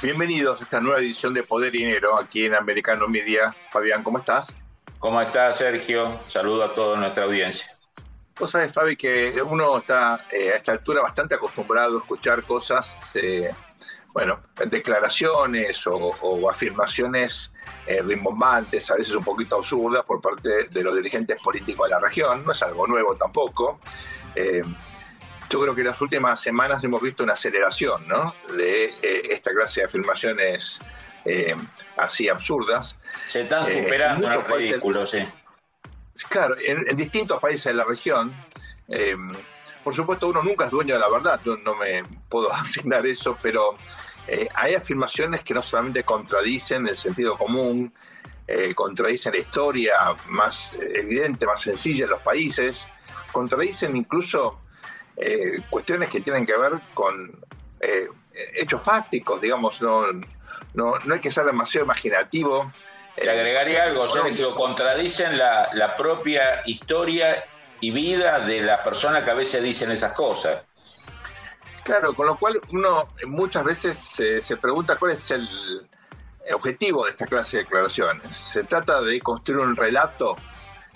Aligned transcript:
Bienvenidos 0.00 0.60
a 0.60 0.62
esta 0.62 0.80
nueva 0.80 1.00
edición 1.00 1.34
de 1.34 1.42
Poder 1.42 1.74
y 1.74 1.78
Dinero 1.78 2.16
aquí 2.16 2.44
en 2.44 2.54
Americano 2.54 3.08
Media. 3.08 3.52
Fabián, 3.72 4.04
¿cómo 4.04 4.18
estás? 4.18 4.54
¿Cómo 5.00 5.20
estás, 5.20 5.58
Sergio? 5.58 6.20
Saludo 6.28 6.62
a 6.62 6.72
toda 6.72 6.96
nuestra 6.96 7.24
audiencia. 7.24 7.66
Vos 8.38 8.48
sabés, 8.48 8.72
Fabi, 8.72 8.94
que 8.94 9.42
uno 9.42 9.78
está 9.78 10.24
eh, 10.30 10.52
a 10.52 10.56
esta 10.58 10.70
altura 10.70 11.02
bastante 11.02 11.34
acostumbrado 11.34 11.96
a 11.96 12.00
escuchar 12.00 12.44
cosas, 12.44 13.16
eh, 13.16 13.52
bueno, 14.12 14.38
declaraciones 14.70 15.84
o, 15.88 16.48
afirmaciones 16.48 17.50
eh, 17.84 18.00
rimbombantes, 18.00 18.88
a 18.92 18.94
veces 18.94 19.16
un 19.16 19.24
poquito 19.24 19.56
absurdas 19.56 20.04
por 20.04 20.20
parte 20.20 20.68
de 20.68 20.82
los 20.84 20.94
dirigentes 20.94 21.42
políticos 21.42 21.88
de 21.88 21.96
la 21.96 21.98
región. 21.98 22.44
No 22.44 22.52
es 22.52 22.62
algo 22.62 22.86
nuevo 22.86 23.16
tampoco. 23.16 23.80
Yo 25.50 25.60
creo 25.60 25.74
que 25.74 25.80
en 25.80 25.86
las 25.86 26.00
últimas 26.00 26.40
semanas 26.40 26.84
hemos 26.84 27.00
visto 27.00 27.22
una 27.22 27.32
aceleración 27.32 28.06
¿no? 28.06 28.34
de 28.54 28.86
eh, 29.02 29.22
esta 29.30 29.50
clase 29.52 29.80
de 29.80 29.86
afirmaciones 29.86 30.78
eh, 31.24 31.56
así 31.96 32.28
absurdas. 32.28 32.98
Se 33.28 33.42
están 33.42 33.64
eh, 33.64 33.82
superando 33.82 34.28
los 34.28 34.46
ridículos, 34.46 35.10
sí. 35.10 35.18
Claro, 36.28 36.54
en, 36.58 36.96
distintos 36.96 37.40
países 37.40 37.66
de 37.66 37.74
la 37.74 37.84
región. 37.84 38.34
por 39.82 39.94
supuesto, 39.94 40.28
uno 40.28 40.42
nunca 40.42 40.66
es 40.66 40.70
dueño 40.70 40.94
de 40.94 41.00
la 41.00 41.08
verdad, 41.08 41.40
no, 41.44 41.56
no 41.56 41.74
me 41.76 42.02
puedo 42.28 42.52
asignar 42.52 43.06
eso, 43.06 43.38
pero 43.40 43.78
hay 44.54 44.74
afirmaciones 44.74 45.42
que 45.42 45.54
no 45.54 45.62
solamente 45.62 46.02
contradicen 46.04 46.86
el 46.86 46.96
sentido 46.96 47.38
común, 47.38 47.94
contradicen 48.74 49.32
la 49.32 49.38
historia 49.38 49.94
más 50.28 50.76
evidente, 50.78 51.46
más 51.46 51.62
sencilla 51.62 52.04
de 52.04 52.10
los 52.10 52.20
países, 52.20 52.86
contradicen 53.32 53.96
incluso 53.96 54.60
eh, 55.20 55.62
cuestiones 55.68 56.08
que 56.08 56.20
tienen 56.20 56.46
que 56.46 56.56
ver 56.56 56.72
con 56.94 57.38
eh, 57.80 58.08
hechos 58.54 58.82
fácticos, 58.82 59.40
digamos, 59.40 59.80
no, 59.80 60.06
no, 60.74 60.94
no, 61.04 61.14
hay 61.14 61.20
que 61.20 61.30
ser 61.30 61.44
demasiado 61.44 61.84
imaginativo. 61.84 62.72
Te 63.16 63.28
agregaría 63.28 63.84
algo, 63.84 64.06
Sergio, 64.06 64.54
contradicen 64.54 65.36
la, 65.36 65.68
la 65.72 65.96
propia 65.96 66.62
historia 66.66 67.44
y 67.80 67.90
vida 67.90 68.40
de 68.40 68.60
la 68.60 68.82
persona 68.82 69.24
que 69.24 69.30
a 69.30 69.34
veces 69.34 69.62
dicen 69.62 69.90
esas 69.90 70.12
cosas. 70.12 70.62
Claro, 71.82 72.14
con 72.14 72.26
lo 72.26 72.36
cual 72.36 72.60
uno 72.70 73.08
muchas 73.26 73.64
veces 73.64 73.98
se 73.98 74.56
pregunta 74.58 74.96
cuál 74.96 75.12
es 75.12 75.30
el 75.30 75.48
objetivo 76.52 77.04
de 77.04 77.10
esta 77.10 77.26
clase 77.26 77.56
de 77.56 77.62
declaraciones. 77.64 78.36
Se 78.36 78.64
trata 78.64 79.00
de 79.00 79.20
construir 79.20 79.60
un 79.60 79.76
relato 79.76 80.36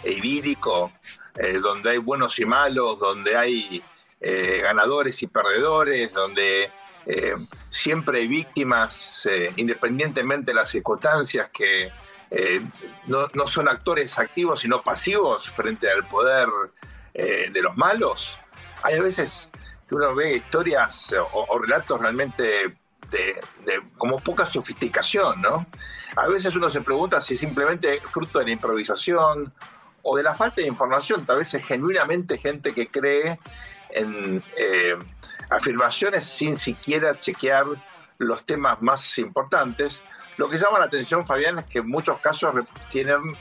idílico 0.04 0.92
eh, 1.36 1.58
donde 1.58 1.90
hay 1.90 1.98
buenos 1.98 2.38
y 2.38 2.44
malos, 2.44 2.98
donde 2.98 3.36
hay 3.36 3.82
eh, 4.24 4.60
ganadores 4.62 5.20
y 5.24 5.26
perdedores, 5.26 6.12
donde 6.12 6.70
eh, 7.06 7.34
siempre 7.70 8.18
hay 8.18 8.28
víctimas, 8.28 9.26
eh, 9.28 9.52
independientemente 9.56 10.52
de 10.52 10.54
las 10.54 10.70
circunstancias, 10.70 11.50
que 11.52 11.90
no, 13.08 13.28
son 13.46 13.68
actores 13.68 14.18
activos, 14.18 14.60
sino 14.60 14.80
pasivos 14.80 15.50
frente 15.50 15.90
al 15.90 16.06
poder 16.06 16.48
de 17.12 17.60
los 17.60 17.76
malos. 17.76 18.38
Hay 18.82 18.94
a 18.94 19.02
veces 19.02 19.50
que 19.86 19.94
uno 19.94 20.14
ve 20.14 20.36
historias 20.36 21.14
o, 21.32 21.58
relatos 21.58 22.00
realmente 22.00 22.42
de, 23.10 23.40
de, 23.66 23.82
como 23.98 24.18
poca 24.20 24.46
sofisticación, 24.46 25.42
¿no? 25.42 25.66
A 26.16 26.26
veces 26.28 26.56
uno 26.56 26.70
se 26.70 26.80
pregunta 26.80 27.20
si 27.20 27.36
simplemente 27.36 28.00
fruto 28.06 28.38
de 28.38 28.46
la 28.46 28.52
improvisación 28.52 29.52
o 30.00 30.16
de 30.16 30.22
la 30.22 30.34
falta 30.34 30.62
de 30.62 30.68
información. 30.68 31.26
Tal 31.26 31.36
vez 31.36 31.52
es 31.52 31.66
genuinamente 31.66 32.38
gente 32.38 32.72
que 32.72 32.88
cree 32.88 33.38
en 33.92 34.42
eh, 34.56 34.96
afirmaciones 35.50 36.24
sin 36.24 36.56
siquiera 36.56 37.18
chequear 37.18 37.66
los 38.18 38.44
temas 38.46 38.80
más 38.82 39.18
importantes. 39.18 40.02
Lo 40.36 40.48
que 40.48 40.58
llama 40.58 40.78
la 40.78 40.86
atención, 40.86 41.26
Fabián, 41.26 41.58
es 41.58 41.66
que 41.66 41.78
en 41.80 41.88
muchos 41.88 42.18
casos 42.20 42.54
tienen 42.90 43.36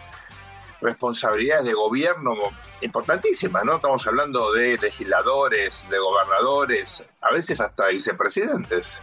responsabilidades 0.81 1.66
de 1.66 1.73
gobierno 1.73 2.33
importantísimas, 2.81 3.64
¿no? 3.64 3.76
Estamos 3.76 4.05
hablando 4.08 4.52
de 4.53 4.77
legisladores, 4.77 5.86
de 5.89 5.99
gobernadores, 5.99 7.03
a 7.21 7.31
veces 7.31 7.61
hasta 7.61 7.87
vicepresidentes. 7.87 9.02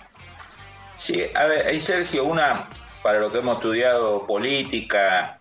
Sí, 0.97 1.23
a 1.35 1.45
ver, 1.47 1.67
ahí 1.67 1.79
Sergio, 1.79 2.25
una, 2.25 2.69
para 3.03 3.21
lo 3.21 3.31
que 3.31 3.39
hemos 3.39 3.57
estudiado 3.59 4.27
política, 4.27 5.41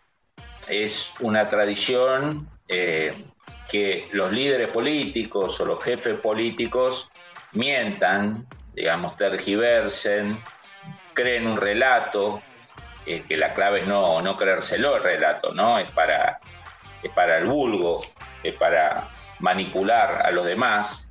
es 0.68 1.14
una 1.20 1.50
tradición 1.50 2.48
eh, 2.68 3.26
que 3.68 4.08
los 4.12 4.32
líderes 4.32 4.70
políticos 4.70 5.60
o 5.60 5.66
los 5.66 5.84
jefes 5.84 6.20
políticos 6.20 7.10
mientan, 7.54 8.48
digamos, 8.74 9.16
tergiversen, 9.16 10.42
creen 11.14 11.48
un 11.48 11.58
relato, 11.58 12.42
eh, 13.06 13.24
que 13.28 13.38
la 13.38 13.54
clave 13.54 13.82
es 13.82 13.88
no, 13.88 14.22
no 14.22 14.38
creérselo 14.38 14.98
el 14.98 15.04
relato, 15.04 15.54
¿no? 15.54 15.80
Es 15.80 15.92
para, 15.92 16.40
es 17.04 17.12
para 17.12 17.38
el 17.38 17.46
vulgo, 17.46 18.06
es 18.44 18.54
para 18.56 19.10
manipular 19.40 20.26
a 20.26 20.32
los 20.32 20.46
demás. 20.46 21.10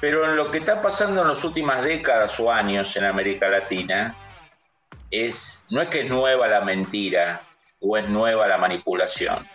Pero 0.00 0.24
en 0.24 0.36
lo 0.36 0.50
que 0.50 0.58
está 0.58 0.80
pasando 0.80 1.22
en 1.22 1.28
las 1.28 1.42
últimas 1.44 1.82
décadas 1.82 2.38
o 2.38 2.52
años 2.52 2.94
en 2.96 3.04
América 3.04 3.48
Latina, 3.48 4.14
es, 5.10 5.66
no 5.70 5.80
es 5.80 5.88
que 5.88 6.02
es 6.02 6.10
nueva 6.10 6.46
la 6.48 6.60
mentira 6.60 7.40
o 7.80 7.96
es 7.96 8.08
nueva 8.08 8.46
la 8.46 8.58
manipulación 8.58 9.46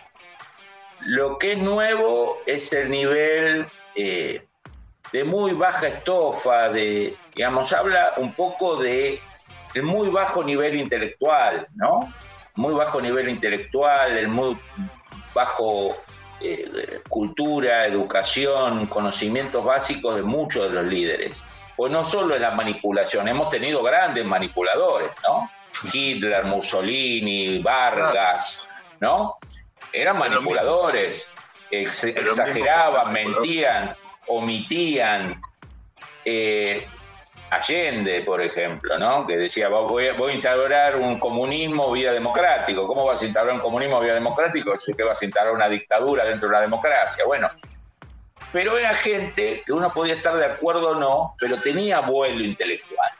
lo 1.00 1.38
que 1.38 1.52
es 1.52 1.58
nuevo 1.58 2.38
es 2.46 2.72
el 2.72 2.90
nivel 2.90 3.66
eh, 3.94 4.44
de 5.12 5.24
muy 5.24 5.52
baja 5.52 5.88
estofa, 5.88 6.70
de, 6.70 7.16
digamos, 7.34 7.72
habla 7.72 8.14
un 8.16 8.32
poco 8.32 8.76
de 8.76 9.20
el 9.74 9.82
muy 9.82 10.08
bajo 10.08 10.42
nivel 10.42 10.76
intelectual, 10.76 11.66
¿no? 11.74 12.12
Muy 12.56 12.74
bajo 12.74 13.00
nivel 13.00 13.28
intelectual, 13.28 14.16
el 14.16 14.28
muy 14.28 14.56
bajo 15.34 15.96
eh, 16.40 17.00
cultura, 17.08 17.86
educación, 17.86 18.86
conocimientos 18.86 19.64
básicos 19.64 20.16
de 20.16 20.22
muchos 20.22 20.68
de 20.68 20.70
los 20.70 20.84
líderes. 20.84 21.46
Pues 21.76 21.92
no 21.92 22.04
solo 22.04 22.36
es 22.36 22.40
la 22.40 22.52
manipulación, 22.52 23.26
hemos 23.28 23.50
tenido 23.50 23.82
grandes 23.82 24.24
manipuladores, 24.24 25.10
¿no? 25.26 25.50
Hitler, 25.92 26.44
Mussolini, 26.44 27.58
Vargas, 27.58 28.68
¿no? 29.00 29.36
Eran 29.94 30.18
manipuladores, 30.18 31.32
exageraban, 31.70 33.12
mentían, 33.12 33.96
omitían. 34.26 35.40
Eh, 36.24 36.86
Allende, 37.50 38.22
por 38.22 38.40
ejemplo, 38.40 38.98
¿no? 38.98 39.26
que 39.26 39.36
decía, 39.36 39.68
voy 39.68 40.08
a, 40.08 40.14
voy 40.14 40.32
a, 40.32 40.34
instaurar 40.34 40.96
un 40.96 41.20
comunismo 41.20 41.92
vía 41.92 42.12
democrático. 42.12 42.86
¿Cómo 42.86 43.04
vas 43.04 43.22
a 43.22 43.26
instaurar 43.26 43.54
un 43.54 43.60
comunismo 43.60 44.00
vía 44.00 44.14
democrático? 44.14 44.74
Es 44.74 44.90
que 44.96 45.04
vas 45.04 45.20
a 45.22 45.24
instaurar 45.24 45.54
una 45.54 45.68
dictadura 45.68 46.24
dentro 46.24 46.48
de 46.48 46.54
la 46.54 46.60
democracia. 46.62 47.24
Bueno, 47.24 47.48
pero 48.52 48.76
era 48.76 48.92
gente 48.94 49.62
que 49.64 49.72
uno 49.72 49.92
podía 49.92 50.14
estar 50.14 50.36
de 50.36 50.46
acuerdo 50.46 50.90
o 50.90 50.94
no, 50.96 51.36
pero 51.38 51.60
tenía 51.60 52.00
vuelo 52.00 52.42
intelectual. 52.42 53.10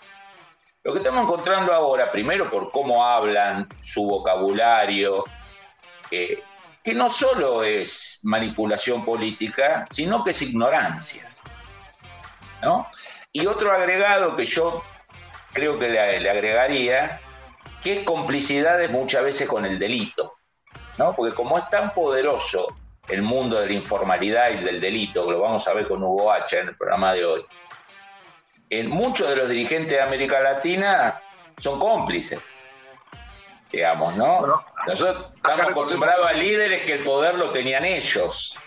Lo 0.83 0.93
que 0.93 0.99
estamos 0.99 1.23
encontrando 1.23 1.73
ahora, 1.73 2.11
primero 2.11 2.51
por 2.51 2.73
cómo 2.73 3.05
hablan, 3.05 3.69
su 3.81 4.05
vocabulario, 4.05 5.25
eh, 6.11 6.43
que 6.85 6.95
no 6.95 7.09
solo 7.09 7.65
es 7.65 8.21
manipulación 8.25 9.07
política, 9.07 9.87
sino 9.91 10.23
que 10.23 10.33
es 10.33 10.43
ignorancia. 10.43 11.35
¿no? 12.61 12.87
Y 13.33 13.47
otro 13.47 13.73
agregado 13.73 14.37
que 14.37 14.45
yo 14.45 14.85
creo 15.55 15.79
que 15.79 15.89
le, 15.89 16.31
agregaría, 16.31 17.21
que 17.83 18.01
es 18.01 18.05
complicidades 18.05 18.91
muchas 18.91 19.25
veces 19.25 19.49
con 19.49 19.65
el 19.65 19.79
delito. 19.79 20.35
¿no? 20.99 21.15
Porque 21.17 21.35
como 21.35 21.57
es 21.57 21.69
tan 21.71 21.95
poderoso 21.95 22.77
el 23.09 23.23
mundo 23.23 23.61
de 23.61 23.67
la 23.69 23.73
informalidad 23.73 24.51
y 24.51 24.63
del 24.63 24.79
delito, 24.79 25.25
que 25.25 25.33
lo 25.33 25.41
vamos 25.41 25.67
a 25.67 25.73
ver 25.73 25.89
con 25.89 26.03
Hugo 26.03 26.31
H 26.31 26.59
en 26.59 26.69
el 26.69 26.77
programa 26.77 27.15
de 27.15 27.25
hoy, 27.25 27.47
en 28.69 28.91
muchos 28.91 29.31
de 29.31 29.37
los 29.37 29.49
dirigentes 29.49 29.93
de 29.93 30.03
América 30.03 30.41
Latina 30.41 31.19
son 31.57 31.79
cómplices 31.79 32.71
digamos, 33.75 34.17
¿no? 34.17 34.65
Nosotros 34.87 35.27
estamos 35.37 35.69
acostumbrados 35.69 36.27
a 36.27 36.33
líderes 36.33 36.83
que 36.83 36.95
el 36.95 37.05
poder 37.05 37.35
lo 37.35 37.51
tenían 37.51 37.85
ellos. 37.85 38.59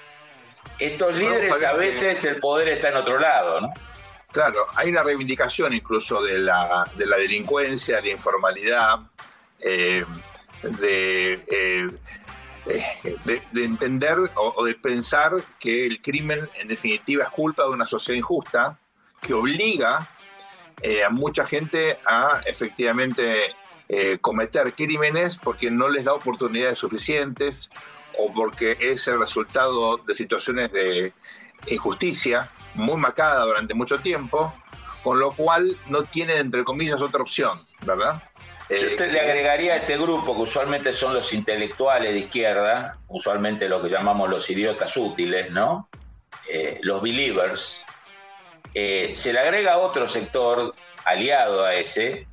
Estos 0.80 1.14
líderes 1.14 1.64
a 1.64 1.74
veces 1.74 2.24
el 2.26 2.40
poder 2.40 2.70
está 2.70 2.90
en 2.90 2.98
otro 2.98 3.20
lado, 3.20 3.62
¿no? 3.62 3.74
Claro, 4.32 4.68
hay 4.76 4.90
una 4.90 5.04
reivindicación 5.04 5.74
incluso 5.74 6.22
de 6.22 6.38
la, 6.38 6.88
de 6.96 7.06
la 7.06 7.18
delincuencia, 7.18 7.96
de 7.96 8.02
la 8.04 8.10
informalidad, 8.10 9.00
eh, 9.60 10.06
eh, 10.82 11.46
eh, 11.50 11.88
de, 13.24 13.42
de, 13.52 13.64
entender 13.64 14.18
o, 14.36 14.66
de 14.66 14.76
pensar 14.76 15.32
que 15.58 15.88
el 15.88 16.02
crimen 16.02 16.50
en 16.56 16.68
definitiva 16.68 17.24
es 17.24 17.30
culpa 17.30 17.64
de 17.64 17.70
una 17.70 17.86
sociedad 17.86 18.18
injusta 18.18 18.78
que 19.22 19.34
obliga 19.34 20.08
a 21.06 21.10
mucha 21.10 21.46
gente 21.46 21.98
a 22.06 22.42
efectivamente 22.46 23.56
eh, 23.90 24.18
cometer 24.20 24.74
crímenes 24.74 25.38
porque 25.38 25.72
no 25.72 25.90
les 25.90 26.04
da 26.04 26.14
oportunidades 26.14 26.78
suficientes 26.80 27.70
o 28.18 28.34
porque 28.34 28.78
es 28.80 29.08
el 29.08 29.20
resultado 29.20 29.98
de 29.98 30.16
situaciones 30.16 30.72
de 30.72 31.14
injusticia 31.68 32.50
muy 32.74 32.98
marcada 32.98 33.44
durante 33.44 33.74
mucho 33.74 34.00
tiempo, 34.00 34.54
con 35.04 35.20
lo 35.20 35.32
cual 35.32 35.78
no 35.88 36.04
tienen, 36.04 36.38
entre 36.38 36.64
comillas, 36.64 37.02
otra 37.02 37.22
opción, 37.22 37.60
¿verdad? 37.82 38.22
Yo 38.70 38.96
te 38.98 39.08
le 39.08 39.22
agregaría 39.22 39.74
a 39.74 39.78
este 39.78 39.98
grupo, 39.98 40.36
que 40.36 40.42
usualmente 40.42 40.92
son 40.92 41.14
los 41.14 41.32
intelectuales 41.34 42.12
de 42.12 42.20
izquierda, 42.20 42.98
usualmente 43.08 43.70
lo 43.70 43.82
que 43.82 43.88
llamamos 43.88 44.30
los 44.30 44.50
idiotas 44.50 44.98
útiles, 44.98 45.50
¿no? 45.52 45.88
Eh, 46.50 46.80
los 46.82 47.02
believers. 47.02 47.86
Eh, 48.74 49.14
se 49.16 49.32
le 49.32 49.40
agrega 49.40 49.78
otro 49.78 50.06
sector 50.06 50.76
aliado 51.06 51.64
a 51.64 51.76
ese, 51.76 52.28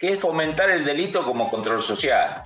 que 0.00 0.14
es 0.14 0.20
fomentar 0.20 0.70
el 0.70 0.84
delito 0.84 1.22
como 1.22 1.50
control 1.50 1.82
social. 1.82 2.42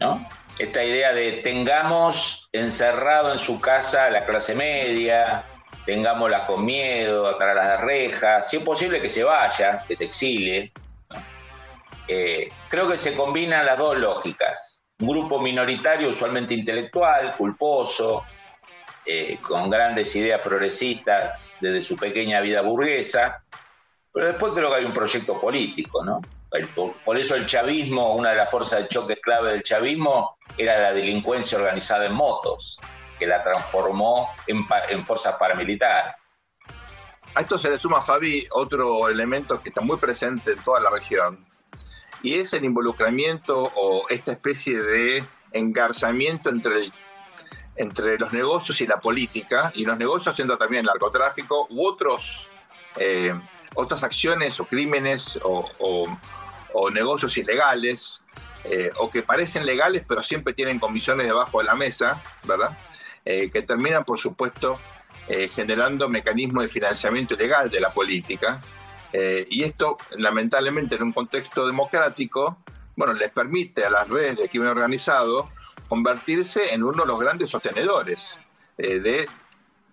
¿No? 0.00 0.26
Esta 0.58 0.82
idea 0.82 1.12
de 1.12 1.32
tengamos 1.42 2.48
encerrado 2.52 3.32
en 3.32 3.38
su 3.38 3.60
casa 3.60 4.06
a 4.06 4.10
la 4.10 4.24
clase 4.24 4.54
media, 4.54 5.44
tengámosla 5.84 6.46
con 6.46 6.64
miedo, 6.64 7.28
atrás 7.28 7.54
de 7.54 7.54
las 7.54 7.80
rejas, 7.82 8.48
si 8.48 8.56
es 8.56 8.62
posible 8.62 9.00
que 9.00 9.10
se 9.10 9.22
vaya, 9.22 9.84
que 9.86 9.94
se 9.94 10.06
exilie, 10.06 10.72
eh, 12.08 12.50
creo 12.68 12.88
que 12.88 12.96
se 12.96 13.14
combinan 13.14 13.66
las 13.66 13.78
dos 13.78 13.98
lógicas. 13.98 14.82
Un 15.00 15.08
grupo 15.08 15.38
minoritario, 15.38 16.08
usualmente 16.08 16.54
intelectual, 16.54 17.32
culposo, 17.36 18.24
eh, 19.04 19.38
con 19.40 19.68
grandes 19.68 20.14
ideas 20.16 20.40
progresistas 20.42 21.48
desde 21.60 21.82
su 21.82 21.96
pequeña 21.96 22.40
vida 22.40 22.62
burguesa, 22.62 23.42
pero 24.12 24.26
después 24.26 24.52
creo 24.52 24.70
que 24.70 24.76
hay 24.76 24.84
un 24.84 24.92
proyecto 24.92 25.40
político, 25.40 26.04
¿no? 26.04 26.20
Por, 27.04 27.16
eso 27.16 27.36
el 27.36 27.46
chavismo, 27.46 28.16
una 28.16 28.30
de 28.30 28.36
las 28.36 28.50
fuerzas 28.50 28.80
de 28.80 28.88
choque 28.88 29.20
clave 29.20 29.52
del 29.52 29.62
chavismo, 29.62 30.36
era 30.58 30.80
la 30.80 30.92
delincuencia 30.92 31.58
organizada 31.58 32.06
en 32.06 32.12
motos, 32.12 32.80
que 33.18 33.26
la 33.26 33.40
transformó 33.42 34.30
en, 34.48 34.66
en 34.88 35.04
fuerzas 35.04 35.36
paramilitares. 35.38 36.14
A 37.34 37.42
esto 37.42 37.56
se 37.56 37.70
le 37.70 37.78
suma, 37.78 38.02
Fabi, 38.02 38.44
otro 38.50 39.08
elemento 39.08 39.62
que 39.62 39.68
está 39.68 39.80
muy 39.80 39.96
presente 39.98 40.52
en 40.52 40.62
toda 40.64 40.80
la 40.80 40.90
región, 40.90 41.46
y 42.22 42.38
es 42.38 42.52
el 42.52 42.64
involucramiento 42.64 43.70
o 43.76 44.08
esta 44.08 44.32
especie 44.32 44.82
de 44.82 45.24
engarzamiento 45.52 46.50
entre, 46.50 46.90
entre 47.76 48.18
los 48.18 48.32
negocios 48.32 48.80
y 48.80 48.86
la 48.88 48.98
política, 48.98 49.70
y 49.76 49.84
los 49.84 49.96
negocios 49.96 50.34
siendo 50.34 50.58
también 50.58 50.80
el 50.80 50.86
narcotráfico 50.86 51.68
u 51.70 51.86
otros, 51.86 52.48
eh, 52.96 53.32
otras 53.74 54.02
acciones 54.02 54.58
o 54.60 54.64
crímenes 54.64 55.38
o, 55.42 56.08
negocios 56.92 57.36
ilegales, 57.36 58.20
eh, 58.64 58.90
o 58.98 59.10
que 59.10 59.22
parecen 59.22 59.64
legales 59.64 60.04
pero 60.06 60.22
siempre 60.22 60.52
tienen 60.52 60.78
comisiones 60.78 61.26
debajo 61.26 61.58
de 61.58 61.64
la 61.64 61.74
mesa, 61.74 62.22
¿verdad? 62.44 62.78
Eh, 63.24 63.50
que 63.50 63.62
terminan, 63.62 64.04
por 64.04 64.18
supuesto, 64.18 64.78
generando 65.52 66.08
mecanismos 66.08 66.64
de 66.64 66.68
financiamiento 66.68 67.34
ilegal 67.34 67.70
de 67.70 67.78
la 67.78 67.92
política 67.92 68.60
eh, 69.12 69.46
y 69.48 69.64
esto, 69.64 69.98
lamentablemente, 70.16 70.94
en 70.96 71.02
un 71.02 71.12
contexto 71.12 71.66
democrático, 71.66 72.58
bueno, 72.96 73.12
les 73.14 73.30
permite 73.30 73.84
a 73.84 73.90
las 73.90 74.08
redes 74.08 74.36
de 74.36 74.48
crimen 74.48 74.68
organizado 74.68 75.50
convertirse 75.88 76.72
en 76.72 76.84
uno 76.84 77.02
de 77.02 77.08
los 77.08 77.18
grandes 77.18 77.50
sostenedores 77.50 78.38
eh, 78.78 79.00
de, 79.00 79.28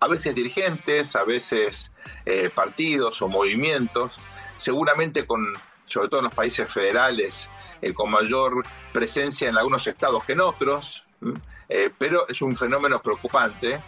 a 0.00 0.08
veces 0.08 0.34
dirigentes, 0.34 1.16
a 1.16 1.24
veces 1.24 1.90
eh, 2.24 2.50
partidos 2.54 3.20
o 3.22 3.28
movimientos, 3.28 4.18
seguramente 4.56 5.26
con, 5.26 5.54
sobre 5.86 6.08
todo 6.08 6.20
en 6.20 6.24
los 6.24 6.34
países 6.34 6.72
federales, 6.72 7.48
con 7.94 8.10
mayor 8.10 8.64
presencia 8.92 9.48
en 9.48 9.56
algunos 9.56 9.86
estados 9.86 10.24
que 10.24 10.32
en 10.32 10.40
otros, 10.40 11.04
pero 11.96 12.26
es 12.26 12.42
un 12.42 12.56
fenómeno 12.56 13.00
preocupante 13.00 13.80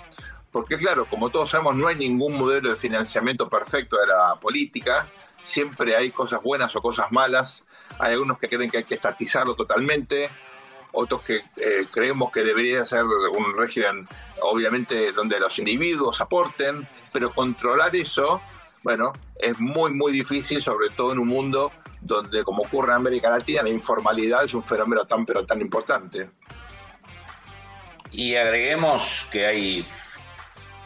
porque 0.52 0.76
claro, 0.78 1.06
como 1.06 1.30
todos 1.30 1.50
sabemos, 1.50 1.76
no 1.76 1.86
hay 1.86 1.96
ningún 1.96 2.36
modelo 2.36 2.70
de 2.70 2.76
financiamiento 2.76 3.48
perfecto 3.48 3.96
de 3.96 4.06
la 4.08 4.34
política, 4.40 5.06
siempre 5.44 5.96
hay 5.96 6.10
cosas 6.10 6.42
buenas 6.42 6.74
o 6.74 6.82
cosas 6.82 7.12
malas, 7.12 7.64
hay 7.98 8.12
algunos 8.12 8.38
que 8.38 8.48
creen 8.48 8.70
que 8.70 8.78
hay 8.78 8.84
que 8.84 8.96
estatizarlo 8.96 9.54
totalmente, 9.54 10.28
otros 10.92 11.22
que 11.22 11.36
eh, 11.56 11.86
creemos 11.90 12.30
que 12.32 12.42
debería 12.42 12.84
ser 12.84 13.04
un 13.04 13.56
régimen, 13.56 14.08
obviamente, 14.42 15.12
donde 15.12 15.38
los 15.38 15.58
individuos 15.58 16.20
aporten, 16.20 16.86
pero 17.12 17.32
controlar 17.32 17.94
eso, 17.96 18.40
bueno, 18.82 19.12
es 19.38 19.58
muy, 19.58 19.92
muy 19.92 20.12
difícil, 20.12 20.62
sobre 20.62 20.90
todo 20.90 21.12
en 21.12 21.18
un 21.18 21.28
mundo 21.28 21.72
donde, 22.00 22.44
como 22.44 22.62
ocurre 22.62 22.90
en 22.90 22.96
América 22.96 23.30
Latina, 23.30 23.62
la 23.62 23.70
informalidad 23.70 24.44
es 24.44 24.54
un 24.54 24.64
fenómeno 24.64 25.04
tan, 25.04 25.26
pero 25.26 25.44
tan 25.44 25.60
importante. 25.60 26.30
Y 28.10 28.34
agreguemos 28.34 29.26
que 29.30 29.46
hay 29.46 29.86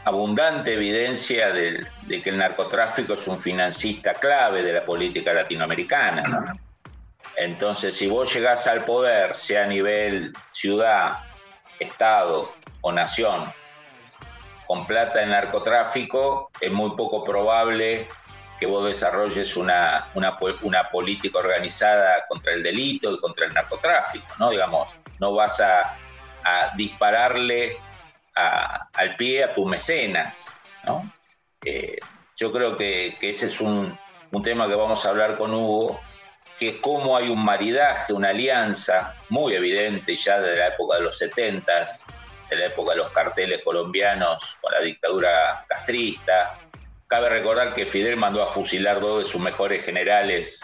abundante 0.04 0.74
evidencia 0.74 1.50
de, 1.50 1.86
que 2.22 2.30
el 2.30 2.36
narcotráfico 2.36 3.14
es 3.14 3.26
un 3.26 3.38
financista 3.38 4.12
clave 4.14 4.62
de 4.62 4.72
la 4.72 4.84
política 4.84 5.32
latinoamericana. 5.32 6.24
Entonces, 7.36 7.96
si 7.96 8.06
vos 8.06 8.32
llegás 8.32 8.66
al 8.66 8.84
poder, 8.84 9.34
sea 9.34 9.64
a 9.64 9.66
nivel 9.66 10.32
ciudad, 10.50 11.19
estado 11.78 12.52
o 12.81 12.92
nación, 12.92 13.44
con 14.66 14.86
plata 14.86 15.22
en 15.22 15.31
narcotráfico, 15.31 16.50
es 16.60 16.70
muy 16.70 16.96
poco 16.96 17.25
probable 17.25 18.08
que 18.58 18.66
vos 18.66 18.86
desarrolles 18.86 19.56
una, 19.56 20.10
una, 20.14 20.88
política 20.90 21.38
organizada 21.38 22.25
contra 22.28 22.52
el 22.52 22.62
delito 22.62 23.12
y 23.12 23.19
contra 23.19 23.46
el 23.46 23.52
narcotráfico, 23.52 24.26
¿no? 24.38 24.50
Digamos, 24.50 24.94
no 25.19 25.34
vas 25.34 25.60
a, 25.60 25.98
dispararle 26.76 27.78
al 28.34 29.16
pie 29.16 29.44
a 29.44 29.54
tus 29.54 29.66
mecenas. 29.66 30.60
¿no? 30.84 31.10
Eh, 31.64 31.98
yo 32.37 32.52
creo 32.52 32.76
que, 32.76 33.16
ese 33.22 33.46
es 33.46 33.60
un, 33.62 33.98
tema 34.42 34.69
que 34.69 34.75
vamos 34.75 35.06
a 35.06 35.08
hablar 35.08 35.38
con 35.38 35.54
Hugo, 35.54 36.00
que 36.58 36.81
cómo 36.81 37.17
hay 37.17 37.29
un 37.29 37.44
maridaje, 37.44 38.12
una 38.12 38.29
alianza 38.29 39.14
muy 39.29 39.55
evidente 39.55 40.14
ya 40.17 40.41
desde 40.41 40.58
la 40.58 40.69
época 40.69 40.96
de 40.96 41.02
los 41.02 41.19
70, 41.19 41.87
de 42.50 42.56
la 42.56 42.67
época 42.67 42.93
de 42.93 42.99
los 42.99 43.11
carteles 43.12 43.62
colombianos 43.64 44.56
con 44.61 44.73
la 44.73 44.81
dictadura 44.81 45.64
castrista. 45.69 46.58
Cabe 47.06 47.29
recordar 47.29 47.75
que 47.75 47.87
Fidel 47.87 48.17
mandó 48.17 48.43
a 48.43 48.46
fusilar 48.46 49.00
dos 49.00 49.25
de 49.25 49.31
sus 49.31 49.41
mejores 49.41 49.85
generales, 49.85 50.61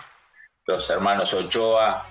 los 0.67 0.89
hermanos 0.91 1.35
Ochoa, 1.35 2.07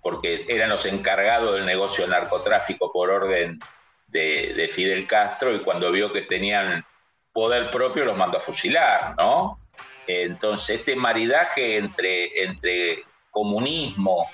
porque 0.00 0.44
eran 0.48 0.70
los 0.70 0.86
encargados 0.86 1.54
del 1.54 1.66
negocio 1.66 2.06
narcotráfico 2.06 2.92
por 2.92 3.10
orden 3.10 3.58
de, 4.06 4.70
Fidel 4.72 5.06
Castro 5.06 5.54
y 5.54 5.60
cuando 5.60 5.90
vio 5.90 6.12
que 6.12 6.22
tenían 6.22 6.84
poder 7.32 7.70
propio 7.70 8.04
los 8.04 8.16
mandó 8.16 8.38
a 8.38 8.40
fusilar, 8.40 9.14
¿no? 9.16 9.58
Entonces, 10.06 10.80
este 10.80 10.94
maridaje 10.94 11.78
entre, 11.78 12.44
entre 12.44 13.04
comunismo 13.34 14.30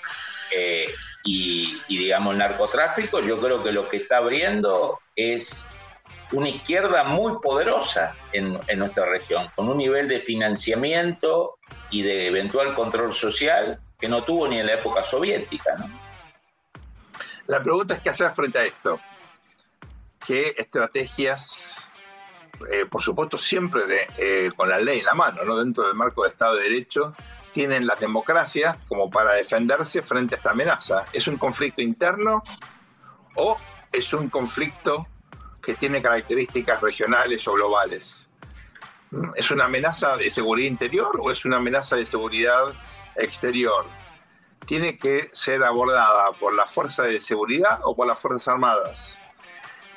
eh, 0.54 0.86
y, 1.24 1.76
digamos, 1.88 2.36
narcotráfico, 2.36 3.20
yo 3.20 3.40
creo 3.40 3.62
que 3.62 3.72
lo 3.72 3.88
que 3.88 3.96
está 3.96 4.18
abriendo 4.18 5.00
es 5.16 5.66
una 6.30 6.48
izquierda 6.48 7.02
muy 7.02 7.40
poderosa 7.42 8.14
en, 8.32 8.60
nuestra 8.78 9.06
región, 9.06 9.50
con 9.56 9.68
un 9.68 9.78
nivel 9.78 10.06
de 10.06 10.20
financiamiento 10.20 11.58
y 11.90 12.02
de 12.02 12.28
eventual 12.28 12.74
control 12.76 13.12
social 13.12 13.80
que 13.98 14.08
no 14.08 14.22
tuvo 14.22 14.46
ni 14.46 14.60
en 14.60 14.66
la 14.66 14.74
época 14.74 15.02
soviética. 15.02 15.88
La 17.46 17.60
pregunta 17.60 17.94
es 17.94 18.00
qué 18.00 18.10
hacer 18.10 18.32
frente 18.32 18.58
a 18.60 18.64
esto 18.64 19.00
qué 20.24 20.54
estrategias, 20.56 21.84
eh, 22.70 22.86
por 22.86 23.02
supuesto 23.02 23.38
siempre 23.38 23.86
de, 23.86 24.06
eh, 24.18 24.50
con 24.54 24.68
la 24.68 24.78
ley 24.78 25.00
en 25.00 25.04
la 25.04 25.14
mano, 25.14 25.44
¿no? 25.44 25.58
dentro 25.58 25.86
del 25.86 25.94
marco 25.94 26.22
del 26.22 26.32
Estado 26.32 26.56
de 26.56 26.62
Derecho, 26.64 27.14
tienen 27.52 27.86
las 27.86 28.00
democracias 28.00 28.76
como 28.88 29.10
para 29.10 29.32
defenderse 29.32 30.02
frente 30.02 30.34
a 30.34 30.38
esta 30.38 30.50
amenaza. 30.50 31.04
¿Es 31.12 31.28
un 31.28 31.36
conflicto 31.36 31.82
interno 31.82 32.42
o 33.36 33.56
es 33.92 34.12
un 34.12 34.28
conflicto 34.28 35.06
que 35.60 35.74
tiene 35.74 36.02
características 36.02 36.80
regionales 36.80 37.46
o 37.48 37.52
globales? 37.54 38.26
¿Es 39.34 39.50
una 39.50 39.64
amenaza 39.64 40.16
de 40.16 40.30
seguridad 40.30 40.68
interior 40.68 41.18
o 41.20 41.30
es 41.30 41.44
una 41.44 41.56
amenaza 41.56 41.96
de 41.96 42.04
seguridad 42.04 42.72
exterior? 43.16 43.86
¿Tiene 44.66 44.96
que 44.96 45.30
ser 45.32 45.64
abordada 45.64 46.32
por 46.32 46.54
la 46.54 46.66
fuerza 46.66 47.02
de 47.02 47.18
seguridad 47.18 47.80
o 47.82 47.96
por 47.96 48.06
las 48.06 48.18
Fuerzas 48.18 48.48
Armadas? 48.48 49.18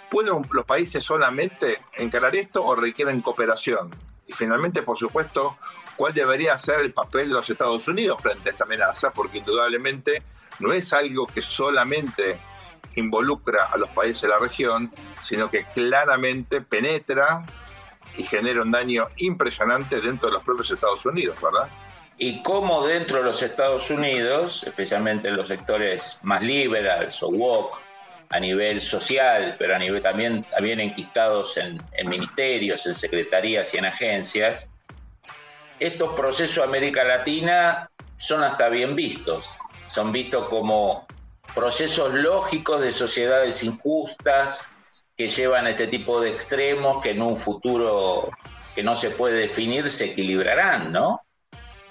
¿Pueden 0.10 0.41
los 0.51 0.65
países 0.65 1.03
solamente 1.03 1.81
encarar 1.93 2.36
esto 2.36 2.63
o 2.63 2.75
requieren 2.75 3.22
cooperación? 3.22 3.91
Y 4.25 4.33
finalmente, 4.33 4.81
por 4.81 4.98
supuesto, 4.98 5.57
¿cuál 5.95 6.13
debería 6.13 6.57
ser 6.57 6.79
el 6.81 6.93
papel 6.93 7.29
de 7.29 7.35
los 7.35 7.50
Estados 7.50 7.88
Unidos 7.88 8.21
frente 8.21 8.50
a 8.50 8.51
esta 8.51 8.63
amenaza? 8.63 9.12
Porque 9.12 9.39
indudablemente 9.39 10.23
no 10.59 10.73
es 10.73 10.93
algo 10.93 11.27
que 11.27 11.41
solamente 11.41 12.38
involucra 12.95 13.65
a 13.65 13.77
los 13.77 13.89
países 13.89 14.23
de 14.23 14.27
la 14.29 14.39
región, 14.39 14.91
sino 15.23 15.50
que 15.50 15.65
claramente 15.65 16.62
penetra 16.62 17.45
y 18.15 18.23
genera 18.23 18.62
un 18.62 18.71
daño 18.71 19.07
impresionante 19.17 20.00
dentro 20.00 20.29
de 20.29 20.35
los 20.35 20.43
propios 20.43 20.69
Estados 20.69 21.05
Unidos, 21.05 21.39
¿verdad? 21.41 21.67
Y 22.17 22.43
cómo 22.43 22.85
dentro 22.85 23.17
de 23.17 23.23
los 23.23 23.41
Estados 23.41 23.89
Unidos, 23.89 24.63
especialmente 24.67 25.27
en 25.29 25.35
los 25.35 25.47
sectores 25.47 26.19
más 26.21 26.43
liberales 26.43 27.21
o 27.23 27.29
woke, 27.29 27.77
a 28.29 28.39
nivel 28.39 28.81
social, 28.81 29.55
pero 29.59 29.75
a 29.75 29.79
nivel 29.79 30.01
también, 30.01 30.43
también 30.45 30.79
enquistados 30.79 31.55
en, 31.57 31.79
ministerios, 32.07 32.85
en 32.88 32.95
secretarías 32.95 33.71
y 33.73 33.77
en 33.77 33.85
agencias, 33.85 34.69
estos 35.80 36.13
procesos 36.13 36.58
de 36.58 36.63
América 36.63 37.03
Latina 37.03 37.89
son 38.18 38.44
hasta 38.44 38.70
bien 38.70 38.96
vistos. 38.96 39.60
Son 39.88 40.12
vistos 40.12 40.48
como 40.50 41.06
procesos 41.53 42.13
lógicos 42.13 42.82
de 42.82 42.92
sociedades 42.92 43.63
injustas 43.63 44.72
que 45.15 45.27
llevan 45.27 45.68
a 45.68 45.72
este 45.72 45.88
tipo 45.88 46.20
de 46.20 46.32
extremos 46.32 47.01
que 47.03 47.12
en 47.12 47.22
un 47.22 47.38
futuro 47.38 48.32
que 48.74 48.82
no 48.82 48.96
se 48.96 49.12
puede 49.12 49.36
definir 49.36 49.89
se 49.89 50.06
equilibrarán, 50.06 50.92
¿no? 50.92 51.22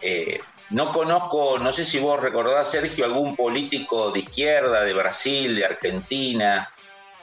Eh, 0.00 0.40
no 0.70 0.90
conozco, 0.90 1.58
no 1.58 1.70
sé 1.70 1.84
si 1.84 2.00
vos 2.00 2.20
recordás, 2.20 2.70
Sergio, 2.70 3.04
algún 3.04 3.36
político 3.36 4.10
de 4.10 4.20
izquierda, 4.20 4.82
de 4.82 4.94
Brasil, 4.94 5.54
de 5.54 5.64
Argentina, 5.64 6.70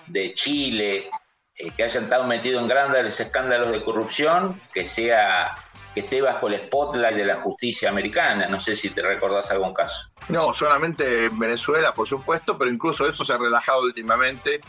de 0.08 0.34
Chile, 0.34 1.10
eh, 1.56 1.72
que 1.76 1.84
haya 1.84 2.00
estado 2.00 2.24
metido 2.26 2.60
en 2.60 2.68
grandes 2.68 3.20
escándalos 3.20 3.72
de 3.72 3.84
corrupción, 3.84 4.62
que 4.72 4.86
sea 4.86 5.56
que 6.00 6.06
esté 6.06 6.22
bajo 6.22 6.48
el 6.48 6.58
spotlight 6.66 7.16
de 7.16 7.26
la 7.26 7.36
justicia 7.38 7.90
americana. 7.90 8.48
No 8.48 8.60
sé 8.60 8.76
si 8.76 8.90
te 8.90 9.02
recordás 9.02 9.52
algún 9.52 9.74
caso. 9.74 10.10
No, 10.30 10.54
solamente 10.54 11.26
en 11.26 11.38
Venezuela, 11.38 11.94
por 11.94 12.08
supuesto, 12.08 12.58
pero 12.58 12.72
incluso 12.72 13.08
eso 13.08 13.26
se 13.26 13.34
ha 13.34 13.38
relajado 13.38 13.82
últimamente. 13.82 14.62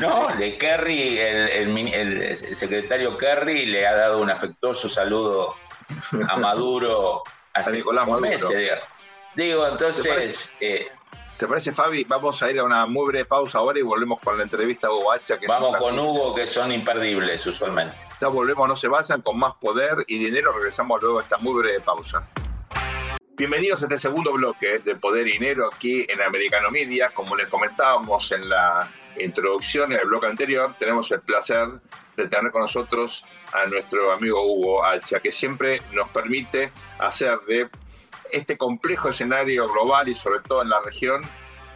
no, 0.00 0.34
de 0.36 0.58
Kerry, 0.58 1.18
el, 1.18 2.36
secretario 2.36 3.16
Kerry 3.16 3.66
le 3.66 3.86
ha 3.86 3.94
dado 3.94 4.20
un 4.20 4.30
afectuoso 4.30 4.88
saludo 4.88 5.54
a 6.28 6.36
Maduro 6.36 7.22
hace 7.54 7.70
a 7.70 7.72
Nicolás 7.74 8.08
Maduro. 8.08 8.28
Digo, 9.34 9.66
entonces, 9.68 10.52
¿Te 11.38 11.46
parece, 11.46 11.72
Fabi? 11.72 12.04
Vamos 12.04 12.42
a 12.42 12.50
ir 12.50 12.58
a 12.58 12.64
una 12.64 12.86
muy 12.86 13.06
breve 13.08 13.26
pausa 13.26 13.58
ahora 13.58 13.78
y 13.78 13.82
volvemos 13.82 14.18
con 14.20 14.38
la 14.38 14.44
entrevista 14.44 14.86
a 14.86 14.90
Hugo 14.90 15.12
Hacha. 15.12 15.38
Que 15.38 15.46
Vamos 15.46 15.76
con 15.76 15.98
Hugo, 15.98 16.34
que 16.34 16.46
son 16.46 16.72
imperdibles 16.72 17.46
usualmente. 17.46 17.94
Ya 18.18 18.28
volvemos, 18.28 18.66
no 18.66 18.76
se 18.76 18.88
vayan, 18.88 19.20
con 19.20 19.38
más 19.38 19.56
poder 19.60 20.04
y 20.06 20.18
dinero. 20.18 20.50
Regresamos 20.50 21.02
luego 21.02 21.18
a 21.18 21.22
esta 21.22 21.36
muy 21.36 21.52
breve 21.60 21.80
pausa. 21.80 22.30
Bienvenidos 23.36 23.82
a 23.82 23.84
este 23.84 23.98
segundo 23.98 24.32
bloque 24.32 24.78
de 24.78 24.96
Poder 24.96 25.28
y 25.28 25.32
Dinero 25.32 25.68
aquí 25.70 26.06
en 26.08 26.22
Americano 26.22 26.70
Media. 26.70 27.10
Como 27.10 27.36
les 27.36 27.46
comentábamos 27.48 28.32
en 28.32 28.48
la 28.48 28.90
introducción 29.20 29.92
en 29.92 30.00
el 30.00 30.06
bloque 30.06 30.28
anterior, 30.28 30.74
tenemos 30.78 31.10
el 31.12 31.20
placer 31.20 31.68
de 32.16 32.26
tener 32.26 32.50
con 32.50 32.62
nosotros 32.62 33.22
a 33.52 33.66
nuestro 33.66 34.10
amigo 34.10 34.42
Hugo 34.42 34.82
Hacha, 34.82 35.20
que 35.20 35.30
siempre 35.30 35.82
nos 35.92 36.08
permite 36.08 36.72
hacer 36.98 37.38
de 37.40 37.68
este 38.32 38.56
complejo 38.56 39.10
escenario 39.10 39.68
global 39.68 40.08
y 40.08 40.14
sobre 40.14 40.40
todo 40.40 40.62
en 40.62 40.70
la 40.70 40.80
región 40.80 41.20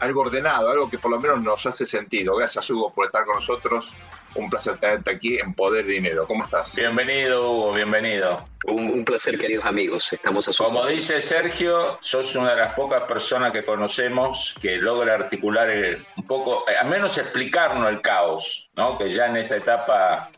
algo 0.01 0.23
ordenado, 0.23 0.71
algo 0.71 0.91
que 0.91 0.99
por 0.99 1.11
lo 1.11 1.21
menos 1.21 1.41
nos 1.43 1.65
hace 1.67 1.87
sentido. 1.87 2.35
Gracias 2.35 2.69
Hugo 2.71 2.93
por 2.93 3.07
estar 3.07 3.25
con 3.25 3.37
nosotros. 3.37 3.95
Un 4.35 4.49
placer 4.49 4.79
tenerte 4.79 5.11
aquí 5.11 5.39
en 5.39 5.55
Poder 5.55 5.87
Dinero. 5.87 6.27
¿Cómo 6.27 6.45
estás? 6.45 6.75
Bienvenido 6.75 7.51
Hugo, 7.51 7.73
bienvenido. 7.75 8.45
Un, 8.65 9.05
placer 9.05 9.39
queridos 9.39 9.65
amigos, 9.65 10.13
estamos 10.13 10.47
a 10.49 10.65
Como 10.65 10.87
dice 10.87 11.21
Sergio, 11.23 11.99
sos 12.01 12.35
una 12.37 12.51
de 12.51 12.61
las 12.61 12.75
pocas 12.75 13.05
personas 13.05 13.53
que 13.53 13.65
conocemos 13.65 14.55
que 14.61 14.77
logra 14.77 15.15
articular 15.15 15.69
un 16.17 16.27
poco, 16.27 16.65
al 16.69 16.89
menos 16.89 17.17
explicarnos 17.17 17.89
el 17.89 18.03
caos, 18.03 18.71
¿no? 18.77 18.99
que 18.99 19.11
ya 19.13 19.27
en 19.27 19.37
esta 19.37 19.57
etapa 19.57 20.31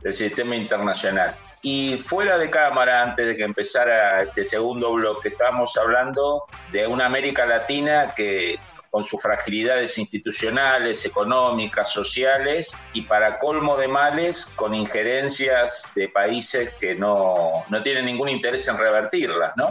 del 0.00 0.14
sistema 0.14 0.56
internacional. 0.56 1.36
Y 1.62 1.98
fuera 1.98 2.38
de 2.38 2.48
cámara, 2.48 3.02
antes 3.02 3.26
de 3.26 3.36
que 3.36 3.44
empezara 3.44 4.22
este 4.22 4.44
segundo 4.44 4.92
bloque, 4.92 5.28
estábamos 5.28 5.76
hablando 5.76 6.44
de 6.70 6.86
una 6.86 7.06
América 7.06 7.44
Latina 7.44 8.14
que 8.14 8.58
con 8.96 9.04
sus 9.04 9.20
fragilidades 9.20 9.98
institucionales, 9.98 11.04
económicas, 11.04 11.92
sociales 11.92 12.74
y 12.94 13.02
para 13.02 13.38
colmo 13.38 13.76
de 13.76 13.88
males 13.88 14.46
con 14.56 14.74
injerencias 14.74 15.92
de 15.94 16.08
países 16.08 16.72
que 16.80 16.94
no, 16.94 17.62
no 17.68 17.82
tienen 17.82 18.06
ningún 18.06 18.30
interés 18.30 18.66
en 18.68 18.78
revertirlas, 18.78 19.52
¿no? 19.54 19.68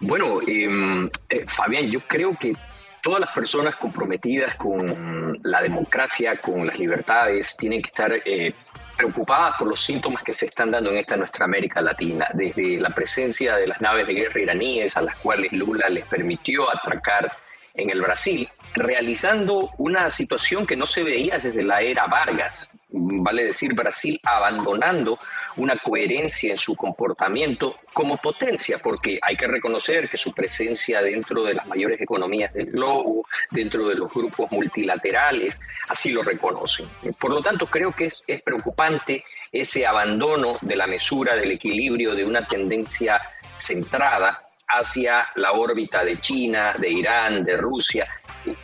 Bueno, 0.00 0.38
em, 0.46 1.06
eh, 1.28 1.44
Fabián, 1.46 1.90
yo 1.90 2.00
creo 2.08 2.34
que 2.34 2.54
todas 3.02 3.20
las 3.20 3.34
personas 3.34 3.76
comprometidas 3.76 4.56
con 4.56 5.38
la 5.42 5.60
democracia, 5.60 6.38
con 6.38 6.66
las 6.66 6.78
libertades, 6.78 7.54
tienen 7.58 7.82
que 7.82 7.88
estar 7.88 8.10
eh, 8.24 8.54
preocupadas 8.96 9.58
por 9.58 9.68
los 9.68 9.80
síntomas 9.80 10.22
que 10.22 10.32
se 10.32 10.46
están 10.46 10.70
dando 10.70 10.88
en 10.88 10.96
esta 10.96 11.18
nuestra 11.18 11.44
América 11.44 11.82
Latina, 11.82 12.26
desde 12.32 12.80
la 12.80 12.88
presencia 12.88 13.54
de 13.56 13.66
las 13.66 13.82
naves 13.82 14.06
de 14.06 14.14
guerra 14.14 14.40
iraníes 14.40 14.96
a 14.96 15.02
las 15.02 15.16
cuales 15.16 15.52
Lula 15.52 15.90
les 15.90 16.06
permitió 16.06 16.70
atracar 16.70 17.30
en 17.74 17.90
el 17.90 18.00
Brasil, 18.00 18.48
realizando 18.74 19.70
una 19.78 20.10
situación 20.10 20.66
que 20.66 20.76
no 20.76 20.86
se 20.86 21.02
veía 21.02 21.38
desde 21.38 21.62
la 21.62 21.80
era 21.80 22.06
Vargas, 22.06 22.70
vale 22.88 23.44
decir 23.44 23.74
Brasil 23.74 24.20
abandonando 24.22 25.18
una 25.56 25.76
coherencia 25.76 26.50
en 26.50 26.56
su 26.56 26.74
comportamiento 26.74 27.76
como 27.92 28.16
potencia, 28.16 28.78
porque 28.78 29.18
hay 29.22 29.36
que 29.36 29.46
reconocer 29.46 30.08
que 30.08 30.16
su 30.16 30.32
presencia 30.32 31.02
dentro 31.02 31.42
de 31.42 31.54
las 31.54 31.66
mayores 31.66 32.00
economías 32.00 32.52
del 32.54 32.70
globo, 32.70 33.26
dentro 33.50 33.88
de 33.88 33.94
los 33.94 34.12
grupos 34.12 34.50
multilaterales, 34.50 35.60
así 35.88 36.10
lo 36.10 36.22
reconocen. 36.22 36.86
Por 37.18 37.30
lo 37.30 37.40
tanto, 37.40 37.66
creo 37.66 37.92
que 37.92 38.06
es, 38.06 38.24
es 38.26 38.42
preocupante 38.42 39.24
ese 39.50 39.86
abandono 39.86 40.56
de 40.62 40.76
la 40.76 40.86
mesura, 40.86 41.36
del 41.36 41.52
equilibrio, 41.52 42.14
de 42.14 42.24
una 42.24 42.46
tendencia 42.46 43.20
centrada 43.56 44.48
hacia 44.72 45.28
la 45.36 45.52
órbita 45.52 46.04
de 46.04 46.18
China, 46.20 46.72
de 46.78 46.90
Irán, 46.90 47.44
de 47.44 47.56
Rusia, 47.56 48.08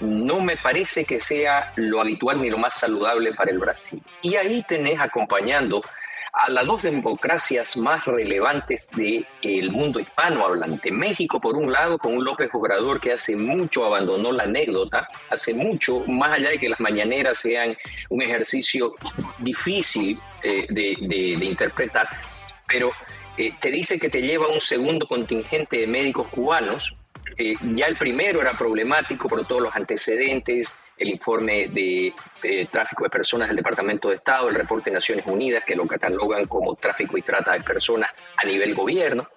no 0.01 0.41
me 0.41 0.57
parece 0.57 1.05
que 1.05 1.21
sea 1.21 1.73
lo 1.77 2.01
habitual 2.01 2.41
ni 2.41 2.51
lo 2.51 2.59
más 2.59 2.79
saludable 2.79 3.35
para 3.35 3.51
el 3.51 3.59
Brasil. 3.59 4.03
Y 4.23 4.35
ahí 4.37 4.65
tenés 4.67 4.99
acompañando 4.99 5.83
a 6.33 6.51
las 6.51 6.67
dos 6.67 6.83
democracias 6.83 7.77
más 7.77 8.05
relevantes 8.05 8.91
del 8.93 9.27
el 9.43 9.71
mundo 9.71 9.99
hispanohablante. 9.99 10.91
México, 10.91 11.41
por 11.41 11.57
un 11.57 11.73
lado, 11.73 11.99
con 11.99 12.15
un 12.15 12.25
López 12.25 12.49
Obrador 12.53 13.01
que 13.01 13.13
hace 13.13 13.37
mucho 13.37 13.85
abandonó 13.85 14.33
la 14.33 14.45
anécdota, 14.45 15.09
hace 15.31 15.53
mucho, 15.55 16.05
más 16.07 16.39
allá 16.39 16.51
de 16.51 16.59
que 16.59 16.69
las 16.69 16.81
mañaneras 16.81 17.39
sean 17.39 17.77
un 18.11 18.23
ejercicio 18.23 18.95
difícil 19.39 20.19
eh, 20.43 20.67
de, 20.71 21.45
interpretar, 21.45 22.09
pero 22.67 22.91
eh, 23.39 23.55
te 23.61 23.71
dice 23.71 23.99
que 23.99 24.09
te 24.09 24.21
lleva 24.21 24.49
un 24.49 24.61
segundo 24.61 25.07
contingente 25.07 25.79
de 25.79 25.87
médicos 25.87 26.27
cubanos 26.29 26.95
eh, 27.41 27.55
ya 27.73 27.87
el 27.87 27.97
primero 27.97 28.41
era 28.41 28.59
problemático 28.59 29.29
por 29.29 29.47
todos 29.47 29.63
los 29.63 29.75
antecedentes, 29.75 30.83
el 30.97 31.09
informe 31.11 31.69
de, 31.69 32.13
tráfico 32.69 33.05
de 33.05 33.11
personas 33.11 33.47
del 33.47 33.57
Departamento 33.59 34.09
de 34.09 34.17
Estado, 34.17 34.49
el 34.49 34.57
reporte 34.57 34.91
de 34.91 34.95
Naciones 34.95 35.25
Unidas, 35.25 35.63
que 35.65 35.77
lo 35.77 35.87
catalogan 35.87 36.47
como 36.47 36.75
tráfico 36.75 37.17
y 37.17 37.23
trata 37.23 37.53
de 37.53 37.61
personas 37.61 38.11
a 38.37 38.45
nivel 38.45 38.75
gobierno, 38.75 39.29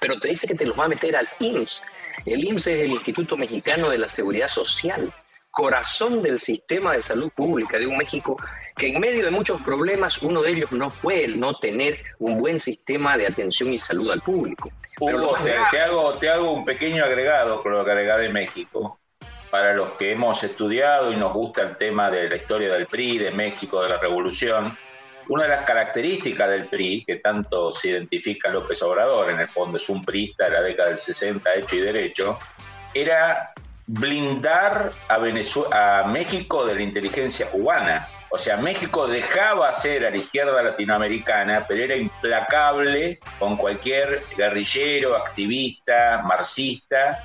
pero 0.00 0.18
te 0.18 0.28
dice 0.28 0.48
que 0.48 0.56
te 0.56 0.66
los 0.66 0.76
va 0.76 0.86
a 0.86 0.88
meter 0.88 1.14
al 1.14 1.28
IMSS. 1.38 1.86
El 2.26 2.44
IMSS 2.44 2.66
es 2.66 2.80
el 2.80 2.90
Instituto 2.90 3.36
Mexicano 3.36 3.90
de 3.90 3.98
la 3.98 4.08
Seguridad 4.08 4.48
Social, 4.48 5.12
corazón 5.52 6.22
del 6.22 6.40
sistema 6.40 6.94
de 6.94 7.02
salud 7.02 7.30
pública 7.30 7.78
de 7.78 7.86
un 7.86 7.96
México 7.96 8.36
que 8.80 8.88
en 8.88 8.98
medio 8.98 9.22
de 9.22 9.30
muchos 9.30 9.60
problemas, 9.60 10.22
uno 10.22 10.40
de 10.40 10.52
ellos 10.52 10.72
no 10.72 10.90
fue 10.90 11.22
el 11.22 11.38
no 11.38 11.58
tener 11.58 11.98
un 12.18 12.40
buen 12.40 12.58
sistema 12.58 13.18
de 13.18 13.26
atención 13.26 13.74
y 13.74 13.78
salud 13.78 14.10
al 14.10 14.22
público. 14.22 14.72
Hugo, 14.98 15.36
te, 15.44 15.78
hago, 15.78 16.14
te 16.14 16.30
hago 16.30 16.50
un 16.50 16.64
pequeño 16.64 17.04
agregado 17.04 17.62
con 17.62 17.72
lo 17.72 17.84
que 17.84 17.90
agregar 17.90 18.20
de 18.20 18.30
México. 18.30 18.98
Para 19.50 19.74
los 19.74 19.90
que 19.92 20.12
hemos 20.12 20.42
estudiado 20.42 21.12
y 21.12 21.16
nos 21.16 21.34
gusta 21.34 21.60
el 21.60 21.76
tema 21.76 22.10
de 22.10 22.30
la 22.30 22.36
historia 22.36 22.72
del 22.72 22.86
PRI, 22.86 23.18
de 23.18 23.30
México, 23.32 23.82
de 23.82 23.90
la 23.90 23.98
revolución, 23.98 24.74
una 25.28 25.42
de 25.42 25.50
las 25.50 25.66
características 25.66 26.48
del 26.48 26.66
PRI, 26.66 27.04
que 27.04 27.16
tanto 27.16 27.72
se 27.72 27.88
identifica 27.88 28.48
López 28.48 28.82
Obrador, 28.82 29.30
en 29.30 29.40
el 29.40 29.48
fondo 29.48 29.76
es 29.76 29.88
un 29.90 30.02
priista 30.04 30.44
de 30.44 30.52
la 30.52 30.62
década 30.62 30.88
del 30.88 30.98
60, 30.98 31.54
hecho 31.54 31.76
y 31.76 31.80
derecho, 31.80 32.38
era 32.94 33.44
blindar 33.86 34.92
a, 35.08 36.00
a 36.00 36.04
México 36.06 36.64
de 36.64 36.74
la 36.76 36.82
inteligencia 36.82 37.50
cubana. 37.50 38.08
O 38.32 38.38
sea, 38.38 38.56
México 38.56 39.08
dejaba 39.08 39.72
ser 39.72 40.06
a 40.06 40.10
la 40.10 40.16
izquierda 40.16 40.62
latinoamericana, 40.62 41.66
pero 41.66 41.82
era 41.82 41.96
implacable 41.96 43.18
con 43.40 43.56
cualquier 43.56 44.24
guerrillero, 44.36 45.16
activista, 45.16 46.22
marxista 46.22 47.24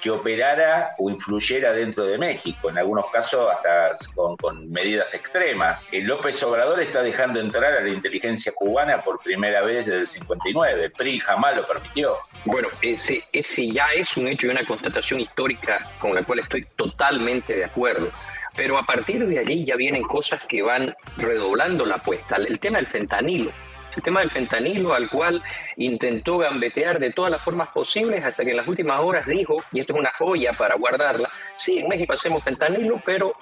que 0.00 0.10
operara 0.10 0.94
o 0.98 1.08
influyera 1.08 1.72
dentro 1.72 2.04
de 2.04 2.18
México, 2.18 2.68
en 2.68 2.76
algunos 2.76 3.06
casos 3.10 3.50
hasta 3.50 3.92
con, 4.14 4.70
medidas 4.70 5.14
extremas. 5.14 5.82
El 5.90 6.04
López 6.04 6.42
Obrador 6.42 6.78
está 6.80 7.02
dejando 7.02 7.40
entrar 7.40 7.72
a 7.72 7.80
la 7.80 7.88
inteligencia 7.88 8.52
cubana 8.54 9.02
por 9.02 9.20
primera 9.20 9.62
vez 9.62 9.86
desde 9.86 10.00
el 10.00 10.06
59, 10.06 10.84
el 10.84 10.92
PRI 10.92 11.20
jamás 11.20 11.56
lo 11.56 11.66
permitió. 11.66 12.18
Bueno, 12.44 12.68
ese, 12.82 13.24
ese 13.32 13.70
ya 13.72 13.92
es 13.94 14.14
un 14.18 14.28
hecho 14.28 14.46
y 14.46 14.50
una 14.50 14.66
constatación 14.66 15.20
histórica 15.20 15.90
con 15.98 16.14
la 16.14 16.22
cual 16.22 16.40
estoy 16.40 16.66
totalmente 16.76 17.54
de 17.54 17.64
acuerdo. 17.64 18.10
Pero 18.56 18.78
a 18.78 18.84
partir 18.84 19.26
de 19.26 19.38
allí 19.38 19.64
ya 19.64 19.76
vienen 19.76 20.02
cosas 20.02 20.42
que 20.48 20.62
van 20.62 20.94
redoblando 21.16 21.84
la 21.84 21.96
apuesta. 21.96 22.36
El 22.36 22.58
tema 22.58 22.78
del 22.78 22.86
fentanilo. 22.86 23.50
El 23.96 24.02
tema 24.02 24.20
del 24.20 24.30
fentanilo 24.30 24.94
al 24.94 25.08
cual 25.08 25.42
intentó 25.76 26.38
gambetear 26.38 26.98
de 26.98 27.10
todas 27.10 27.30
las 27.30 27.42
formas 27.42 27.68
posibles 27.68 28.24
hasta 28.24 28.44
que 28.44 28.50
en 28.50 28.56
las 28.56 28.66
últimas 28.66 28.98
horas 29.00 29.26
dijo, 29.26 29.62
y 29.72 29.80
esto 29.80 29.94
es 29.94 30.00
una 30.00 30.12
joya 30.18 30.52
para 30.52 30.74
guardarla, 30.76 31.30
sí, 31.54 31.78
en 31.78 31.88
México 31.88 32.12
hacemos 32.12 32.42
fentanilo, 32.42 33.00
pero 33.04 33.34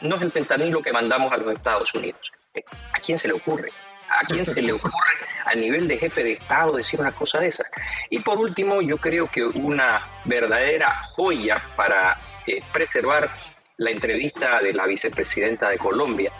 no 0.00 0.16
es 0.16 0.22
el 0.22 0.32
fentanilo 0.32 0.82
que 0.82 0.92
mandamos 0.92 1.32
a 1.32 1.36
los 1.36 1.52
Estados 1.54 1.94
Unidos. 1.94 2.32
¿A 2.92 2.98
quién 3.00 3.18
se 3.18 3.28
le 3.28 3.34
ocurre? 3.34 3.70
¿A 4.08 4.24
quién 4.26 4.44
se 4.44 4.60
le 4.60 4.72
ocurre 4.72 5.30
a 5.44 5.54
nivel 5.54 5.88
de 5.88 5.98
jefe 5.98 6.22
de 6.22 6.32
Estado 6.32 6.76
decir 6.76 7.00
una 7.00 7.12
cosa 7.12 7.38
de 7.38 7.48
esas. 7.48 7.66
Y 8.08 8.20
por 8.20 8.38
último, 8.38 8.82
yo 8.82 8.98
creo 8.98 9.28
que 9.30 9.42
una 9.44 10.06
verdadera 10.24 11.02
joya 11.14 11.62
para 11.76 12.18
eh, 12.46 12.60
preservar 12.72 13.30
la 13.80 13.90
entrevista 13.90 14.60
de 14.60 14.74
la 14.74 14.86
vicepresidenta 14.86 15.70
de 15.70 15.78
Colombia, 15.78 16.30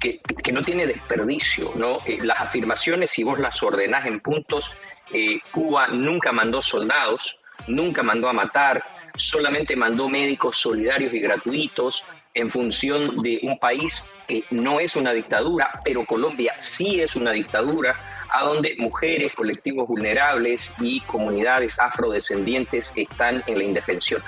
que, 0.00 0.20
no 0.52 0.62
tiene 0.62 0.84
desperdicio, 0.86 1.72
¿no? 1.76 1.98
Eh, 2.04 2.18
las 2.22 2.40
afirmaciones, 2.40 3.10
si 3.10 3.22
vos 3.22 3.38
las 3.38 3.62
ordenás 3.62 4.06
en 4.06 4.18
puntos, 4.18 4.72
eh, 5.12 5.38
Cuba 5.52 5.86
nunca 5.88 6.32
mandó 6.32 6.60
soldados, 6.60 7.38
nunca 7.68 8.02
mandó 8.02 8.28
a 8.28 8.32
matar, 8.32 8.82
solamente 9.16 9.76
mandó 9.76 10.08
médicos 10.08 10.56
solidarios 10.56 11.14
y 11.14 11.20
gratuitos 11.20 12.04
en 12.34 12.50
función 12.50 13.22
de 13.22 13.38
un 13.42 13.58
país 13.60 14.10
que 14.26 14.42
no 14.50 14.80
es 14.80 14.96
una 14.96 15.12
dictadura, 15.12 15.80
pero 15.84 16.04
Colombia 16.04 16.54
sí 16.58 17.00
es 17.00 17.14
una 17.14 17.30
dictadura, 17.30 17.94
a 18.30 18.42
donde 18.42 18.74
mujeres, 18.78 19.32
colectivos 19.34 19.86
vulnerables 19.86 20.74
y 20.80 21.00
comunidades 21.02 21.78
afrodescendientes 21.78 22.92
están 22.96 23.44
en 23.46 23.58
la 23.58 23.64
indefensión 23.64 24.20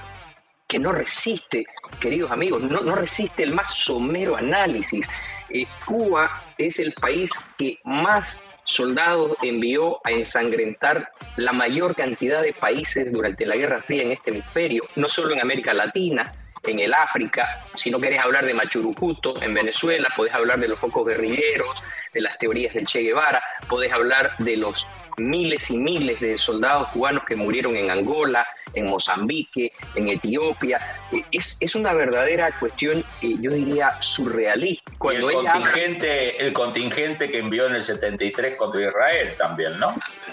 que 0.71 0.79
no 0.79 0.93
resiste, 0.93 1.67
queridos 1.99 2.31
amigos, 2.31 2.63
no, 2.63 2.81
no 2.81 2.95
resiste 2.95 3.43
el 3.43 3.53
más 3.53 3.75
somero 3.75 4.37
análisis. 4.37 5.11
Eh, 5.51 5.67
Cuba 5.85 6.45
es 6.57 6.79
el 6.79 6.93
país 6.93 7.33
que 7.59 7.81
más 7.83 8.41
soldados 8.63 9.37
envió 9.43 9.99
a 10.07 10.13
ensangrentar 10.13 11.11
la 11.35 11.53
mayor 11.53 11.97
cantidad 11.97 12.41
de 12.41 12.53
países 12.53 13.13
durante 13.13 13.47
la 13.47 13.57
Guerra 13.57 13.83
Fría 13.83 14.03
en 14.03 14.13
este 14.13 14.31
hemisferio, 14.31 14.85
no 14.95 15.09
solo 15.09 15.33
en 15.35 15.41
América 15.41 15.75
Latina, 15.75 16.33
en 16.63 16.79
el 16.79 16.95
África, 16.95 17.67
si 17.75 17.91
no 17.91 17.99
querés 17.99 18.21
hablar 18.21 18.45
de 18.45 18.55
Machurucuto 18.55 19.43
en 19.43 19.55
Venezuela, 19.55 20.09
podés 20.15 20.35
hablar 20.35 20.61
de 20.61 20.69
los 20.69 20.79
focos 20.79 21.05
guerrilleros, 21.05 21.83
de 22.15 22.21
las 22.21 22.39
teorías 22.39 22.75
del 22.75 22.87
Che 22.87 23.01
Guevara, 23.01 23.43
podés 23.69 23.93
hablar 23.93 24.37
de 24.39 24.57
los 24.57 24.87
miles 25.17 25.71
y 25.71 25.79
miles 25.79 26.21
de 26.21 26.37
soldados 26.37 26.89
cubanos 26.91 27.25
que 27.25 27.35
murieron 27.35 27.77
en 27.77 27.91
Angola, 27.91 28.47
en 28.75 28.87
Mozambique, 28.87 29.73
en 29.95 30.09
Etiopía. 30.09 30.81
Eh, 31.13 31.23
es, 31.33 31.61
es 31.61 31.75
una 31.75 31.93
verdadera 31.93 32.59
cuestión, 32.59 33.05
eh, 33.23 33.37
yo 33.41 33.51
diría, 33.53 34.01
surrealista. 34.01 34.93
Cuando 34.99 35.31
el, 35.31 35.37
contingente, 35.37 36.47
el 36.47 36.53
contingente 36.53 37.31
que 37.31 37.39
envió 37.39 37.67
en 37.67 37.77
el 37.77 37.83
73 37.83 38.57
contra 38.57 38.81
Israel 38.81 39.35
también, 39.37 39.79
¿no? 39.79 39.89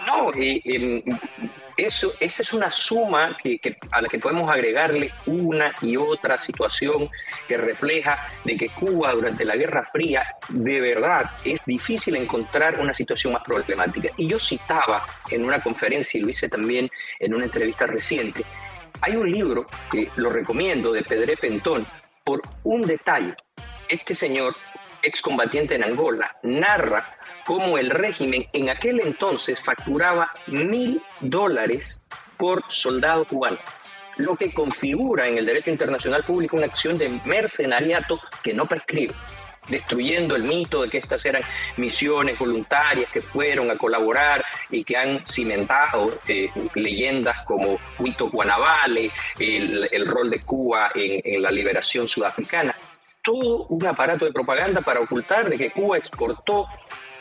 No, 0.06 0.34
eh, 0.34 0.62
em, 0.64 1.04
eso, 1.78 2.14
esa 2.20 2.42
es 2.42 2.54
una 2.54 2.72
suma 2.72 3.38
a 3.92 4.02
la 4.02 4.10
que 4.10 4.20
podemos 4.20 4.50
agregarle 4.50 5.12
una 5.28 5.74
y 5.82 5.96
otra 5.96 6.40
situación 6.40 7.10
que 7.48 7.58
refleja 7.58 8.18
de 8.44 8.58
que 8.58 8.70
Cuba 8.70 9.14
durante 9.14 9.46
la 9.46 9.56
Guerra 9.56 9.88
Fría 9.92 10.26
de 10.50 10.82
verdad 10.82 11.30
es 11.46 11.60
difícil 11.66 12.16
encontrar 12.16 12.80
una 12.80 12.94
situación 12.94 13.34
más 13.34 13.44
problemática. 13.44 14.10
Y 14.18 14.28
yo 14.28 14.40
citaba 14.40 15.06
en 15.30 15.46
una 15.46 15.62
conferencia 15.62 16.20
y 16.20 16.24
lo 16.24 16.30
hice 16.30 16.50
también 16.50 16.90
en 17.20 17.34
una 17.34 17.46
entrevista 17.46 17.86
reciente, 17.86 18.44
hay 19.02 19.16
un 19.16 19.32
libro 19.32 19.68
que 19.92 20.10
lo 20.16 20.30
recomiendo 20.30 20.92
de 20.92 21.04
Pedré 21.04 21.38
Pentón 21.38 21.86
por 22.24 22.42
un 22.64 22.82
detalle. 22.82 23.36
Este 23.90 24.14
señor, 24.14 24.56
excombatiente 25.08 25.76
en 25.76 25.84
Angola, 25.84 26.38
narra 26.44 27.18
cómo 27.46 27.78
el 27.78 27.90
régimen 27.90 28.46
en 28.54 28.70
aquel 28.70 29.00
entonces 29.00 29.62
facturaba 29.62 30.32
mil 30.48 31.02
dólares 31.22 32.02
por 32.38 32.64
soldado 32.68 33.26
cubano, 33.26 33.58
lo 34.18 34.36
que 34.36 34.54
configura 34.54 35.28
en 35.28 35.38
el 35.38 35.46
derecho 35.46 35.72
internacional 35.72 36.24
público 36.24 36.58
una 36.58 36.68
acción 36.68 36.98
de 36.98 37.10
mercenariato 37.26 38.20
que 38.44 38.54
no 38.54 38.68
prescribe 38.68 39.14
destruyendo 39.68 40.36
el 40.36 40.44
mito 40.44 40.82
de 40.82 40.90
que 40.90 40.98
estas 40.98 41.26
eran 41.26 41.42
misiones 41.78 42.38
voluntarias 42.40 43.12
que 43.12 43.22
fueron 43.22 43.70
a 43.70 43.78
colaborar 43.78 44.44
y 44.70 44.84
que 44.84 44.98
han 44.98 45.26
cimentado 45.26 46.20
eh, 46.28 46.50
leyendas 46.76 47.46
como 47.46 47.78
Huito 48.00 48.30
Guanabale, 48.30 49.12
el, 49.38 50.08
rol 50.08 50.30
de 50.30 50.42
Cuba 50.44 50.92
en, 50.96 51.22
en 51.24 51.42
la 51.42 51.52
liberación 51.52 52.08
sudafricana. 52.08 52.76
Todo 53.28 53.66
un 53.66 53.86
aparato 53.86 54.24
de 54.24 54.32
propaganda 54.32 54.80
para 54.80 55.02
ocultar 55.02 55.50
de 55.50 55.58
que 55.58 55.70
Cuba 55.70 55.98
exportó 55.98 56.66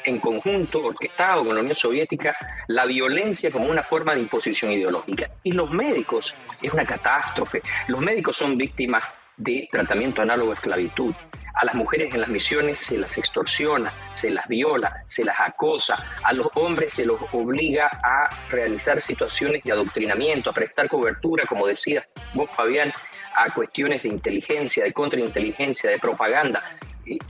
en 0.05 0.21
conjunto, 0.21 0.85
orquestado 0.85 1.45
con 1.45 1.57
la 1.57 1.63
Unión 1.63 1.75
Soviética, 1.75 2.37
la 2.69 2.87
violencia 2.87 3.51
como 3.51 3.69
una 3.69 3.83
forma 3.83 4.15
de 4.15 4.21
imposición 4.21 4.71
ideológica. 4.71 5.29
Y 5.43 5.51
los 5.51 5.69
médicos, 5.69 6.33
es 6.63 6.73
una 6.73 6.85
catástrofe, 6.85 7.61
los 7.89 8.01
médicos 8.01 8.37
son 8.37 8.57
víctimas 8.57 9.03
de 9.37 9.69
tratamiento 9.71 10.23
análogo 10.23 10.51
a 10.51 10.55
esclavitud. 10.55 11.15
A 11.55 11.65
las 11.65 11.75
mujeres 11.75 12.15
en 12.15 12.21
las 12.21 12.29
misiones 12.29 12.79
se 12.79 12.99
las 12.99 13.17
extorsiona, 13.17 13.91
se 14.13 14.31
las 14.31 14.47
viola, 14.47 15.05
se 15.09 15.25
las 15.25 15.37
acosa. 15.41 16.05
A 16.23 16.33
los 16.35 16.49
hombres 16.55 16.93
se 16.93 17.07
los 17.07 17.19
obliga 17.33 17.89
a 18.03 18.29
realizar 18.51 19.01
situaciones 19.01 19.65
de 19.65 19.73
adoctrinamiento, 19.73 20.51
a 20.51 20.53
prestar 20.53 20.89
cobertura, 20.89 21.45
como 21.47 21.67
decía 21.67 22.07
vos, 22.35 22.51
Fabián, 22.51 22.93
a 23.37 23.53
cuestiones 23.55 24.03
de 24.03 24.11
inteligencia, 24.11 24.85
de 24.85 24.93
contrainteligencia, 24.93 25.89
de 25.89 25.99
propaganda 25.99 26.63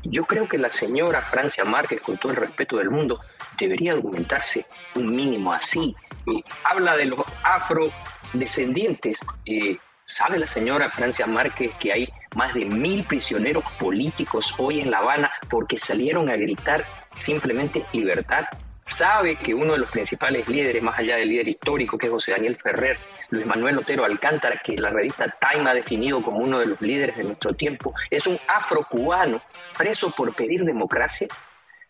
yo 0.04 0.24
creo 0.24 0.48
que 0.48 0.58
la 0.58 0.70
señora 0.70 1.22
Francia 1.22 1.64
Márquez, 1.64 2.00
con 2.00 2.16
todo 2.18 2.32
el 2.32 2.36
respeto 2.36 2.76
del 2.76 2.90
mundo, 2.90 3.20
debería 3.58 3.92
argumentarse 3.92 4.66
un 4.94 5.14
mínimo 5.14 5.52
así. 5.52 5.94
Eh, 6.26 6.42
habla 6.64 6.96
de 6.96 7.06
los 7.06 7.20
afrodescendientes. 7.42 9.24
Eh, 9.44 9.76
¿Sabe 10.06 10.38
la 10.38 10.46
señora 10.46 10.90
Francia 10.90 11.26
Márquez 11.26 11.74
que 11.80 11.92
hay 11.92 12.08
más 12.34 12.54
de 12.54 12.64
mil 12.64 13.04
prisioneros 13.04 13.64
políticos 13.78 14.54
hoy 14.58 14.80
en 14.80 14.90
La 14.90 14.98
Habana 14.98 15.32
porque 15.50 15.78
salieron 15.78 16.30
a 16.30 16.36
gritar 16.36 16.84
simplemente 17.16 17.84
libertad 17.92 18.44
sabe 18.86 19.36
que 19.36 19.52
uno 19.52 19.72
de 19.72 19.80
los 19.80 19.90
principales 19.90 20.48
líderes, 20.48 20.82
más 20.82 20.98
allá 20.98 21.16
del 21.16 21.28
líder 21.28 21.48
histórico, 21.48 21.98
que 21.98 22.06
es 22.06 22.12
José 22.12 22.30
Daniel 22.30 22.56
Ferrer, 22.56 22.96
Luis 23.30 23.44
Manuel 23.44 23.78
Otero 23.78 24.04
Alcántara, 24.04 24.60
que 24.64 24.76
la 24.76 24.90
revista 24.90 25.36
Time 25.40 25.68
ha 25.68 25.74
definido 25.74 26.22
como 26.22 26.38
uno 26.38 26.60
de 26.60 26.66
los 26.66 26.80
líderes 26.80 27.16
de 27.16 27.24
nuestro 27.24 27.52
tiempo, 27.54 27.92
es 28.10 28.26
un 28.26 28.38
afrocubano 28.46 29.42
preso 29.76 30.10
por 30.12 30.34
pedir 30.34 30.64
democracia. 30.64 31.26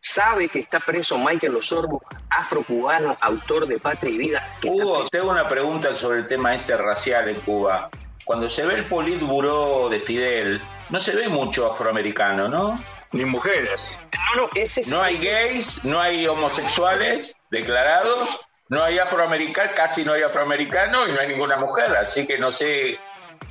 Sabe 0.01 0.49
que 0.49 0.61
está 0.61 0.81
preso 0.81 1.19
Michael 1.19 1.57
Osorbo, 1.57 2.03
afrocubano, 2.31 3.17
autor 3.21 3.67
de 3.67 3.79
Patria 3.79 4.13
y 4.13 4.19
Vida. 4.19 4.57
Hugo, 4.65 5.05
tengo 5.11 5.31
una 5.31 5.49
pregunta 5.49 5.93
sobre 5.93 6.21
el 6.21 6.27
tema 6.27 6.55
este 6.55 6.77
racial 6.77 7.29
en 7.29 7.41
Cuba. 7.41 7.91
Cuando 8.27 8.51
se 8.51 8.67
ve 8.67 8.75
el 8.75 8.85
Politburó 8.85 9.89
de 9.89 10.01
Fidel, 10.01 10.61
no 10.91 11.01
se 11.01 11.13
ve 11.13 11.29
mucho 11.29 11.73
afroamericano, 11.73 12.49
¿no? 12.49 12.79
ni 13.13 13.25
mujeres. 13.25 13.95
No, 14.35 14.43
no, 14.43 14.51
ese 14.55 14.83
no 14.91 15.03
hay 15.03 15.17
gays, 15.17 15.85
no 15.85 16.01
hay 16.01 16.27
homosexuales 16.27 17.39
declarados, 17.51 18.41
no 18.69 18.83
hay 18.83 18.99
afroamericanos, 18.99 19.73
casi 19.75 20.05
no 20.05 20.13
hay 20.13 20.23
afroamericanos 20.23 21.09
y 21.09 21.13
no 21.13 21.21
hay 21.21 21.29
ninguna 21.29 21.57
mujer. 21.57 21.97
Así 21.97 22.27
que 22.27 22.39
no 22.39 22.51
sé, 22.51 22.99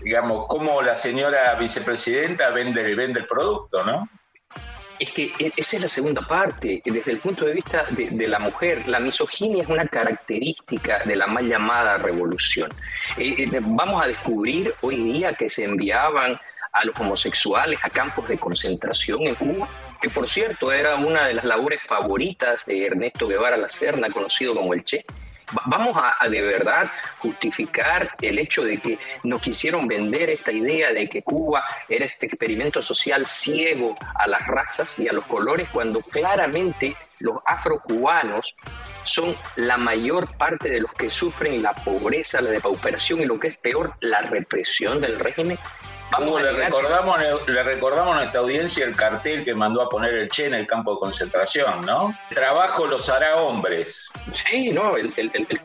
digamos, 0.02 0.46
cómo 0.48 0.82
la 0.82 0.96
señora 0.96 1.56
vicepresidenta 1.56 2.50
vende, 2.50 2.96
vende 2.96 3.22
el 3.22 3.26
producto, 3.26 3.84
¿no? 3.84 4.08
Es 5.00 5.12
que 5.12 5.32
e, 5.40 5.52
esa 5.56 5.76
es 5.78 5.82
la 5.82 5.88
segunda 5.88 6.22
parte. 6.22 6.82
Desde 6.86 7.12
el 7.12 7.20
punto 7.20 7.46
de 7.46 7.54
vista 7.54 7.86
de, 7.90 8.28
la 8.28 8.40
mujer, 8.40 8.88
la 8.88 9.00
misoginia 9.00 9.64
es 9.64 9.70
una 9.70 9.88
característica 9.88 11.04
de 11.04 11.16
la 11.16 11.28
mal 11.28 11.48
llamada 11.48 11.98
revolución. 11.98 12.70
Eh, 13.18 13.36
eh, 13.38 13.60
vamos 13.62 14.04
a 14.04 14.08
descubrir 14.08 14.74
hoy 14.82 14.98
día 15.14 15.34
que 15.34 15.50
se 15.50 15.66
enviaban 15.66 16.40
a 16.72 16.86
los 16.86 17.00
homosexuales 17.00 17.80
a 17.84 17.90
campos 17.90 18.28
de 18.28 18.38
concentración 18.38 19.28
en 19.28 19.36
Cuba, 19.36 19.68
que 20.02 20.10
por 20.10 20.28
cierto 20.28 20.72
era 20.72 20.96
una 20.96 21.26
de 21.28 21.34
las 21.34 21.46
labores 21.46 21.82
favoritas 21.88 22.66
de 22.66 22.86
Ernesto 22.86 23.28
Guevara 23.28 23.56
La 23.56 23.70
Serna, 23.70 24.10
conocido 24.10 24.54
como 24.54 24.74
el 24.74 24.84
Che. 24.84 25.06
Vamos 25.66 25.96
a, 25.98 26.28
de 26.28 26.42
verdad 26.42 26.92
justificar 27.20 28.16
el 28.22 28.40
hecho 28.40 28.64
de 28.64 28.78
que 28.80 28.98
nos 29.24 29.42
quisieron 29.42 29.88
vender 29.88 30.30
esta 30.30 30.52
idea 30.52 30.92
de 30.92 31.08
que 31.08 31.22
Cuba 31.22 31.64
era 31.88 32.06
este 32.06 32.26
experimento 32.26 32.82
social 32.82 33.26
ciego 33.26 33.96
a 34.16 34.28
las 34.28 34.46
razas 34.48 34.98
y 34.98 35.08
a 35.08 35.14
los 35.14 35.26
colores, 35.26 35.70
cuando 35.72 36.02
claramente 36.02 36.96
los 37.20 37.38
afrocubanos 37.46 38.56
son 39.04 39.36
la 39.56 39.78
mayor 39.78 40.36
parte 40.36 40.70
de 40.70 40.82
los 40.82 40.92
que 40.94 41.10
sufren 41.10 41.62
la 41.62 41.74
pobreza, 41.74 42.42
la 42.42 42.50
depauperación 42.50 43.22
y 43.22 43.26
lo 43.26 43.40
que 43.40 43.50
es 43.50 43.58
peor, 43.58 43.94
la 44.02 44.22
represión 44.22 45.00
del 45.00 45.20
régimen 45.20 45.60
le 46.40 46.52
recordamos, 46.52 47.20
le 47.48 47.64
recordamos 47.64 48.16
a 48.16 48.20
nuestra 48.20 48.42
audiencia 48.42 48.86
el 48.86 48.96
cartel 48.96 49.44
que 49.44 49.54
mandó 49.54 49.82
a 49.82 49.90
poner 49.90 50.14
el 50.14 50.30
Che 50.30 50.46
en 50.46 50.54
el 50.54 50.68
campo 50.68 50.94
de 50.94 51.00
concentración, 51.00 51.82
¿no? 51.82 52.16
trabajo 52.34 52.86
los 52.86 53.10
hará 53.10 53.38
hombres. 53.38 54.10
Sí, 54.34 54.72
no, 54.72 54.96
el, 54.96 55.14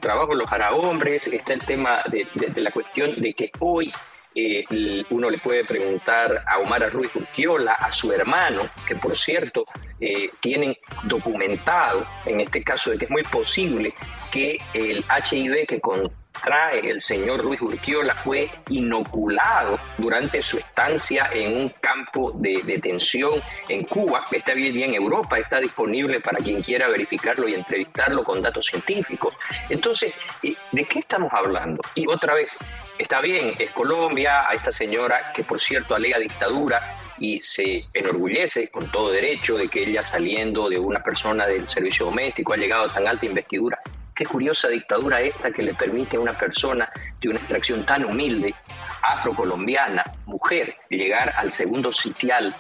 trabajo 0.01 0.35
los 0.35 0.51
hará 0.51 0.73
hombres. 0.73 1.27
Está 1.29 1.55
el 1.55 1.65
tema 1.65 2.03
de, 2.11 2.27
la 2.61 2.71
cuestión 2.71 3.21
de 3.21 3.35
que 3.35 3.51
hoy 3.59 3.93
eh, 4.35 4.65
uno 5.11 5.29
le 5.29 5.39
puede 5.39 5.65
preguntar 5.65 6.45
a 6.47 6.59
Omar 6.59 6.91
Ruiz 6.93 7.15
Urquiola, 7.15 7.73
a 7.75 7.93
su 7.93 8.13
hermano, 8.13 8.63
que 8.87 8.95
por 8.97 9.17
cierto 9.17 9.65
eh, 10.01 10.31
tienen 10.41 10.77
documentado, 11.05 12.07
en 12.25 12.41
este 12.41 12.63
caso, 12.63 12.91
de 12.91 12.99
que 12.99 13.05
es 13.07 13.11
muy 13.11 13.23
posible 13.25 13.93
que 14.31 14.59
el 14.73 15.05
HIV 15.05 15.67
que 15.67 15.81
con 15.81 16.03
trae 16.33 16.91
el 16.91 17.01
señor 17.01 17.45
Luis 17.45 17.61
Urquiola 17.61 18.15
fue 18.15 18.51
inoculado 18.69 19.79
durante 19.99 20.43
su 20.43 20.59
estancia 20.59 21.29
en 21.33 21.57
un 21.57 21.69
campo 21.81 22.33
de 22.35 22.63
detención 22.65 23.43
en 23.69 23.85
Cuba. 23.85 24.27
Está 24.31 24.55
bien 24.55 24.81
en 24.83 24.95
Europa, 24.95 25.39
está 25.39 25.61
disponible 25.61 26.21
para 26.21 26.39
quien 26.39 26.63
quiera 26.63 26.89
verificarlo 26.89 27.49
y 27.49 27.55
entrevistarlo 27.55 28.25
con 28.25 28.43
datos 28.43 28.67
científicos. 28.67 29.35
Entonces, 29.69 30.15
¿de 30.43 30.85
qué 30.85 30.99
estamos 31.01 31.33
hablando? 31.33 31.83
Y 31.95 32.07
otra 32.09 32.35
vez, 32.35 32.59
está 32.99 33.21
bien, 33.21 33.55
es 33.59 33.71
Colombia, 33.71 34.49
a 34.49 34.55
esta 34.55 34.73
señora 34.73 35.33
que 35.33 35.45
por 35.45 35.61
cierto 35.61 35.95
alega 35.95 36.19
dictadura, 36.19 36.97
y 37.21 37.41
se 37.43 37.85
enorgullece 37.93 38.69
con 38.69 38.91
todo 38.91 39.11
derecho 39.11 39.57
de 39.57 39.69
que 39.69 39.83
ella 39.83 40.03
saliendo 40.03 40.69
de 40.69 40.79
una 40.79 41.03
persona 41.03 41.47
del 41.47 41.69
servicio 41.69 42.07
doméstico 42.07 42.55
ha 42.55 42.57
llegado 42.57 42.85
a 42.85 42.93
tan 42.93 43.07
alta 43.07 43.27
investidura. 43.27 43.79
Qué 44.21 44.27
curiosa 44.27 44.69
dictadura 44.69 45.23
esta 45.23 45.51
que 45.51 45.63
le 45.63 45.73
permite 45.73 46.19
a 46.19 46.21
una 46.21 46.37
persona 46.37 46.93
de 47.23 47.31
una 47.31 47.39
extracción 47.39 47.87
tan 47.87 48.05
humilde, 48.05 48.55
afrocolombiana, 49.03 50.05
mujer, 50.27 50.77
llegar 50.91 51.33
al 51.39 51.51
segundo 51.53 51.91
sitial 51.91 52.55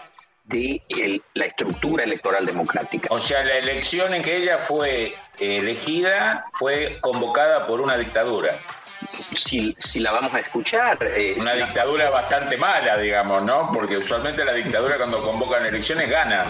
de 0.44 0.82
la 1.34 1.44
estructura 1.44 2.04
electoral 2.04 2.46
democrática. 2.46 3.08
O 3.10 3.20
sea, 3.20 3.44
la 3.44 3.58
elección 3.58 4.14
en 4.14 4.22
que 4.22 4.38
ella 4.38 4.58
fue 4.58 5.14
elegida 5.38 6.44
fue 6.54 6.96
convocada 7.02 7.66
por 7.66 7.82
una 7.82 7.98
dictadura. 7.98 8.58
Si, 9.36 9.76
si, 9.78 10.00
la 10.00 10.12
vamos 10.12 10.32
a 10.32 10.40
escuchar. 10.40 10.96
Eh, 11.02 11.36
una 11.38 11.52
dictadura 11.52 12.08
bastante 12.08 12.56
mala, 12.56 12.96
digamos, 12.96 13.42
¿no? 13.42 13.70
Porque 13.70 13.98
usualmente 13.98 14.46
la 14.46 14.54
dictadura 14.54 14.96
cuando 14.96 15.22
convocan 15.22 15.66
elecciones 15.66 16.08
ganan. 16.08 16.46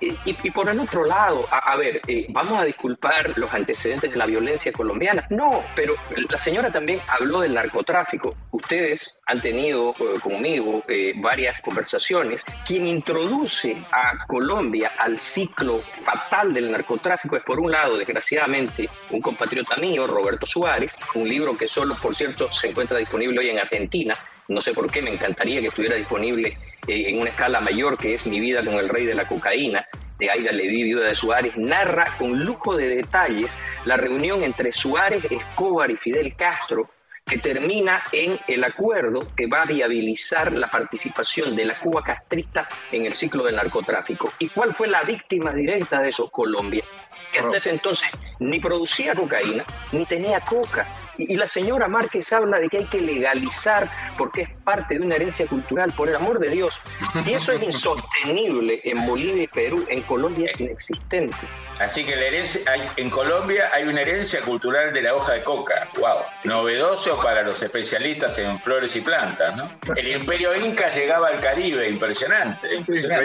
Y, 0.00 0.50
por 0.50 0.68
el 0.68 0.80
otro 0.80 1.04
lado, 1.04 1.46
a, 1.50 1.76
ver, 1.76 2.00
eh, 2.06 2.26
vamos 2.30 2.60
a 2.60 2.64
disculpar 2.64 3.36
los 3.36 3.52
antecedentes 3.52 4.10
de 4.10 4.16
la 4.16 4.26
violencia 4.26 4.72
colombiana. 4.72 5.26
No, 5.30 5.62
pero 5.74 5.94
la 6.28 6.36
señora 6.36 6.70
también 6.70 7.00
habló 7.08 7.40
del 7.40 7.54
narcotráfico. 7.54 8.34
Ustedes 8.50 9.20
han 9.26 9.40
tenido 9.40 9.90
eh, 9.90 10.20
conmigo 10.22 10.82
eh, 10.88 11.12
varias 11.16 11.60
conversaciones. 11.62 12.44
Quien 12.66 12.86
introduce 12.86 13.76
a 13.92 14.26
Colombia 14.26 14.92
al 14.98 15.18
ciclo 15.18 15.82
fatal 15.92 16.52
del 16.52 16.70
narcotráfico 16.70 17.36
es, 17.36 17.42
por 17.44 17.60
un 17.60 17.70
lado, 17.70 17.96
desgraciadamente, 17.96 18.88
un 19.10 19.20
compatriota 19.20 19.76
mío, 19.76 20.06
Roberto 20.06 20.46
Suárez, 20.46 20.98
un 21.14 21.28
libro 21.28 21.56
que 21.56 21.66
solo, 21.66 21.96
por 22.00 22.14
cierto, 22.14 22.52
se 22.52 22.68
encuentra 22.68 22.98
disponible 22.98 23.38
hoy 23.40 23.50
en 23.50 23.58
Argentina. 23.58 24.16
No 24.48 24.62
sé 24.62 24.72
por 24.72 24.90
qué, 24.90 25.02
me 25.02 25.12
encantaría 25.12 25.60
que 25.60 25.66
estuviera 25.66 25.94
disponible 25.96 26.56
en 26.86 27.20
una 27.20 27.28
escala 27.28 27.60
mayor, 27.60 27.98
que 27.98 28.14
es 28.14 28.24
Mi 28.26 28.40
vida 28.40 28.64
con 28.64 28.74
el 28.74 28.88
rey 28.88 29.04
de 29.04 29.14
la 29.14 29.28
cocaína, 29.28 29.86
de 30.18 30.30
Aida 30.30 30.52
Levy, 30.52 30.84
viuda 30.84 31.06
de 31.06 31.14
Suárez, 31.14 31.56
narra 31.56 32.16
con 32.18 32.44
lujo 32.44 32.74
de 32.74 32.88
detalles 32.88 33.58
la 33.84 33.98
reunión 33.98 34.42
entre 34.42 34.72
Suárez, 34.72 35.22
Escobar 35.30 35.90
y 35.90 35.96
Fidel 35.96 36.34
Castro, 36.34 36.90
que 37.26 37.36
termina 37.36 38.02
en 38.10 38.38
el 38.48 38.64
acuerdo 38.64 39.28
que 39.36 39.46
va 39.46 39.60
a 39.60 39.66
viabilizar 39.66 40.50
la 40.52 40.70
participación 40.70 41.54
de 41.54 41.66
la 41.66 41.78
Cuba 41.78 42.02
castrista 42.02 42.66
en 42.90 43.04
el 43.04 43.12
ciclo 43.12 43.44
del 43.44 43.56
narcotráfico. 43.56 44.32
¿Y 44.38 44.48
cuál 44.48 44.74
fue 44.74 44.88
la 44.88 45.02
víctima 45.02 45.52
directa 45.52 46.00
de 46.00 46.08
eso? 46.08 46.30
Colombia, 46.30 46.84
que 47.30 47.40
hasta 47.40 47.58
ese 47.58 47.70
entonces 47.70 48.08
ni 48.38 48.60
producía 48.60 49.14
cocaína, 49.14 49.64
ni 49.92 50.06
tenía 50.06 50.40
coca, 50.40 50.86
y, 51.18 51.36
la 51.36 51.46
señora 51.46 51.88
Márquez 51.88 52.32
habla 52.32 52.60
de 52.60 52.68
que 52.68 52.78
hay 52.78 52.84
que 52.84 53.00
legalizar 53.00 53.90
porque 54.16 54.42
es 54.42 54.50
parte 54.64 54.98
de 54.98 55.04
una 55.04 55.16
herencia 55.16 55.46
cultural. 55.46 55.92
Por 55.92 56.08
el 56.08 56.16
amor 56.16 56.38
de 56.38 56.50
Dios, 56.50 56.80
si 57.22 57.34
eso 57.34 57.52
es 57.52 57.62
insostenible 57.62 58.80
en 58.84 59.06
Bolivia 59.06 59.42
y 59.42 59.46
Perú, 59.48 59.84
en 59.88 60.02
Colombia 60.02 60.46
es 60.46 60.60
inexistente. 60.60 61.36
Así 61.80 62.04
que 62.04 62.16
la 62.16 62.26
herencia, 62.26 62.60
en 62.96 63.10
Colombia 63.10 63.70
hay 63.72 63.84
una 63.84 64.00
herencia 64.00 64.40
cultural 64.40 64.92
de 64.92 65.02
la 65.02 65.14
hoja 65.14 65.34
de 65.34 65.44
coca. 65.44 65.88
¡Wow! 65.98 66.18
Novedoso 66.44 67.20
para 67.20 67.42
los 67.42 67.62
especialistas 67.62 68.36
en 68.38 68.60
flores 68.60 68.96
y 68.96 69.00
plantas, 69.00 69.56
¿no? 69.56 69.70
El 69.94 70.08
imperio 70.08 70.56
inca 70.56 70.88
llegaba 70.88 71.28
al 71.28 71.40
Caribe, 71.40 71.88
impresionante. 71.88 72.68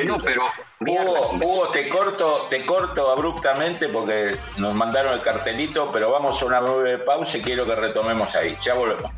No, 0.06 0.18
pero 0.20 0.44
Hugo, 0.80 1.70
te 1.72 1.90
corto, 1.90 2.48
te 2.50 2.66
corto 2.66 3.12
abruptamente 3.12 3.88
porque 3.88 4.36
nos 4.58 4.74
mandaron 4.74 5.14
el 5.14 5.22
cartelito, 5.22 5.92
pero 5.92 6.12
vamos 6.12 6.42
a 6.42 6.46
una 6.46 6.60
breve 6.60 7.00
pausa 7.00 7.38
y 7.38 7.42
quiero 7.42 7.66
que 7.66 7.76
retomemos 7.88 8.34
ahí. 8.36 8.58
Ya 8.62 8.74
volvemos. 8.74 9.12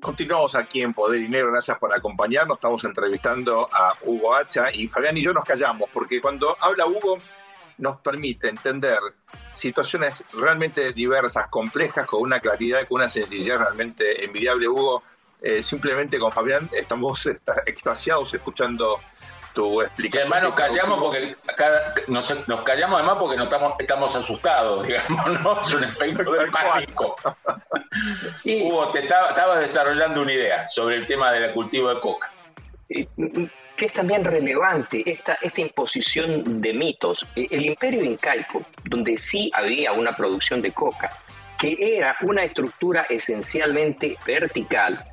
Continuamos 0.00 0.54
aquí 0.54 0.82
en 0.82 0.92
Poder 0.92 1.22
y 1.22 1.28
Negro, 1.28 1.50
gracias 1.50 1.78
por 1.78 1.94
acompañarnos. 1.94 2.58
Estamos 2.58 2.84
entrevistando 2.84 3.68
a 3.72 3.94
Hugo 4.02 4.34
Hacha 4.34 4.70
y 4.70 4.86
Fabián 4.86 5.16
y 5.16 5.22
yo 5.22 5.32
nos 5.32 5.44
callamos 5.44 5.88
porque 5.90 6.20
cuando 6.20 6.56
habla 6.60 6.86
Hugo 6.86 7.18
nos 7.78 8.00
permite 8.00 8.50
entender 8.50 8.98
situaciones 9.54 10.22
realmente 10.34 10.92
diversas, 10.92 11.48
complejas, 11.48 12.06
con 12.06 12.20
una 12.20 12.38
claridad, 12.38 12.86
con 12.86 13.00
una 13.00 13.08
sencillez 13.08 13.58
realmente 13.58 14.22
envidiable. 14.22 14.68
Hugo, 14.68 15.02
eh, 15.40 15.62
simplemente 15.62 16.18
con 16.18 16.30
Fabián 16.30 16.68
estamos 16.72 17.26
extasiados 17.66 18.34
escuchando 18.34 19.00
tu 19.54 19.80
explicación. 19.80 20.32
además 20.32 20.50
nos 20.50 20.54
callamos 20.54 20.98
porque 20.98 21.36
nos, 22.08 22.62
callamos 22.64 22.98
además 22.98 23.16
porque 23.18 23.36
no 23.36 23.44
estamos, 23.44 23.74
estamos 23.78 24.16
asustados, 24.16 24.86
digamos, 24.86 25.40
¿no? 25.40 25.60
Es 25.60 25.72
un 25.72 25.84
efecto 25.84 26.30
de 26.32 26.46
pánico. 26.50 27.16
Hugo, 28.44 28.88
te 28.88 29.00
estaba, 29.00 29.58
desarrollando 29.58 30.22
una 30.22 30.32
idea 30.32 30.68
sobre 30.68 30.96
el 30.96 31.06
tema 31.06 31.32
del 31.32 31.52
cultivo 31.52 31.94
de 31.94 32.00
coca. 32.00 32.30
Que 32.88 33.86
es 33.86 33.92
también 33.92 34.24
relevante 34.24 35.02
esta, 35.06 35.38
esta 35.40 35.60
imposición 35.60 36.60
de 36.60 36.72
mitos. 36.72 37.26
El 37.34 37.66
imperio 37.66 38.04
incaico, 38.04 38.62
donde 38.84 39.16
sí 39.16 39.50
había 39.54 39.92
una 39.92 40.16
producción 40.16 40.60
de 40.60 40.72
coca, 40.72 41.10
que 41.58 41.76
era 41.80 42.16
una 42.22 42.44
estructura 42.44 43.06
esencialmente 43.08 44.16
vertical, 44.26 45.04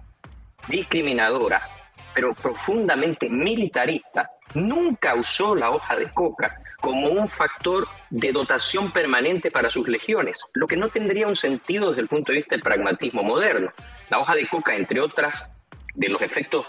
discriminadora, 0.67 1.67
pero 2.13 2.33
profundamente 2.33 3.29
militarista, 3.29 4.29
nunca 4.53 5.15
usó 5.15 5.55
la 5.55 5.71
hoja 5.71 5.95
de 5.95 6.11
coca 6.13 6.57
como 6.79 7.09
un 7.09 7.27
factor 7.27 7.87
de 8.09 8.31
dotación 8.31 8.91
permanente 8.91 9.51
para 9.51 9.69
sus 9.69 9.87
legiones, 9.87 10.43
lo 10.53 10.67
que 10.67 10.75
no 10.75 10.89
tendría 10.89 11.27
un 11.27 11.35
sentido 11.35 11.89
desde 11.89 12.01
el 12.01 12.07
punto 12.07 12.31
de 12.31 12.39
vista 12.39 12.55
del 12.55 12.63
pragmatismo 12.63 13.23
moderno. 13.23 13.71
La 14.09 14.19
hoja 14.19 14.35
de 14.35 14.47
coca, 14.47 14.75
entre 14.75 14.99
otras 14.99 15.49
de 15.93 16.09
los 16.09 16.21
efectos 16.21 16.65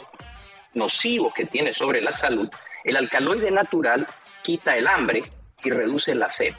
nocivos 0.74 1.32
que 1.34 1.46
tiene 1.46 1.72
sobre 1.72 2.00
la 2.00 2.12
salud, 2.12 2.48
el 2.84 2.96
alcaloide 2.96 3.50
natural 3.50 4.06
quita 4.42 4.76
el 4.76 4.86
hambre 4.86 5.24
y 5.64 5.70
reduce 5.70 6.14
la 6.14 6.28
sed. 6.30 6.54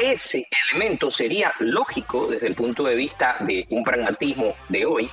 Ese 0.00 0.46
elemento 0.70 1.10
sería 1.10 1.52
lógico 1.58 2.28
desde 2.28 2.46
el 2.46 2.54
punto 2.54 2.84
de 2.84 2.94
vista 2.94 3.36
de 3.40 3.66
un 3.70 3.82
pragmatismo 3.82 4.54
de 4.68 4.86
hoy, 4.86 5.10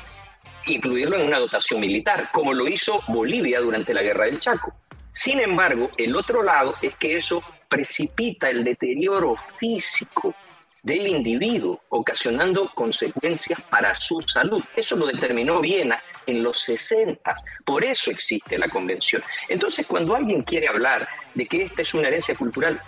incluirlo 0.73 1.17
en 1.17 1.27
una 1.27 1.39
dotación 1.39 1.79
militar, 1.79 2.29
como 2.31 2.53
lo 2.53 2.67
hizo 2.67 3.01
Bolivia 3.07 3.59
durante 3.59 3.93
la 3.93 4.01
Guerra 4.01 4.25
del 4.25 4.39
Chaco. 4.39 4.73
Sin 5.11 5.39
embargo, 5.39 5.89
el 5.97 6.15
otro 6.15 6.43
lado 6.43 6.75
es 6.81 6.95
que 6.95 7.17
eso 7.17 7.43
precipita 7.67 8.49
el 8.49 8.63
deterioro 8.63 9.35
físico 9.57 10.33
del 10.81 11.07
individuo, 11.07 11.81
ocasionando 11.89 12.71
consecuencias 12.73 13.59
para 13.69 13.93
su 13.95 14.21
salud. 14.21 14.63
Eso 14.75 14.95
lo 14.95 15.07
determinó 15.07 15.59
Viena 15.61 16.01
en 16.25 16.41
los 16.41 16.59
60. 16.61 17.35
Por 17.65 17.83
eso 17.83 18.11
existe 18.11 18.57
la 18.57 18.69
convención. 18.69 19.21
Entonces, 19.47 19.85
cuando 19.85 20.15
alguien 20.15 20.43
quiere 20.43 20.67
hablar 20.67 21.07
de 21.33 21.45
que 21.45 21.63
esta 21.63 21.81
es 21.81 21.93
una 21.93 22.07
herencia 22.07 22.35
cultural, 22.35 22.81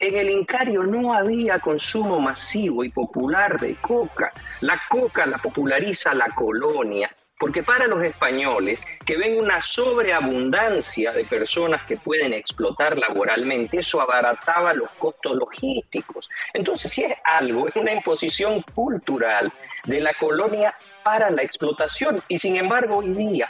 en 0.00 0.16
el 0.16 0.30
Incario 0.30 0.84
no 0.84 1.12
había 1.12 1.58
consumo 1.58 2.20
masivo 2.20 2.84
y 2.84 2.90
popular 2.90 3.58
de 3.58 3.74
coca. 3.76 4.32
La 4.60 4.80
coca 4.88 5.26
la 5.26 5.38
populariza 5.38 6.14
la 6.14 6.26
colonia, 6.34 7.10
porque 7.38 7.62
para 7.62 7.86
los 7.86 8.02
españoles, 8.02 8.84
que 9.06 9.16
ven 9.16 9.38
una 9.38 9.60
sobreabundancia 9.60 11.12
de 11.12 11.24
personas 11.24 11.84
que 11.84 11.96
pueden 11.96 12.32
explotar 12.32 12.98
laboralmente, 12.98 13.78
eso 13.78 14.00
abarataba 14.00 14.74
los 14.74 14.90
costos 14.98 15.36
logísticos. 15.36 16.28
Entonces, 16.52 16.90
si 16.90 17.04
es 17.04 17.14
algo, 17.24 17.68
es 17.68 17.76
una 17.76 17.92
imposición 17.92 18.62
cultural 18.74 19.52
de 19.84 20.00
la 20.00 20.12
colonia 20.14 20.74
para 21.04 21.30
la 21.30 21.42
explotación. 21.42 22.20
Y 22.28 22.38
sin 22.38 22.56
embargo, 22.56 22.98
hoy 22.98 23.14
día, 23.14 23.48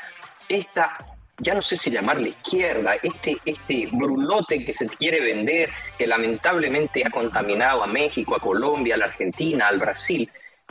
esta 0.48 0.98
ya 1.40 1.54
no 1.54 1.62
sé 1.62 1.76
si 1.76 1.90
llamarle 1.90 2.30
izquierda, 2.30 2.94
este, 3.00 3.36
este 3.44 3.88
brulote 3.92 4.64
que 4.64 4.72
se 4.72 4.86
quiere 4.88 5.20
vender, 5.20 5.70
que 5.96 6.06
lamentablemente 6.06 7.06
ha 7.06 7.10
contaminado 7.10 7.84
a 7.84 7.86
México, 7.86 8.34
a 8.34 8.40
Colombia, 8.40 8.96
a 8.96 8.98
la 8.98 9.04
Argentina, 9.06 9.68
al 9.68 9.78
Brasil, 9.78 10.28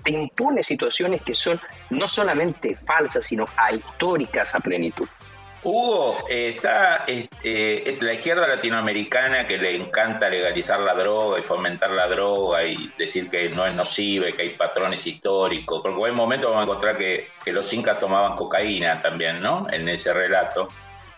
te 0.07 0.13
impone 0.13 0.63
situaciones 0.63 1.21
que 1.21 1.33
son 1.33 1.59
no 1.89 2.07
solamente 2.07 2.75
falsas, 2.75 3.25
sino 3.25 3.45
ahistóricas 3.57 4.55
a 4.55 4.59
plenitud. 4.61 5.05
Hugo, 5.63 6.23
está 6.29 7.03
este, 7.07 7.97
la 7.99 8.13
izquierda 8.13 8.47
latinoamericana 8.47 9.45
que 9.45 9.57
le 9.57 9.75
encanta 9.75 10.29
legalizar 10.29 10.79
la 10.79 10.93
droga 10.93 11.39
y 11.39 11.41
fomentar 11.41 11.89
la 11.89 12.07
droga 12.07 12.63
y 12.63 12.89
decir 12.97 13.29
que 13.29 13.49
no 13.49 13.67
es 13.67 13.75
nociva, 13.75 14.31
que 14.31 14.43
hay 14.43 14.49
patrones 14.51 15.05
históricos, 15.05 15.81
porque 15.83 15.99
en 15.99 16.11
un 16.11 16.15
momento 16.15 16.47
vamos 16.51 16.61
a 16.61 16.63
encontrar 16.63 16.97
que, 16.97 17.27
los 17.47 17.73
incas 17.73 17.99
tomaban 17.99 18.37
cocaína 18.37 19.01
también, 19.01 19.41
¿no? 19.41 19.67
En 19.69 19.89
ese 19.89 20.13
relato. 20.13 20.69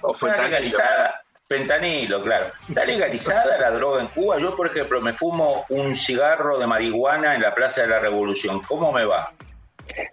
O 0.02 0.16
¿Fue 0.16 0.32
legalizada? 0.32 1.22
Fentanilo, 1.50 2.22
claro. 2.22 2.52
¿Está 2.68 2.86
legalizada 2.86 3.58
la 3.58 3.72
droga 3.72 4.02
en 4.02 4.08
Cuba? 4.10 4.38
Yo, 4.38 4.56
por 4.56 4.68
ejemplo, 4.68 5.02
me 5.02 5.14
fumo 5.14 5.66
un 5.70 5.96
cigarro 5.96 6.60
de 6.60 6.68
marihuana 6.68 7.34
en 7.34 7.42
la 7.42 7.56
Plaza 7.56 7.82
de 7.82 7.88
la 7.88 8.00
Revolución. 8.00 8.62
¿Cómo 8.68 8.92
me 8.92 9.04
va? 9.04 9.34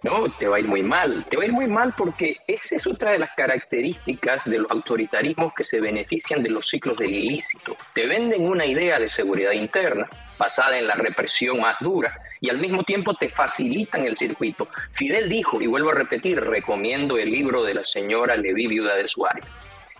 no, 0.01 0.31
te 0.39 0.47
va 0.47 0.57
a 0.57 0.59
ir 0.59 0.67
muy 0.67 0.81
mal. 0.81 1.25
Te 1.29 1.37
va 1.37 1.43
a 1.43 1.45
ir 1.45 1.51
muy 1.51 1.67
mal 1.67 1.93
porque 1.95 2.37
esa 2.47 2.77
es 2.77 2.87
otra 2.87 3.11
de 3.11 3.19
las 3.19 3.29
características 3.37 4.45
de 4.45 4.57
los 4.57 4.71
autoritarismos 4.71 5.53
que 5.53 5.63
se 5.63 5.79
benefician 5.79 6.41
de 6.41 6.49
los 6.49 6.67
ciclos 6.67 6.97
del 6.97 7.13
ilícito. 7.13 7.77
Te 7.93 8.07
venden 8.07 8.47
una 8.47 8.65
idea 8.65 8.97
de 8.97 9.07
seguridad 9.07 9.51
interna 9.51 10.09
basada 10.39 10.79
en 10.79 10.87
la 10.87 10.95
represión 10.95 11.59
más 11.59 11.77
dura 11.79 12.19
y 12.41 12.49
al 12.49 12.57
mismo 12.57 12.83
tiempo 12.83 13.13
te 13.13 13.29
facilitan 13.29 14.05
el 14.07 14.17
circuito. 14.17 14.69
Fidel 14.91 15.29
dijo, 15.29 15.61
y 15.61 15.67
vuelvo 15.67 15.91
a 15.91 15.95
repetir, 15.95 16.39
recomiendo 16.39 17.19
el 17.19 17.29
libro 17.29 17.63
de 17.63 17.75
la 17.75 17.83
señora 17.83 18.35
Leví, 18.35 18.65
viuda 18.65 18.95
de 18.95 19.07
Suárez. 19.07 19.45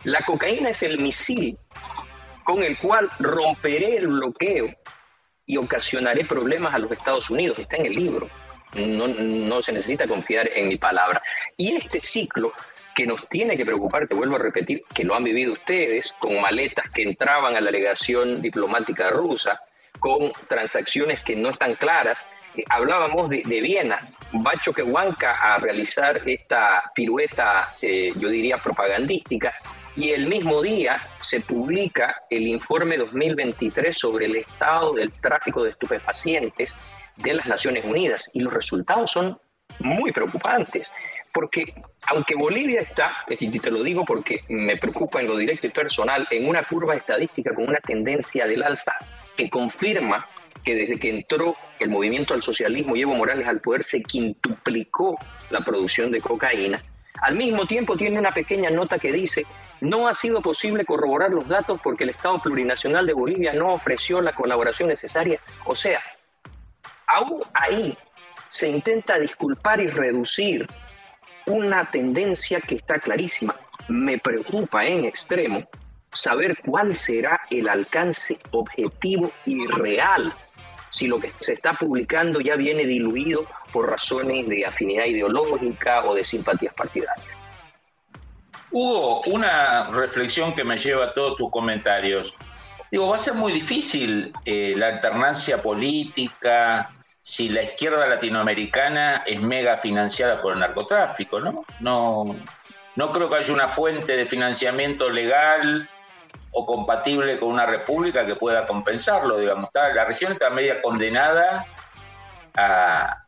La 0.07 0.21
cocaína 0.21 0.69
es 0.69 0.83
el 0.83 0.99
misil 0.99 1.57
con 2.45 2.63
el 2.63 2.77
cual 2.77 3.09
romperé 3.19 3.97
el 3.97 4.07
bloqueo 4.07 4.73
y 5.45 5.57
ocasionaré 5.57 6.23
problemas 6.23 6.73
a 6.73 6.79
los 6.79 6.89
Estados 6.93 7.29
Unidos. 7.29 7.59
Está 7.59 7.75
en 7.75 7.87
el 7.87 7.91
libro. 7.91 8.29
No, 8.73 9.09
no 9.09 9.61
se 9.61 9.73
necesita 9.73 10.07
confiar 10.07 10.49
en 10.55 10.69
mi 10.69 10.77
palabra. 10.77 11.21
Y 11.57 11.75
este 11.75 11.99
ciclo 11.99 12.53
que 12.95 13.05
nos 13.05 13.27
tiene 13.27 13.57
que 13.57 13.65
preocupar, 13.65 14.07
te 14.07 14.15
vuelvo 14.15 14.37
a 14.37 14.39
repetir, 14.39 14.81
que 14.93 15.03
lo 15.03 15.13
han 15.13 15.25
vivido 15.25 15.51
ustedes, 15.51 16.15
con 16.19 16.39
maletas 16.39 16.89
que 16.91 17.03
entraban 17.03 17.57
a 17.57 17.61
la 17.61 17.69
legación 17.69 18.41
diplomática 18.41 19.09
rusa, 19.09 19.59
con 19.99 20.31
transacciones 20.47 21.19
que 21.19 21.35
no 21.35 21.49
están 21.49 21.75
claras. 21.75 22.25
Eh, 22.55 22.63
hablábamos 22.69 23.29
de, 23.29 23.41
Viena, 23.43 24.07
Bacho 24.31 24.71
que 24.71 24.83
Huanca 24.83 25.33
a 25.33 25.57
realizar 25.57 26.21
esta 26.25 26.93
pirueta, 26.95 27.73
eh, 27.81 28.13
yo 28.15 28.29
diría, 28.29 28.57
propagandística, 28.59 29.53
y 29.97 30.11
el 30.11 30.27
mismo 30.27 30.61
día 30.61 31.01
se 31.19 31.41
publica 31.41 32.23
el 32.29 32.47
informe 32.47 32.97
2023 32.97 33.97
sobre 33.97 34.27
el 34.27 34.35
estado 34.37 34.93
del 34.93 35.11
tráfico 35.13 35.63
de 35.63 35.71
estupefacientes 35.71 36.77
de 37.15 37.33
las 37.33 37.47
Naciones 37.47 37.83
Unidas, 37.83 38.29
y 38.33 38.41
los 38.41 38.53
resultados 38.53 39.11
son 39.11 39.39
muy 39.79 40.11
preocupantes, 40.11 40.93
porque 41.33 41.73
aunque 42.09 42.35
Bolivia 42.35 42.81
está, 42.81 43.11
y 43.27 43.59
te 43.59 43.71
lo 43.71 43.81
digo 43.81 44.05
porque 44.05 44.41
me 44.49 44.77
preocupa 44.77 45.19
en 45.19 45.27
lo 45.27 45.35
directo 45.35 45.65
y 45.65 45.71
personal, 45.71 46.27
en 46.29 46.47
una 46.47 46.63
curva 46.63 46.95
estadística 46.95 47.53
con 47.55 47.67
una 47.67 47.79
tendencia 47.79 48.45
del 48.45 48.63
alza 48.63 48.93
que 49.35 49.49
confirma 49.49 50.27
que 50.63 50.75
desde 50.75 50.99
que 50.99 51.09
entró 51.09 51.55
el 51.79 51.89
movimiento 51.89 52.35
al 52.35 52.43
socialismo 52.43 52.95
y 52.95 53.01
Evo 53.01 53.15
Morales 53.15 53.47
al 53.47 53.61
poder 53.61 53.83
se 53.83 54.03
quintuplicó 54.03 55.17
la 55.49 55.61
producción 55.61 56.11
de 56.11 56.21
cocaína. 56.21 56.81
Al 57.21 57.35
mismo 57.35 57.65
tiempo 57.65 57.97
tiene 57.97 58.19
una 58.19 58.31
pequeña 58.31 58.69
nota 58.69 58.99
que 58.99 59.11
dice, 59.11 59.45
no 59.81 60.07
ha 60.07 60.13
sido 60.13 60.41
posible 60.41 60.85
corroborar 60.85 61.31
los 61.31 61.47
datos 61.47 61.79
porque 61.83 62.03
el 62.03 62.11
Estado 62.11 62.41
plurinacional 62.41 63.05
de 63.05 63.13
Bolivia 63.13 63.53
no 63.53 63.73
ofreció 63.73 64.21
la 64.21 64.33
colaboración 64.33 64.89
necesaria. 64.89 65.39
O 65.65 65.75
sea, 65.75 66.01
aún 67.07 67.43
ahí 67.53 67.97
se 68.49 68.67
intenta 68.69 69.19
disculpar 69.19 69.79
y 69.79 69.87
reducir 69.87 70.67
una 71.45 71.89
tendencia 71.89 72.59
que 72.61 72.75
está 72.75 72.99
clarísima. 72.99 73.55
Me 73.87 74.17
preocupa 74.19 74.85
en 74.85 75.05
extremo 75.05 75.67
saber 76.11 76.57
cuál 76.65 76.95
será 76.95 77.41
el 77.49 77.69
alcance 77.69 78.37
objetivo 78.51 79.31
y 79.45 79.65
real 79.67 80.33
si 80.89 81.07
lo 81.07 81.19
que 81.19 81.31
se 81.37 81.53
está 81.53 81.73
publicando 81.73 82.39
ya 82.39 82.55
viene 82.55 82.85
diluido 82.85 83.45
por 83.71 83.89
razones 83.89 84.47
de 84.47 84.65
afinidad 84.65 85.05
ideológica 85.05 86.03
o 86.05 86.15
de 86.15 86.23
simpatías 86.23 86.73
partidarias. 86.73 87.36
Hugo, 88.77 89.21
una 89.25 89.85
reflexión 89.85 90.53
que 90.53 90.63
me 90.63 90.77
lleva 90.77 91.05
a 91.05 91.13
todos 91.15 91.35
tus 91.35 91.49
comentarios. 91.49 92.35
Digo, 92.91 93.07
va 93.07 93.15
a 93.15 93.19
ser 93.19 93.33
muy 93.33 93.51
difícil 93.51 94.31
eh, 94.45 94.73
la 94.77 94.89
alternancia 94.89 95.63
política 95.63 96.91
si 97.23 97.49
la 97.49 97.63
izquierda 97.63 98.05
latinoamericana 98.05 99.23
es 99.25 99.41
mega 99.41 99.77
financiada 99.77 100.43
por 100.43 100.53
el 100.53 100.59
narcotráfico, 100.59 101.39
¿no? 101.39 101.65
No, 101.79 102.35
no 102.95 103.11
creo 103.11 103.29
que 103.29 103.37
haya 103.37 103.51
una 103.51 103.67
fuente 103.67 104.15
de 104.15 104.27
financiamiento 104.27 105.09
legal 105.09 105.89
o 106.51 106.63
compatible 106.63 107.39
con 107.39 107.49
una 107.49 107.65
república 107.65 108.27
que 108.27 108.35
pueda 108.35 108.67
compensarlo, 108.67 109.39
digamos. 109.39 109.71
la 109.73 110.05
región 110.05 110.33
está 110.33 110.51
media 110.51 110.83
condenada 110.83 111.65
a, 112.55 113.23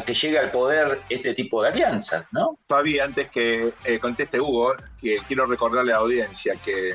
que 0.00 0.14
llegue 0.14 0.38
al 0.38 0.50
poder 0.50 1.02
este 1.08 1.34
tipo 1.34 1.62
de 1.62 1.68
alianzas, 1.68 2.32
¿no? 2.32 2.58
Fabi, 2.66 2.98
antes 2.98 3.30
que 3.30 3.74
eh, 3.84 3.98
conteste 3.98 4.40
Hugo, 4.40 4.74
que 5.00 5.18
quiero 5.26 5.46
recordarle 5.46 5.92
a 5.92 5.96
la 5.96 6.00
audiencia 6.00 6.56
que 6.56 6.94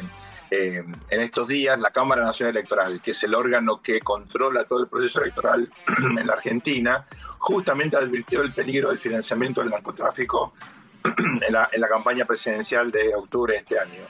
eh, 0.50 0.84
en 1.10 1.22
estos 1.22 1.48
días 1.48 1.80
la 1.80 1.92
Cámara 1.92 2.24
Nacional 2.24 2.56
Electoral, 2.56 3.02
que 3.02 3.12
es 3.12 3.24
el 3.24 3.36
órgano 3.36 3.82
que 3.82 4.00
controla 4.00 4.64
todo 4.64 4.80
el 4.80 4.88
proceso 4.88 5.22
electoral 5.22 5.70
en 6.18 6.26
la 6.26 6.34
Argentina, 6.34 7.06
justamente 7.38 7.98
advirtió 7.98 8.42
el 8.42 8.54
peligro 8.54 8.90
del 8.90 8.98
financiamiento 8.98 9.62
del 9.62 9.70
narcotráfico 9.70 10.54
en 11.46 11.54
la, 11.54 11.70
en 11.72 11.82
la 11.82 11.88
campaña 11.88 12.26
presidencial 12.26 12.92
de 12.92 13.14
octubre 13.14 13.54
de 13.54 13.60
este 13.60 13.80
año. 13.80 14.04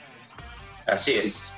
Así 0.85 1.13
es. 1.13 1.53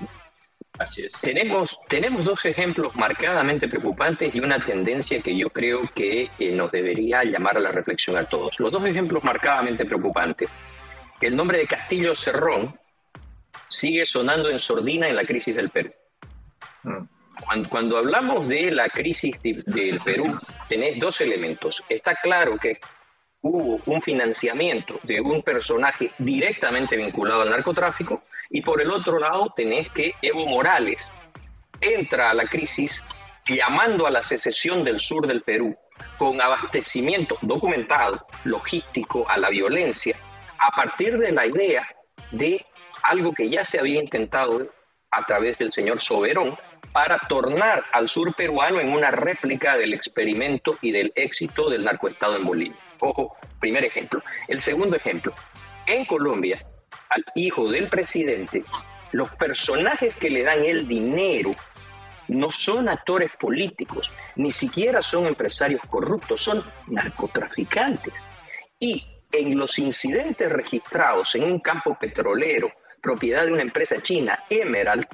Así 0.80 1.06
es. 1.06 1.14
Tenemos, 1.20 1.78
tenemos 1.90 2.24
dos 2.24 2.46
ejemplos 2.46 2.96
marcadamente 2.96 3.68
preocupantes 3.68 4.34
y 4.34 4.40
una 4.40 4.60
tendencia 4.60 5.22
que 5.22 5.38
yo 5.38 5.50
creo 5.50 5.80
que 5.94 6.30
eh, 6.40 6.52
nos 6.52 6.72
debería 6.72 7.24
llamar 7.26 7.58
a 7.58 7.60
la 7.60 7.72
reflexión 7.72 8.16
a 8.16 8.24
todos. 8.24 8.58
Los 8.62 8.72
dos 8.72 8.86
ejemplos 8.86 9.22
marcadamente 9.24 9.86
preocupantes. 9.86 10.56
El 11.20 11.36
nombre 11.36 11.58
de 11.58 11.68
Castillo 11.68 12.16
Cerrón 12.16 12.80
sigue 13.68 14.06
sonando 14.06 14.50
en 14.50 14.58
sordina 14.58 15.10
en 15.10 15.18
la 15.18 15.26
crisis 15.26 15.54
del 15.54 15.70
Perú. 15.70 15.92
Mm. 16.84 17.04
Cuando, 17.70 17.98
hablamos 17.98 18.48
de 18.48 18.72
la 18.72 18.88
crisis 18.90 19.42
del 19.42 20.00
Perú, 20.04 20.38
tenés 20.68 21.00
dos 21.00 21.20
elementos. 21.20 21.84
Está 21.90 22.16
claro 22.16 22.58
que 22.58 22.80
hubo 23.42 23.82
un 23.86 24.02
financiamiento 24.02 25.00
de 25.04 25.20
un 25.20 25.42
personaje 25.42 26.12
directamente 26.18 26.96
vinculado 26.96 27.42
al 27.42 27.50
narcotráfico 27.50 28.24
y 28.50 28.62
por 28.62 28.82
el 28.82 28.92
otro 28.92 29.20
lado 29.20 29.54
tenés 29.56 29.90
que 29.92 30.14
Evo 30.22 30.46
Morales 30.48 31.12
entra 31.82 32.32
a 32.32 32.34
la 32.34 32.46
crisis 32.46 33.06
llamando 33.48 34.06
a 34.06 34.12
la 34.12 34.24
secesión 34.24 34.84
del 34.84 35.00
sur 35.00 35.28
del 35.28 35.42
Perú 35.42 35.76
con 36.18 36.40
abastecimiento 36.42 37.38
documentado, 37.42 38.26
logístico, 38.44 39.30
a 39.30 39.38
la 39.38 39.50
violencia, 39.50 40.18
a 40.60 40.76
partir 40.76 41.18
de 41.18 41.32
la 41.32 41.46
idea 41.46 41.88
de 42.32 42.66
algo 43.04 43.34
que 43.34 43.50
ya 43.50 43.64
se 43.64 43.80
había 43.80 44.02
intentado 44.02 44.68
a 45.12 45.26
través 45.26 45.58
del 45.58 45.72
señor 45.72 46.00
Soberón 46.00 46.58
para 46.94 47.20
tornar 47.28 47.84
al 47.92 48.08
sur 48.08 48.36
peruano 48.36 48.80
en 48.80 48.92
una 48.92 49.12
réplica 49.12 49.78
del 49.78 49.94
experimento 49.94 50.78
y 50.82 50.92
del 50.92 51.12
éxito 51.16 51.70
del 51.70 51.84
narcoestado 51.84 52.36
en 52.36 52.46
Bolivia. 52.46 52.78
Ojo, 53.00 53.36
primer 53.60 53.86
ejemplo. 53.86 54.22
El 54.48 54.62
segundo 54.62 54.96
ejemplo, 54.96 55.34
en 55.88 56.06
Colombia 56.06 56.66
al 57.10 57.26
hijo 57.36 57.70
del 57.70 57.90
presidente, 57.90 58.64
los 59.12 59.32
personajes 59.36 60.16
que 60.16 60.30
le 60.30 60.44
dan 60.44 60.66
el 60.66 60.88
dinero 60.88 61.52
no 62.28 62.52
son 62.52 62.90
actores 62.90 63.32
políticos, 63.40 64.12
ni 64.36 64.52
siquiera 64.52 65.02
son 65.02 65.26
empresarios 65.26 65.82
corruptos, 65.90 66.42
son 66.42 66.64
narcotraficantes. 66.88 68.14
Y 68.80 69.04
en 69.32 69.58
los 69.58 69.80
incidentes 69.80 70.52
registrados 70.52 71.36
en 71.36 71.44
un 71.44 71.60
campo 71.60 71.98
petrolero, 72.00 72.72
propiedad 73.02 73.46
de 73.46 73.54
una 73.54 73.64
empresa 73.64 73.96
china, 74.02 74.44
Emerald, 74.50 75.06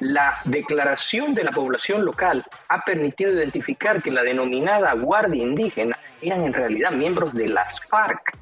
la 0.00 0.40
declaración 0.44 1.34
de 1.34 1.44
la 1.44 1.52
población 1.52 2.04
local 2.04 2.44
ha 2.68 2.84
permitido 2.84 3.32
identificar 3.32 4.02
que 4.02 4.10
la 4.10 4.22
denominada 4.22 4.92
Guardia 4.94 5.42
Indígena 5.42 5.98
eran 6.22 6.42
en 6.42 6.54
realidad 6.54 6.92
miembros 6.92 7.34
de 7.34 7.48
las 7.48 7.80
FARC, 7.86 8.34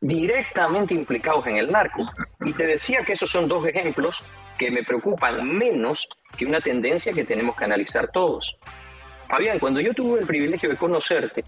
directamente 0.00 0.94
implicados 0.94 1.46
en 1.46 1.56
el 1.56 1.70
narco. 1.70 2.02
Y 2.44 2.52
te 2.52 2.66
decía 2.66 3.04
que 3.04 3.14
esos 3.14 3.30
son 3.30 3.48
dos 3.48 3.66
ejemplos 3.66 4.22
que 4.58 4.70
me 4.70 4.84
preocupan 4.84 5.48
menos 5.48 6.08
que 6.36 6.46
una 6.46 6.60
tendencia 6.60 7.12
que 7.12 7.24
tenemos 7.24 7.56
que 7.56 7.64
analizar 7.64 8.10
todos. 8.12 8.56
Fabián, 9.28 9.58
cuando 9.58 9.80
yo 9.80 9.92
tuve 9.94 10.20
el 10.20 10.26
privilegio 10.26 10.68
de 10.68 10.76
conocerte, 10.76 11.44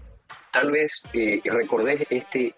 tal 0.51 0.71
vez 0.71 1.03
eh, 1.13 1.41
recordé 1.45 2.07
este 2.09 2.55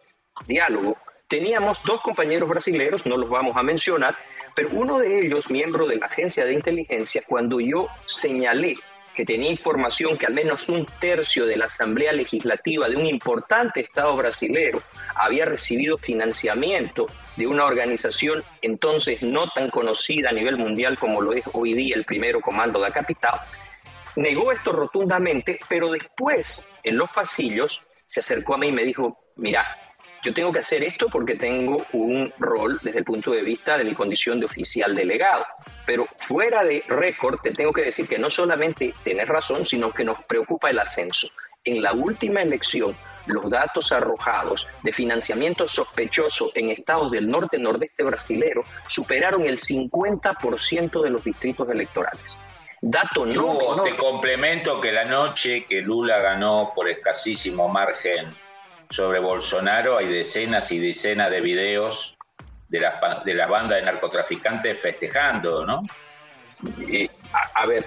diálogo, 0.48 0.98
teníamos 1.28 1.82
dos 1.84 2.02
compañeros 2.02 2.50
brasileños, 2.50 3.06
no 3.06 3.18
los 3.18 3.30
vamos 3.30 3.56
a 3.56 3.64
mencionar, 3.64 4.18
pero 4.56 4.70
uno 4.72 5.00
de 5.00 5.20
ellos, 5.20 5.50
miembro 5.52 5.86
de 5.86 5.98
la 5.98 6.08
agencia 6.08 6.46
de 6.46 6.54
inteligencia, 6.54 7.24
cuando 7.28 7.60
yo 7.60 7.88
señalé 8.08 8.76
que 9.14 9.26
tenía 9.26 9.52
información 9.52 10.18
que 10.18 10.26
al 10.26 10.34
menos 10.34 10.70
un 10.70 10.86
tercio 11.00 11.46
de 11.46 11.58
la 11.58 11.66
Asamblea 11.66 12.14
Legislativa 12.14 12.88
de 12.88 12.96
un 12.96 13.06
importante 13.06 13.82
Estado 13.82 14.16
brasilero 14.16 14.82
había 15.20 15.46
recibido 15.46 15.98
financiamiento 15.98 17.08
de 17.36 17.48
una 17.48 17.66
organización 17.66 18.44
entonces 18.62 19.22
no 19.22 19.48
tan 19.48 19.70
conocida 19.70 20.30
a 20.30 20.34
nivel 20.34 20.58
mundial 20.58 20.98
como 20.98 21.22
lo 21.22 21.34
es 21.34 21.44
hoy 21.54 21.74
día 21.74 21.96
el 21.96 22.06
primero 22.06 22.42
comando 22.42 22.80
de 22.80 22.88
la 22.88 22.94
capital, 22.94 23.40
negó 24.16 24.52
esto 24.52 24.72
rotundamente, 24.72 25.60
pero 25.68 25.92
después 25.92 26.68
en 26.84 26.98
los 26.98 27.10
pasillos 27.12 27.82
se 28.08 28.20
acercó 28.20 28.56
a 28.56 28.58
mí 28.58 28.68
y 28.68 28.72
me 28.72 28.84
dijo, 28.84 29.18
mira, 29.36 29.66
yo 30.22 30.34
tengo 30.34 30.52
que 30.52 30.60
hacer 30.60 30.84
esto 30.84 31.08
porque 31.10 31.36
tengo 31.36 31.86
un 31.94 32.34
rol 32.40 32.80
desde 32.84 33.00
el 33.00 33.06
punto 33.06 33.32
de 33.32 33.42
vista 33.42 33.78
de 33.78 33.86
mi 33.86 33.96
condición 33.96 34.40
de 34.40 34.48
oficial 34.48 34.94
delegado. 34.94 35.46
Pero 35.86 36.08
fuera 36.18 36.64
de 36.64 36.84
récord, 36.88 37.40
te 37.42 37.52
tengo 37.52 37.72
que 37.72 37.84
decir 37.84 38.08
que 38.08 38.20
no 38.20 38.30
solamente 38.30 38.94
tienes 39.04 39.28
razón, 39.28 39.66
sino 39.66 39.92
que 39.92 40.04
nos 40.04 40.22
preocupa 40.26 40.70
el 40.70 40.80
ascenso. 40.80 41.30
En 41.64 41.82
la 41.82 41.94
última 41.94 42.42
elección, 42.42 42.96
los 43.30 43.50
datos 43.50 43.92
arrojados 43.92 44.68
de 44.84 44.92
financiamiento 44.92 45.68
sospechoso 45.68 46.52
en 46.56 46.70
estados 46.70 47.12
del 47.12 47.28
norte-nordeste 47.28 48.04
brasilero 48.04 48.64
superaron 48.88 49.46
el 49.46 49.58
50% 49.58 51.02
de 51.02 51.10
los 51.10 51.24
distritos 51.24 51.70
electorales. 51.70 52.38
Dato 52.82 53.26
no 53.26 53.82
Te 53.84 53.96
complemento 53.98 54.80
que 54.80 54.92
la 54.92 55.04
noche 55.04 55.66
que 55.66 55.82
Lula 55.82 56.20
ganó 56.20 56.72
por 56.74 56.90
escasísimo 56.90 57.68
margen 57.68 58.34
sobre 58.90 59.20
Bolsonaro 59.20 59.98
hay 59.98 60.08
decenas 60.08 60.72
y 60.72 60.80
decenas 60.80 61.30
de 61.30 61.42
videos 61.42 62.18
de 62.70 62.80
las, 62.80 63.24
de 63.26 63.34
las 63.34 63.50
bandas 63.50 63.80
de 63.80 63.86
narcotraficantes 63.86 64.80
festejando, 64.80 65.66
¿no? 65.66 65.84
Eh, 66.88 67.10
a, 67.54 67.66
ver, 67.66 67.86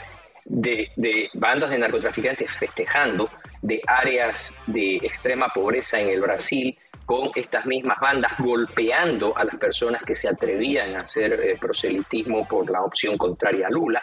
de, 0.52 1.30
bandas 1.34 1.70
de 1.70 1.78
narcotraficantes 1.78 2.50
festejando, 2.56 3.30
de 3.62 3.80
áreas 3.86 4.54
de 4.66 4.96
extrema 4.96 5.48
pobreza 5.48 5.98
en 5.98 6.10
el 6.10 6.20
Brasil, 6.20 6.78
con 7.06 7.30
estas 7.34 7.66
mismas 7.66 7.98
bandas 8.00 8.32
golpeando 8.38 9.36
a 9.36 9.44
las 9.44 9.56
personas 9.56 10.02
que 10.04 10.14
se 10.14 10.28
atrevían 10.28 10.94
a 10.94 10.98
hacer 10.98 11.32
eh, 11.32 11.56
proselitismo 11.58 12.46
por 12.46 12.70
la 12.70 12.82
opción 12.82 13.18
contraria 13.18 13.66
a 13.66 13.70
Lula. 13.70 14.02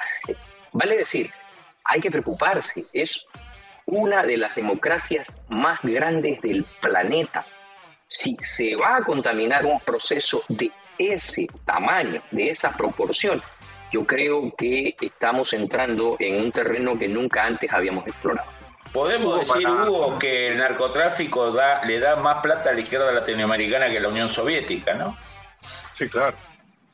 Vale 0.73 0.97
decir, 0.97 1.31
hay 1.83 2.01
que 2.01 2.12
preocuparse, 2.12 2.85
es 2.93 3.25
una 3.85 4.21
de 4.23 4.38
las 4.38 4.55
democracias 4.55 5.38
más 5.47 5.79
grandes 5.81 6.41
del 6.41 6.65
planeta. 6.81 7.45
Si 8.07 8.35
se 8.41 8.75
va 8.75 8.97
a 8.97 9.03
contaminar 9.03 9.65
un 9.65 9.79
proceso 9.79 10.43
de 10.49 10.71
ese 10.97 11.47
tamaño, 11.65 12.21
de 12.31 12.49
esa 12.49 12.75
proporción, 12.75 13.41
yo 13.91 14.06
creo 14.06 14.54
que 14.58 14.95
estamos 14.99 15.54
entrando 15.54 16.15
en 16.19 16.41
un 16.43 16.52
terreno 16.52 16.97
que 16.97 17.08
nunca 17.08 17.45
antes 17.45 17.71
habíamos 17.71 18.06
explorado. 18.08 18.49
Podemos 18.91 19.39
decir, 19.39 19.67
Hugo, 19.67 20.17
que 20.17 20.47
el 20.47 20.58
narcotráfico 20.58 21.52
da, 21.52 21.86
le 21.86 21.99
da 21.99 22.15
más 22.15 22.41
plata 22.41 22.71
a 22.71 22.73
la 22.73 22.80
izquierda 22.80 23.12
latinoamericana 23.12 23.89
que 23.89 23.97
a 23.97 24.02
la 24.02 24.10
Unión 24.10 24.28
Soviética, 24.28 24.95
¿no? 24.95 25.15
Sí, 25.93 26.08
claro. 26.10 26.36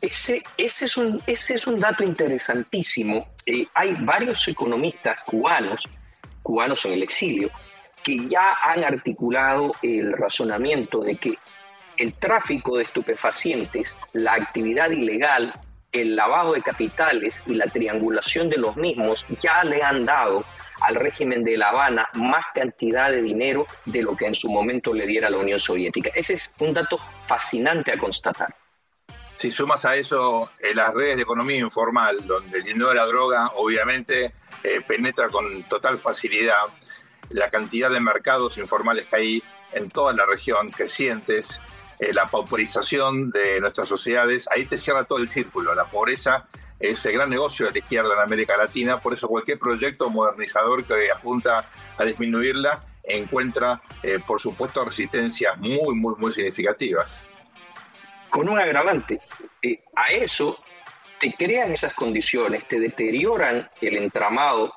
Ese, 0.01 0.43
ese, 0.57 0.85
es, 0.85 0.97
un, 0.97 1.21
ese 1.25 1.53
es 1.53 1.65
un 1.67 1.79
dato 1.79 2.03
interesantísimo. 2.03 3.29
Eh, 3.45 3.65
hay 3.73 3.95
varios 4.01 4.45
economistas 4.47 5.19
cubanos, 5.25 5.81
cubanos 6.43 6.83
en 6.85 6.93
el 6.93 7.03
exilio, 7.03 7.49
que 8.03 8.27
ya 8.27 8.55
han 8.61 8.83
articulado 8.83 9.71
el 9.81 10.11
razonamiento 10.13 10.99
de 10.99 11.15
que 11.15 11.37
el 11.97 12.13
tráfico 12.13 12.77
de 12.77 12.83
estupefacientes, 12.83 13.99
la 14.13 14.33
actividad 14.33 14.91
ilegal, 14.91 15.53
el 15.95 16.15
lavado 16.15 16.53
de 16.53 16.61
capitales 16.61 17.43
y 17.47 17.55
la 17.55 17.67
triangulación 17.67 18.49
de 18.49 18.57
los 18.57 18.75
mismos 18.75 19.25
ya 19.41 19.63
le 19.63 19.81
han 19.81 20.05
dado 20.05 20.45
al 20.81 20.95
régimen 20.95 21.43
de 21.43 21.57
La 21.57 21.69
Habana 21.69 22.09
más 22.15 22.45
cantidad 22.53 23.09
de 23.09 23.21
dinero 23.21 23.65
de 23.85 24.01
lo 24.01 24.15
que 24.15 24.25
en 24.25 24.35
su 24.35 24.49
momento 24.49 24.93
le 24.93 25.07
diera 25.07 25.29
la 25.29 25.37
Unión 25.37 25.59
Soviética. 25.59 26.11
Ese 26.13 26.33
es 26.33 26.53
un 26.59 26.73
dato 26.73 26.99
fascinante 27.27 27.91
a 27.93 27.97
constatar. 27.97 28.53
Si 29.37 29.51
sumas 29.51 29.85
a 29.85 29.95
eso 29.95 30.51
eh, 30.59 30.73
las 30.73 30.93
redes 30.93 31.17
de 31.17 31.23
economía 31.23 31.57
informal, 31.57 32.25
donde 32.25 32.57
el 32.57 32.63
dinero 32.63 32.89
de 32.89 32.95
la 32.95 33.05
droga 33.05 33.51
obviamente 33.55 34.33
eh, 34.63 34.81
penetra 34.87 35.29
con 35.29 35.63
total 35.63 35.99
facilidad, 35.99 36.67
la 37.29 37.49
cantidad 37.49 37.89
de 37.89 37.99
mercados 37.99 38.57
informales 38.57 39.05
que 39.05 39.15
hay 39.15 39.43
en 39.73 39.89
toda 39.89 40.13
la 40.13 40.25
región, 40.25 40.71
crecientes, 40.71 41.59
eh, 41.99 42.13
la 42.13 42.27
pauperización 42.27 43.31
de 43.31 43.59
nuestras 43.61 43.87
sociedades, 43.87 44.47
ahí 44.53 44.65
te 44.65 44.77
cierra 44.77 45.05
todo 45.05 45.19
el 45.19 45.27
círculo. 45.27 45.73
La 45.75 45.85
pobreza 45.85 46.47
es 46.79 47.05
el 47.05 47.13
gran 47.13 47.29
negocio 47.29 47.67
de 47.67 47.73
la 47.73 47.79
izquierda 47.79 48.13
en 48.13 48.19
América 48.19 48.57
Latina, 48.57 48.99
por 48.99 49.13
eso 49.13 49.27
cualquier 49.27 49.59
proyecto 49.59 50.09
modernizador 50.09 50.83
que 50.83 51.11
apunta 51.11 51.69
a 51.97 52.03
disminuirla 52.03 52.83
encuentra, 53.03 53.81
eh, 54.03 54.19
por 54.25 54.41
supuesto, 54.41 54.83
resistencias 54.83 55.57
muy, 55.57 55.95
muy, 55.95 56.15
muy 56.17 56.31
significativas. 56.31 57.23
Con 58.29 58.49
un 58.49 58.59
agravante, 58.59 59.19
eh, 59.61 59.83
a 59.95 60.11
eso 60.11 60.59
te 61.19 61.33
crean 61.33 61.71
esas 61.71 61.93
condiciones, 61.93 62.67
te 62.67 62.79
deterioran 62.79 63.69
el 63.81 63.97
entramado 63.97 64.73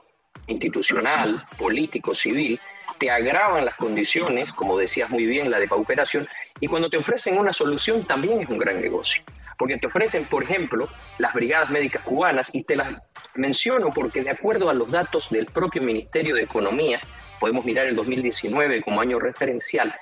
institucional, 0.47 1.45
político, 1.59 2.15
civil, 2.15 2.61
te 2.99 3.11
agravan 3.11 3.65
las 3.65 3.77
condiciones, 3.77 4.53
como 4.53 4.79
decías 4.79 5.11
muy 5.11 5.27
bien, 5.27 5.51
la 5.51 5.59
de 5.59 5.69
pauperación, 5.69 6.29
y 6.61 6.67
cuando 6.67 6.89
te 6.89 6.97
ofrecen 6.97 7.39
una 7.39 7.53
solución 7.53 8.05
también 8.05 8.41
es 8.41 8.49
un 8.49 8.59
gran 8.59 8.81
negocio. 8.81 9.23
Porque 9.57 9.77
te 9.77 9.89
ofrecen, 9.89 10.25
por 10.27 10.45
ejemplo, 10.45 10.89
las 11.19 11.35
brigadas 11.35 11.71
médicas 11.71 12.03
cubanas, 12.05 12.55
y 12.55 12.63
te 12.63 12.77
las 12.77 13.03
menciono 13.35 13.91
porque 13.93 14.23
de 14.23 14.31
acuerdo 14.31 14.71
a 14.71 14.75
los 14.75 14.91
datos 14.91 15.31
del 15.31 15.47
propio 15.47 15.83
Ministerio 15.83 16.37
de 16.37 16.43
Economía, 16.43 17.01
podemos 17.41 17.65
mirar 17.65 17.87
el 17.87 17.97
2019 17.97 18.83
como 18.83 19.01
año 19.01 19.19
referencial, 19.19 19.95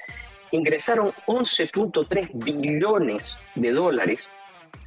ingresaron 0.51 1.13
11.3 1.27 2.31
billones 2.35 3.39
de 3.55 3.73
dólares 3.73 4.29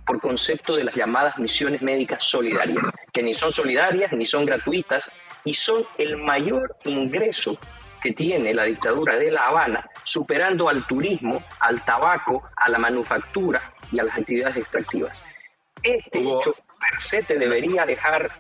por 0.06 0.20
concepto 0.22 0.76
de 0.76 0.84
las 0.84 0.96
llamadas 0.96 1.38
misiones 1.38 1.82
médicas 1.82 2.24
solidarias, 2.24 2.84
que 3.14 3.22
ni 3.22 3.34
son 3.34 3.52
solidarias 3.52 4.12
ni 4.12 4.26
son 4.26 4.46
gratuitas 4.46 5.10
y 5.44 5.54
son 5.54 5.86
el 5.98 6.18
mayor 6.18 6.76
ingreso 6.86 7.58
que 8.02 8.14
tiene 8.14 8.54
la 8.54 8.64
dictadura 8.64 9.18
de 9.18 9.32
La 9.32 9.48
Habana, 9.48 9.90
superando 10.04 10.70
al 10.70 10.86
turismo, 10.88 11.44
al 11.60 11.84
tabaco, 11.84 12.44
a 12.56 12.70
la 12.70 12.78
manufactura 12.78 13.74
y 13.92 14.00
a 14.00 14.04
las 14.04 14.18
actividades 14.18 14.58
extractivas. 14.58 15.24
Este 15.84 16.20
hecho 16.20 16.54
per 16.54 17.02
se 17.02 17.24
te 17.24 17.38
debería 17.38 17.86
dejar 17.86 18.32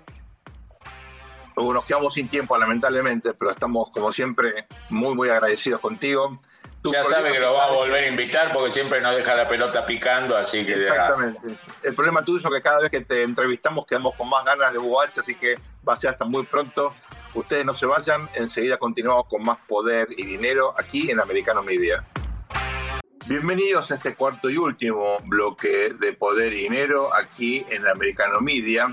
nos 1.61 1.85
quedamos 1.85 2.13
sin 2.13 2.27
tiempo, 2.27 2.57
lamentablemente, 2.57 3.33
pero 3.33 3.51
estamos, 3.51 3.89
como 3.91 4.11
siempre, 4.11 4.67
muy, 4.89 5.15
muy 5.15 5.29
agradecidos 5.29 5.81
contigo. 5.81 6.37
Ya 6.83 7.03
sabe 7.03 7.31
que 7.31 7.39
lo 7.39 7.53
va 7.53 7.65
a 7.65 7.71
volver 7.71 8.05
a 8.05 8.07
invitar 8.07 8.53
porque 8.53 8.71
siempre 8.71 9.01
nos 9.01 9.15
deja 9.15 9.35
la 9.35 9.47
pelota 9.47 9.85
picando, 9.85 10.37
así 10.37 10.65
que... 10.65 10.73
Exactamente. 10.73 11.57
El 11.83 11.93
problema 11.93 12.23
tuyo 12.23 12.47
es 12.47 12.55
que 12.55 12.61
cada 12.61 12.79
vez 12.79 12.89
que 12.89 13.01
te 13.01 13.23
entrevistamos 13.23 13.85
quedamos 13.85 14.15
con 14.15 14.29
más 14.29 14.45
ganas 14.45 14.71
de 14.71 14.79
Hugo 14.79 15.01
así 15.01 15.35
que 15.35 15.57
va 15.87 15.93
a 15.93 15.97
ser 15.97 16.11
hasta 16.11 16.25
muy 16.25 16.43
pronto. 16.43 16.93
Ustedes 17.33 17.65
no 17.65 17.73
se 17.73 17.85
vayan, 17.85 18.29
enseguida 18.33 18.77
continuamos 18.77 19.27
con 19.27 19.43
más 19.43 19.57
poder 19.67 20.07
y 20.17 20.23
dinero 20.23 20.73
aquí 20.77 21.11
en 21.11 21.19
Americano 21.19 21.61
Media. 21.61 22.03
Bienvenidos 23.29 23.91
a 23.91 23.95
este 23.95 24.15
cuarto 24.15 24.49
y 24.49 24.57
último 24.57 25.19
bloque 25.25 25.93
de 25.99 26.13
Poder 26.13 26.51
y 26.51 26.63
Dinero 26.63 27.15
aquí 27.15 27.63
en 27.69 27.87
Americano 27.87 28.41
Media. 28.41 28.91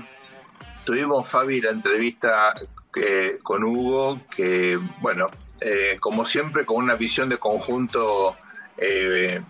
Tuvimos, 0.85 1.27
Fabi, 1.27 1.59
la 1.59 1.71
entrevista 1.71 2.53
que, 2.93 3.39
con 3.41 3.63
Hugo, 3.63 4.21
que, 4.29 4.79
bueno, 5.01 5.31
eh, 5.59 5.97
como 5.99 6.25
siempre, 6.25 6.65
con 6.65 6.77
una 6.77 6.95
visión 6.95 7.29
de 7.29 7.37
conjunto 7.37 8.35
eh, 8.77 9.41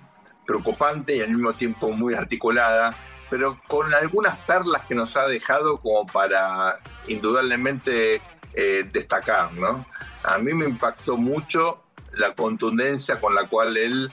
preocupante 0.45 1.15
y 1.15 1.21
al 1.21 1.29
mismo 1.29 1.53
tiempo 1.53 1.91
muy 1.91 2.13
articulada, 2.13 2.93
pero 3.29 3.59
con 3.67 3.93
algunas 3.93 4.37
perlas 4.39 4.85
que 4.85 4.95
nos 4.95 5.17
ha 5.17 5.27
dejado 5.27 5.77
como 5.79 6.05
para 6.07 6.79
indudablemente 7.07 8.21
eh, 8.53 8.89
destacar, 8.91 9.53
¿no? 9.53 9.85
A 10.23 10.37
mí 10.37 10.53
me 10.53 10.65
impactó 10.65 11.17
mucho 11.17 11.83
la 12.13 12.33
contundencia 12.33 13.19
con 13.19 13.35
la 13.35 13.47
cual 13.47 13.77
él 13.77 14.11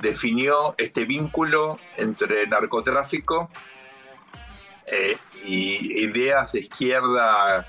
definió 0.00 0.76
este 0.78 1.04
vínculo 1.04 1.80
entre 1.96 2.46
narcotráfico 2.46 3.50
eh, 4.90 5.16
y 5.44 6.02
ideas 6.02 6.52
de 6.52 6.60
izquierda 6.60 7.66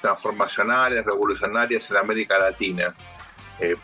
transformacionales, 0.00 1.04
revolucionarias 1.04 1.90
en 1.90 1.96
América 1.96 2.38
Latina. 2.38 2.94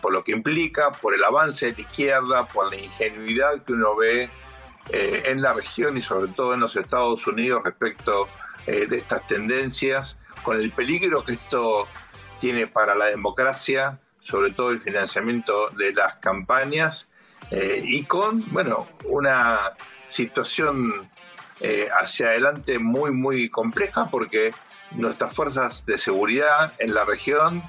por 0.00 0.12
lo 0.12 0.24
que 0.24 0.32
implica, 0.32 0.90
por 0.90 1.14
el 1.14 1.22
avance 1.22 1.66
de 1.66 1.72
la 1.72 1.80
izquierda, 1.80 2.46
por 2.46 2.70
la 2.70 2.76
ingenuidad 2.76 3.62
que 3.64 3.72
uno 3.72 3.96
ve 3.96 4.30
en 4.92 5.42
la 5.42 5.52
región 5.52 5.96
y 5.96 6.02
sobre 6.02 6.32
todo 6.32 6.54
en 6.54 6.60
los 6.60 6.76
Estados 6.76 7.26
Unidos 7.26 7.62
respecto 7.64 8.28
de 8.66 8.96
estas 8.96 9.26
tendencias 9.26 10.18
con 10.42 10.56
el 10.56 10.70
peligro 10.72 11.24
que 11.24 11.32
esto 11.32 11.86
tiene 12.40 12.66
para 12.66 12.94
la 12.94 13.06
democracia, 13.06 14.00
sobre 14.20 14.50
todo 14.50 14.70
el 14.70 14.80
financiamiento 14.80 15.70
de 15.70 15.92
las 15.92 16.16
campañas, 16.16 17.08
eh, 17.50 17.82
y 17.84 18.04
con, 18.04 18.44
bueno, 18.52 18.88
una 19.04 19.72
situación 20.08 21.10
eh, 21.60 21.88
hacia 22.00 22.28
adelante 22.28 22.78
muy, 22.78 23.10
muy 23.12 23.50
compleja 23.50 24.08
porque 24.10 24.52
nuestras 24.92 25.32
fuerzas 25.32 25.86
de 25.86 25.98
seguridad 25.98 26.72
en 26.78 26.94
la 26.94 27.04
región, 27.04 27.62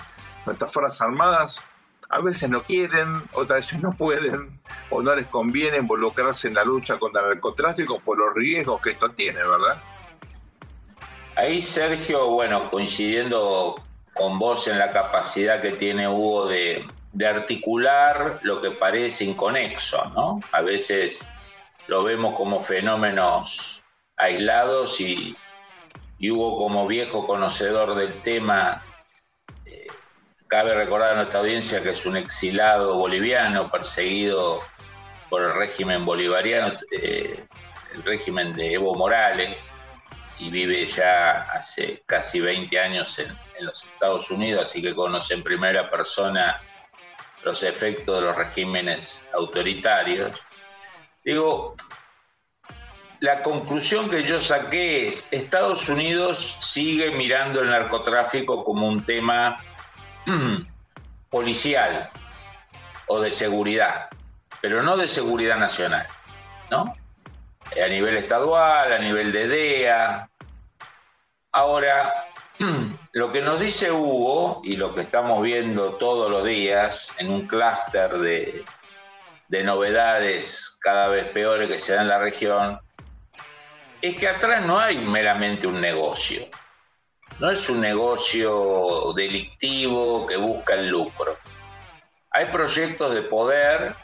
nuestras 0.45 0.71
fuerzas 0.71 1.01
armadas, 1.01 1.63
a 2.09 2.19
veces 2.19 2.49
no 2.49 2.63
quieren, 2.63 3.13
otras 3.33 3.65
veces 3.65 3.81
no 3.81 3.93
pueden, 3.93 4.59
o 4.89 5.01
no 5.01 5.15
les 5.15 5.27
conviene 5.27 5.77
involucrarse 5.77 6.47
en 6.47 6.55
la 6.55 6.63
lucha 6.63 6.99
contra 6.99 7.21
el 7.21 7.29
narcotráfico 7.29 7.99
por 7.99 8.17
los 8.17 8.33
riesgos 8.35 8.81
que 8.81 8.91
esto 8.91 9.09
tiene, 9.11 9.39
¿verdad? 9.39 9.81
Ahí, 11.35 11.61
Sergio, 11.61 12.27
bueno, 12.27 12.69
coincidiendo 12.69 13.81
con 14.13 14.37
vos 14.37 14.67
en 14.67 14.77
la 14.77 14.91
capacidad 14.91 15.61
que 15.61 15.71
tiene 15.71 16.07
Hugo 16.07 16.47
de, 16.47 16.85
articular 17.25 18.39
lo 18.41 18.61
que 18.61 18.71
parece 18.71 19.25
inconexo, 19.25 20.03
¿no? 20.13 20.39
A 20.51 20.61
veces 20.61 21.25
lo 21.87 22.03
vemos 22.03 22.35
como 22.35 22.59
fenómenos 22.59 23.81
aislados 24.17 24.99
y, 24.99 25.35
Hugo 26.21 26.57
como 26.57 26.87
viejo 26.87 27.25
conocedor 27.25 27.95
del 27.95 28.21
tema 28.21 28.83
eh, 29.65 29.87
cabe 30.47 30.75
recordar 30.75 31.13
a 31.13 31.15
nuestra 31.15 31.39
audiencia 31.39 31.81
que 31.81 31.91
es 31.91 32.05
un 32.05 32.17
exilado 32.17 32.97
boliviano 32.97 33.71
perseguido 33.71 34.59
por 35.29 35.41
el 35.41 35.53
régimen 35.53 36.05
bolivariano, 36.05 36.77
eh, 36.91 37.45
el 37.93 38.03
régimen 38.03 38.53
de 38.53 38.73
Evo 38.73 38.93
Morales, 38.95 39.73
y 40.41 40.49
vive 40.49 40.87
ya 40.87 41.43
hace 41.51 42.03
casi 42.07 42.41
20 42.41 42.79
años 42.79 43.17
en, 43.19 43.37
los 43.61 43.83
Estados 43.83 44.31
Unidos, 44.31 44.63
así 44.63 44.81
que 44.81 44.95
conoce 44.95 45.35
en 45.35 45.43
primera 45.43 45.87
persona 45.87 46.59
los 47.43 47.61
efectos 47.61 48.19
de 48.19 48.25
los 48.25 48.35
regímenes 48.35 49.23
autoritarios. 49.35 50.35
Digo, 51.23 51.75
la 53.21 53.43
conclusión 53.43 54.09
que 54.09 54.23
yo 54.23 54.39
saqué 54.39 55.07
es, 55.07 55.27
Estados 55.31 55.87
Unidos 55.87 56.57
sigue 56.59 57.11
mirando 57.11 57.61
el 57.61 57.69
narcotráfico 57.69 58.63
como 58.63 58.87
un 58.87 59.05
tema 59.05 59.63
policial 61.29 62.09
o 63.05 63.21
de 63.21 63.29
seguridad, 63.29 64.09
pero 64.59 64.81
no 64.81 64.97
de 64.97 65.07
seguridad 65.07 65.57
nacional, 65.57 66.07
¿no? 66.71 66.95
A 67.71 67.87
nivel 67.87 68.17
estadual, 68.17 68.91
a 68.91 68.97
nivel 68.97 69.31
de 69.31 69.47
DEA. 69.47 70.29
Ahora, 71.51 72.25
lo 73.11 73.31
que 73.31 73.41
nos 73.41 73.59
dice 73.59 73.91
Hugo 73.91 74.61
y 74.63 74.77
lo 74.77 74.95
que 74.95 75.01
estamos 75.01 75.43
viendo 75.43 75.93
todos 75.97 76.31
los 76.31 76.43
días 76.43 77.13
en 77.19 77.29
un 77.29 77.47
clúster 77.47 78.17
de, 78.17 78.65
de 79.47 79.63
novedades 79.63 80.75
cada 80.81 81.07
vez 81.09 81.25
peores 81.27 81.69
que 81.69 81.77
se 81.77 81.93
dan 81.93 82.03
en 82.03 82.09
la 82.09 82.17
región, 82.17 82.79
es 84.01 84.17
que 84.17 84.27
atrás 84.27 84.65
no 84.65 84.79
hay 84.79 84.97
meramente 84.97 85.67
un 85.67 85.79
negocio. 85.79 86.45
No 87.39 87.49
es 87.49 87.69
un 87.69 87.81
negocio 87.81 89.13
delictivo 89.15 90.25
que 90.25 90.37
busca 90.37 90.73
el 90.73 90.87
lucro. 90.87 91.37
Hay 92.31 92.45
proyectos 92.45 93.13
de 93.13 93.21
poder 93.23 93.95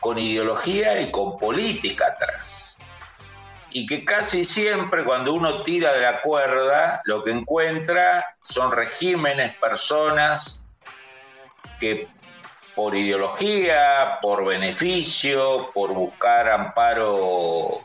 con 0.00 0.18
ideología 0.18 1.00
y 1.00 1.10
con 1.10 1.38
política 1.38 2.08
atrás. 2.08 2.78
Y 3.70 3.86
que 3.86 4.04
casi 4.04 4.44
siempre 4.44 5.04
cuando 5.04 5.34
uno 5.34 5.62
tira 5.62 5.92
de 5.92 6.00
la 6.00 6.20
cuerda, 6.22 7.02
lo 7.04 7.22
que 7.22 7.30
encuentra 7.30 8.24
son 8.42 8.72
regímenes, 8.72 9.56
personas 9.56 10.66
que 11.78 12.08
por 12.74 12.94
ideología, 12.94 14.18
por 14.22 14.44
beneficio, 14.44 15.70
por 15.72 15.92
buscar 15.92 16.48
amparo 16.48 17.84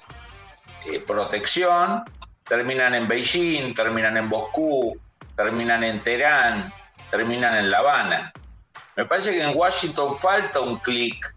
eh, 0.85 0.99
protección, 0.99 2.03
terminan 2.43 2.95
en 2.95 3.07
Beijing, 3.07 3.73
terminan 3.73 4.17
en 4.17 4.27
Moscú, 4.27 4.99
terminan 5.35 5.83
en 5.83 6.03
Teherán, 6.03 6.73
terminan 7.09 7.55
en 7.55 7.71
La 7.71 7.79
Habana. 7.79 8.33
Me 8.95 9.05
parece 9.05 9.31
que 9.31 9.43
en 9.43 9.55
Washington 9.55 10.15
falta 10.15 10.59
un 10.59 10.77
clic 10.79 11.35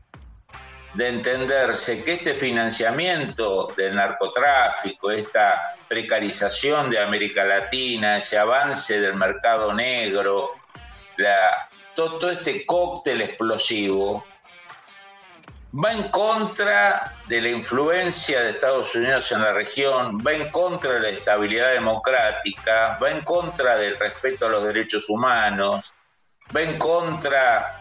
de 0.95 1.09
entenderse 1.09 2.03
que 2.05 2.15
este 2.15 2.35
financiamiento 2.35 3.73
del 3.77 3.97
narcotráfico, 3.97 5.11
esta 5.11 5.77
precarización 5.89 6.91
de 6.91 7.01
América 7.01 7.45
Latina, 7.45 8.19
ese 8.19 8.39
avance 8.39 9.01
del 9.01 9.15
mercado 9.15 9.73
negro, 9.73 10.53
todo 11.95 12.31
este 12.31 12.65
cóctel 12.65 13.23
explosivo, 13.23 14.25
va 15.75 15.93
en 15.93 16.09
contra 16.11 17.13
de 17.27 17.41
la 17.41 17.49
influencia 17.49 18.41
de 18.43 18.51
Estados 18.51 18.95
Unidos 18.95 19.31
en 19.33 19.41
la 19.41 19.53
región, 19.53 20.19
va 20.25 20.33
en 20.33 20.51
contra 20.51 20.93
de 20.95 21.01
la 21.01 21.09
estabilidad 21.09 21.73
democrática, 21.73 22.99
va 23.03 23.11
en 23.11 23.23
contra 23.23 23.77
del 23.77 23.99
respeto 23.99 24.47
a 24.47 24.51
los 24.51 24.65
derechos 24.65 25.09
humanos, 25.09 25.93
va 26.55 26.63
en 26.63 26.79
contra 26.79 27.81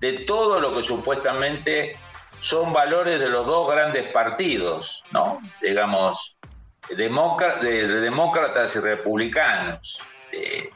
de 0.00 0.20
todo 0.20 0.58
lo 0.58 0.74
que 0.74 0.82
supuestamente 0.82 1.98
son 2.38 2.72
valores 2.72 3.20
de 3.20 3.28
los 3.28 3.46
dos 3.46 3.70
grandes 3.70 4.10
partidos, 4.10 5.04
¿no? 5.10 5.40
Digamos, 5.60 6.36
de, 6.88 7.86
demócratas 8.00 8.76
y 8.76 8.80
republicanos. 8.80 10.00
Eh, 10.32 10.70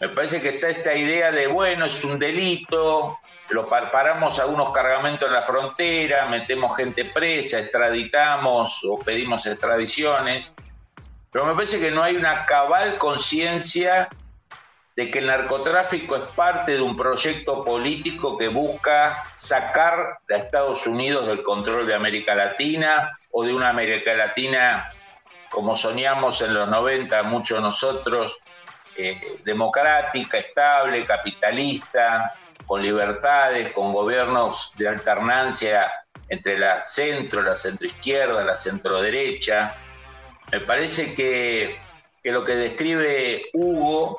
me 0.00 0.08
parece 0.08 0.40
que 0.40 0.50
está 0.50 0.68
esta 0.68 0.94
idea 0.94 1.30
de, 1.30 1.46
bueno, 1.46 1.86
es 1.86 2.02
un 2.04 2.18
delito, 2.18 3.18
lo 3.52 3.68
paramos 3.68 4.38
algunos 4.38 4.72
cargamentos 4.72 5.28
en 5.28 5.34
la 5.34 5.42
frontera, 5.42 6.26
metemos 6.26 6.76
gente 6.76 7.06
presa, 7.06 7.58
extraditamos 7.58 8.84
o 8.84 8.98
pedimos 8.98 9.46
extradiciones, 9.46 10.54
pero 11.30 11.46
me 11.46 11.54
parece 11.54 11.80
que 11.80 11.90
no 11.90 12.02
hay 12.02 12.16
una 12.16 12.44
cabal 12.46 12.98
conciencia 12.98 14.08
de 14.94 15.10
que 15.10 15.20
el 15.20 15.26
narcotráfico 15.26 16.16
es 16.16 16.22
parte 16.34 16.72
de 16.72 16.82
un 16.82 16.96
proyecto 16.96 17.64
político 17.64 18.36
que 18.36 18.48
busca 18.48 19.22
sacar 19.34 20.18
a 20.30 20.34
Estados 20.34 20.86
Unidos 20.86 21.26
del 21.26 21.42
control 21.42 21.86
de 21.86 21.94
América 21.94 22.34
Latina 22.34 23.18
o 23.30 23.44
de 23.44 23.54
una 23.54 23.70
América 23.70 24.14
Latina 24.14 24.92
como 25.52 25.76
soñamos 25.76 26.40
en 26.42 26.54
los 26.54 26.68
90 26.68 27.22
muchos 27.24 27.58
de 27.58 27.62
nosotros, 27.62 28.38
eh, 28.96 29.38
democrática, 29.44 30.38
estable, 30.38 31.04
capitalista, 31.04 32.34
con 32.66 32.82
libertades, 32.82 33.70
con 33.72 33.92
gobiernos 33.92 34.72
de 34.76 34.88
alternancia 34.88 35.90
entre 36.28 36.58
la 36.58 36.80
centro, 36.80 37.42
la 37.42 37.54
centroizquierda, 37.54 38.44
la 38.44 38.56
centroderecha. 38.56 39.76
Me 40.50 40.60
parece 40.60 41.14
que, 41.14 41.78
lo 42.24 42.44
que 42.44 42.54
describe 42.54 43.46
Hugo, 43.52 44.18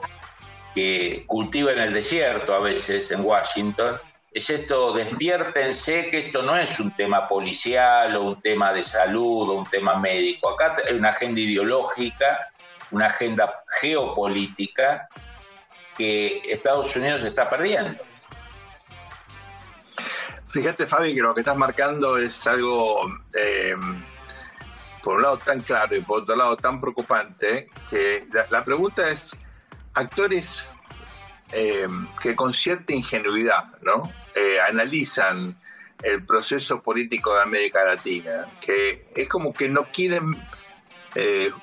que 0.74 1.24
cultiva 1.28 1.72
en 1.72 1.80
el 1.80 1.94
desierto 1.94 2.54
a 2.54 2.60
veces 2.60 3.10
en 3.12 3.26
Washington, 3.26 4.00
es 4.32 4.50
esto, 4.50 4.94
despiértense 4.94 6.10
que 6.10 6.28
esto 6.28 6.42
no 6.42 6.58
es 6.58 6.80
un 6.80 6.92
tema 6.96 7.28
policial 7.28 8.16
o 8.16 8.24
un 8.24 8.42
tema 8.42 8.74
de 8.74 8.84
salud 8.84 9.50
o 9.50 9.54
un 9.54 9.66
tema 9.66 9.96
médico. 9.96 10.50
Acá 10.50 10.78
hay 10.88 10.96
una 10.96 11.10
agenda 11.10 11.40
ideológica, 11.40 12.50
una 12.90 13.08
agenda 13.08 13.64
geopolítica 13.80 15.08
que 15.96 16.42
Estados 16.52 16.96
Unidos 16.96 17.24
está 17.24 17.48
perdiendo. 17.50 18.04
Fíjate, 20.54 20.86
Fabi, 20.86 21.16
que 21.16 21.22
lo 21.22 21.34
que 21.34 21.42
estás 21.42 21.58
marcando 21.58 22.16
es 22.16 22.46
algo, 22.46 23.12
eh, 23.34 23.74
por 25.02 25.16
un 25.16 25.24
lado, 25.24 25.40
tan 25.40 25.64
claro 25.64 25.96
y 25.96 26.02
por 26.02 26.22
otro 26.22 26.36
lado, 26.36 26.56
tan 26.58 26.80
preocupante, 26.80 27.70
que 27.90 28.28
la, 28.52 28.64
pregunta 28.64 29.10
es, 29.10 29.36
actores 29.96 30.72
eh, 31.52 31.88
que 32.22 32.36
con 32.36 32.54
cierta 32.54 32.94
ingenuidad 32.94 33.80
¿no? 33.82 34.12
Eh, 34.36 34.60
analizan 34.62 35.58
el 36.04 36.24
proceso 36.24 36.84
político 36.84 37.34
de 37.34 37.42
América 37.42 37.84
Latina, 37.84 38.46
que 38.62 39.08
es 39.16 39.28
como 39.28 39.56
que 39.56 39.68
no 39.68 39.86
quieren 39.92 40.38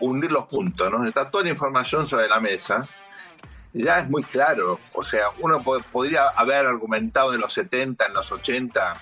unir 0.00 0.32
los 0.32 0.46
puntos, 0.46 0.90
¿no? 0.90 1.06
Está 1.06 1.30
toda 1.30 1.44
la 1.44 1.50
información 1.50 2.08
sobre 2.08 2.26
la 2.26 2.40
mesa, 2.40 2.88
ya 3.72 4.00
es 4.00 4.08
muy 4.08 4.22
claro. 4.22 4.80
O 4.92 5.02
sea, 5.02 5.30
uno 5.38 5.62
podría 5.62 6.28
haber 6.28 6.66
argumentado 6.66 7.34
en 7.34 7.40
los 7.40 7.52
70, 7.52 8.06
en 8.06 8.14
los 8.14 8.30
80, 8.32 8.94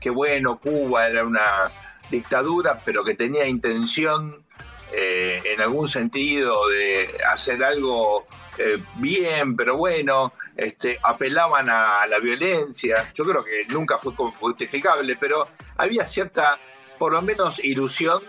que 0.00 0.10
bueno, 0.10 0.58
Cuba 0.58 1.06
era 1.06 1.24
una 1.24 1.70
dictadura, 2.10 2.80
pero 2.84 3.04
que 3.04 3.14
tenía 3.14 3.46
intención 3.46 4.44
eh, 4.92 5.40
en 5.44 5.60
algún 5.60 5.88
sentido 5.88 6.68
de 6.68 7.08
hacer 7.30 7.64
algo 7.64 8.26
eh, 8.58 8.82
bien, 8.96 9.56
pero 9.56 9.76
bueno, 9.76 10.32
este, 10.56 10.98
apelaban 11.02 11.68
a 11.68 12.06
la 12.06 12.18
violencia. 12.18 13.12
Yo 13.14 13.24
creo 13.24 13.44
que 13.44 13.66
nunca 13.72 13.98
fue 13.98 14.12
justificable, 14.12 15.16
pero 15.16 15.48
había 15.76 16.06
cierta, 16.06 16.58
por 16.98 17.12
lo 17.12 17.22
menos, 17.22 17.62
ilusión 17.64 18.22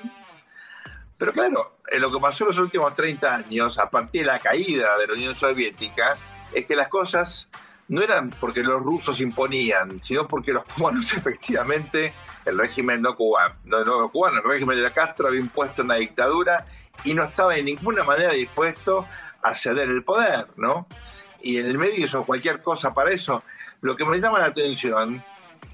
pero 1.17 1.31
claro, 1.31 1.77
en 1.89 2.01
lo 2.01 2.11
que 2.11 2.19
pasó 2.19 2.43
en 2.43 2.49
los 2.49 2.57
últimos 2.57 2.93
30 2.95 3.35
años, 3.35 3.79
a 3.79 3.89
partir 3.89 4.21
de 4.21 4.27
la 4.27 4.39
caída 4.39 4.97
de 4.97 5.07
la 5.07 5.13
Unión 5.13 5.33
Soviética, 5.33 6.17
es 6.53 6.65
que 6.65 6.75
las 6.75 6.89
cosas 6.89 7.49
no 7.87 8.01
eran 8.01 8.31
porque 8.31 8.63
los 8.63 8.81
rusos 8.81 9.21
imponían, 9.21 10.01
sino 10.01 10.27
porque 10.27 10.51
los 10.51 10.65
cubanos 10.65 11.13
efectivamente, 11.17 12.13
el 12.43 12.57
régimen 12.57 13.01
no 13.01 13.15
cubano, 13.15 13.55
no, 13.63 14.09
cubano, 14.11 14.39
el 14.39 14.43
régimen 14.43 14.81
de 14.81 14.91
Castro 14.91 15.27
había 15.27 15.39
impuesto 15.39 15.83
una 15.83 15.95
dictadura 15.95 16.65
y 17.03 17.13
no 17.13 17.23
estaba 17.23 17.53
de 17.53 17.63
ninguna 17.63 18.03
manera 18.03 18.33
dispuesto 18.33 19.05
a 19.41 19.53
ceder 19.53 19.89
el 19.89 20.03
poder, 20.03 20.47
¿no? 20.57 20.87
Y 21.41 21.57
en 21.57 21.67
el 21.67 21.77
medio 21.77 22.05
hizo 22.05 22.25
cualquier 22.25 22.61
cosa 22.63 22.93
para 22.93 23.11
eso. 23.11 23.43
Lo 23.81 23.95
que 23.95 24.05
me 24.05 24.19
llama 24.19 24.39
la 24.39 24.45
atención 24.45 25.23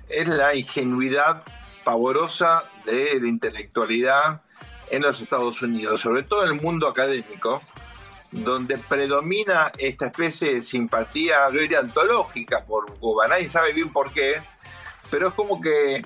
es 0.10 0.28
la 0.28 0.54
ingenuidad 0.54 1.44
pavorosa 1.86 2.66
de 2.86 3.20
la 3.22 3.28
intelectualidad 3.28 4.42
en 4.92 5.02
los 5.02 5.20
Estados 5.22 5.62
Unidos, 5.62 6.02
sobre 6.02 6.24
todo 6.24 6.44
en 6.44 6.54
el 6.54 6.62
mundo 6.62 6.88
académico, 6.88 7.62
donde 8.30 8.78
predomina 8.78 9.72
esta 9.78 10.08
especie 10.08 10.56
de 10.56 10.62
simpatía, 10.62 11.50
yo 11.52 11.62
diría, 11.62 11.80
antológica 11.80 12.64
por 12.66 12.98
Cuba. 13.00 13.28
Nadie 13.28 13.50
sabe 13.50 13.74
bien 13.74 13.92
por 13.92 14.12
qué, 14.14 14.42
pero 15.10 15.30
es 15.30 15.34
como 15.34 15.62
que 15.62 16.02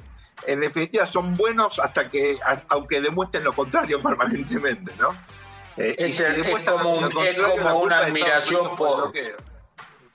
en 0.45 0.59
definitiva 0.59 1.07
son 1.07 1.35
buenos 1.35 1.79
hasta 1.79 2.09
que, 2.09 2.37
aunque 2.69 3.01
demuestren 3.01 3.43
lo 3.43 3.53
contrario 3.53 4.01
permanentemente, 4.03 4.93
¿no? 4.99 5.09
Eh, 5.77 5.95
es, 5.97 6.23
como, 6.65 7.79
una 7.81 7.99
admiración 7.99 8.75
por... 8.75 9.11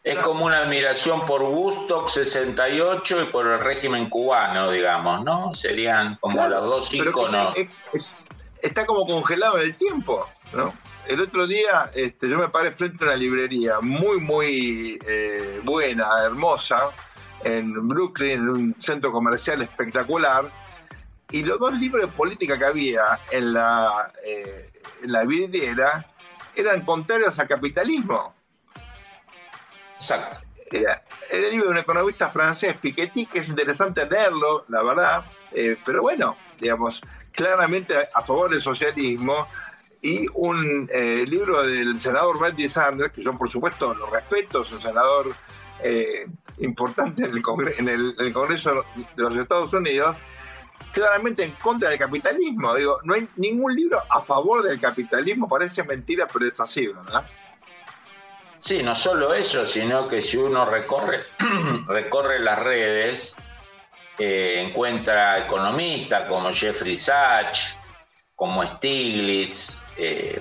Es 0.03 0.19
como 0.21 0.47
una 0.47 0.61
admiración 0.61 1.27
por 1.27 1.43
Woodstock 1.43 2.09
68 2.09 3.23
y 3.23 3.25
por 3.27 3.47
el 3.47 3.61
régimen 3.61 4.09
cubano, 4.09 4.71
digamos, 4.71 5.23
¿no? 5.23 5.55
Serían 5.55 6.17
como 6.17 6.49
los 6.49 6.65
dos 6.65 6.95
íconos. 6.95 7.55
Está 8.63 8.87
como 8.87 9.07
congelado 9.07 9.59
en 9.59 9.65
el 9.65 9.75
tiempo, 9.77 10.29
¿no? 10.53 10.73
El 11.07 11.21
otro 11.21 11.47
día 11.47 11.91
este, 11.95 12.29
yo 12.29 12.39
me 12.39 12.49
paré 12.49 12.71
frente 12.73 13.05
a 13.05 13.09
una 13.09 13.17
librería 13.17 13.81
muy, 13.81 14.21
muy 14.21 14.99
eh, 15.07 15.61
buena, 15.65 16.23
hermosa, 16.25 16.91
en 17.43 17.89
Brooklyn, 17.89 18.33
en 18.33 18.49
un 18.49 18.75
centro 18.79 19.11
comercial 19.11 19.63
espectacular, 19.63 20.51
y 21.31 21.43
los 21.43 21.59
dos 21.59 21.73
libros 21.75 22.07
de 22.07 22.13
política 22.17 22.59
que 22.59 22.65
había 22.65 23.21
en 23.31 23.55
la, 23.55 24.13
eh, 24.25 24.73
en 25.03 25.13
la 25.13 25.25
vidriera 25.25 26.07
eran 26.55 26.83
contrarios 26.83 27.39
al 27.39 27.49
capitalismo. 27.49 28.35
Exacto. 29.97 30.39
Era, 30.73 31.03
el 31.31 31.51
libro 31.51 31.67
de 31.67 31.71
un 31.73 31.79
economista 31.79 32.31
francés, 32.31 32.77
Piketty, 32.77 33.27
que 33.27 33.41
es 33.41 33.49
interesante 33.49 34.07
leerlo, 34.07 34.65
la 34.69 34.83
verdad, 34.83 35.25
eh, 35.53 35.77
pero 35.85 36.03
bueno, 36.03 36.37
digamos, 36.61 37.03
claramente 37.33 37.95
a 38.13 38.21
favor 38.23 38.51
del 38.51 38.61
socialismo, 38.61 39.47
y 40.03 40.27
un 40.35 40.89
eh, 40.93 41.25
libro 41.27 41.63
del 41.63 42.01
senador 42.01 42.39
Bernie 42.41 42.69
Sanders, 42.69 43.13
que 43.13 43.23
yo 43.23 43.37
por 43.37 43.51
supuesto 43.51 43.93
lo 43.93 44.07
respeto, 44.07 44.63
es 44.63 44.73
un 44.73 44.81
senador 44.81 45.35
eh, 45.83 46.27
importante 46.59 47.25
en 47.25 47.33
el, 47.89 48.15
en 48.19 48.27
el, 48.27 48.33
Congreso 48.33 48.85
de 49.17 49.23
los 49.23 49.37
Estados 49.37 49.73
Unidos, 49.75 50.17
claramente 50.93 51.45
en 51.45 51.53
contra 51.53 51.91
del 51.91 51.99
capitalismo. 51.99 52.75
Digo, 52.75 52.99
no 53.05 53.15
hay 53.15 53.29
ningún 53.37 53.75
libro 53.75 54.01
a 54.09 54.21
favor 54.23 54.63
del 54.63 54.81
capitalismo, 54.81 55.49
parece 55.49 55.83
mentira, 55.85 56.27
pero 56.33 56.47
es 56.47 56.59
así, 56.61 56.87
¿verdad? 56.87 57.27
Sí, 58.59 58.83
no 58.83 58.95
solo 58.95 59.33
eso, 59.33 59.65
sino 59.65 60.07
que 60.07 60.21
si 60.21 60.37
uno 60.37 60.67
recorre, 60.67 61.25
recorre 61.89 62.41
las 62.41 62.63
redes, 62.63 63.37
eh, 64.23 64.61
encuentra 64.61 65.39
economistas 65.39 66.29
como 66.29 66.53
Jeffrey 66.53 66.95
Sachs, 66.95 67.75
como 68.37 68.63
Stiglitz, 68.63 69.83
eh, 69.97 70.39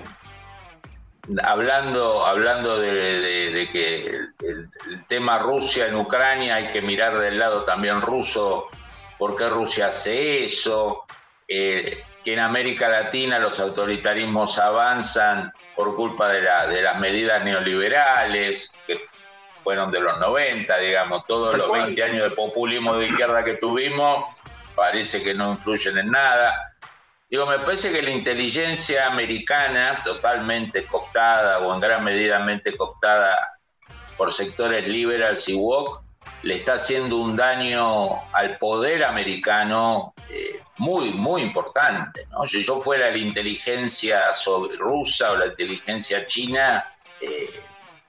hablando, 1.42 2.26
hablando 2.26 2.78
de, 2.78 3.68
que 3.72 4.06
el, 4.46 4.68
tema 5.08 5.38
Rusia 5.38 5.86
en 5.86 5.96
Ucrania 5.96 6.56
hay 6.56 6.66
que 6.66 6.82
mirar 6.82 7.18
del 7.18 7.38
lado 7.38 7.64
también 7.64 8.02
ruso, 8.02 8.66
por 9.18 9.34
qué 9.34 9.48
Rusia 9.48 9.86
hace 9.86 10.44
eso, 10.44 11.06
eh, 11.48 12.04
que 12.22 12.34
en 12.34 12.40
América 12.40 12.86
Latina 12.86 13.38
los 13.38 13.58
autoritarismos 13.58 14.58
avanzan 14.58 15.54
por 15.74 15.96
culpa 15.96 16.28
de, 16.28 16.42
de 16.42 16.82
las 16.82 16.98
medidas 16.98 17.42
neoliberales, 17.42 18.74
que 18.86 19.00
fueron 19.62 19.90
de 19.90 20.00
los 20.00 20.18
90, 20.18 20.76
digamos, 20.78 21.26
todos 21.26 21.56
los 21.56 21.70
20 21.70 22.02
años 22.02 22.30
de 22.30 22.36
populismo 22.36 22.96
de 22.96 23.08
izquierda 23.08 23.44
que 23.44 23.54
tuvimos, 23.54 24.24
parece 24.74 25.22
que 25.22 25.34
no 25.34 25.52
influyen 25.52 25.98
en 25.98 26.10
nada. 26.10 26.54
Digo, 27.28 27.46
me 27.46 27.60
parece 27.60 27.92
que 27.92 28.02
la 28.02 28.10
inteligencia 28.10 29.06
americana, 29.06 30.02
totalmente 30.04 30.84
cooptada 30.86 31.60
o 31.60 31.72
en 31.72 31.80
gran 31.80 32.02
medida 32.02 32.44
cooptada 32.76 33.38
por 34.16 34.32
sectores 34.32 34.86
liberals 34.88 35.48
y 35.48 35.54
woke, 35.54 36.02
le 36.42 36.56
está 36.56 36.74
haciendo 36.74 37.18
un 37.18 37.36
daño 37.36 38.20
al 38.32 38.58
poder 38.58 39.04
americano 39.04 40.14
eh, 40.28 40.60
muy, 40.78 41.12
muy 41.12 41.42
importante. 41.42 42.26
Si 42.46 42.62
yo 42.62 42.80
fuera 42.80 43.10
la 43.10 43.18
inteligencia 43.18 44.24
rusa 44.78 45.32
o 45.32 45.36
la 45.36 45.46
inteligencia 45.46 46.26
china, 46.26 46.84
eh, 47.20 47.62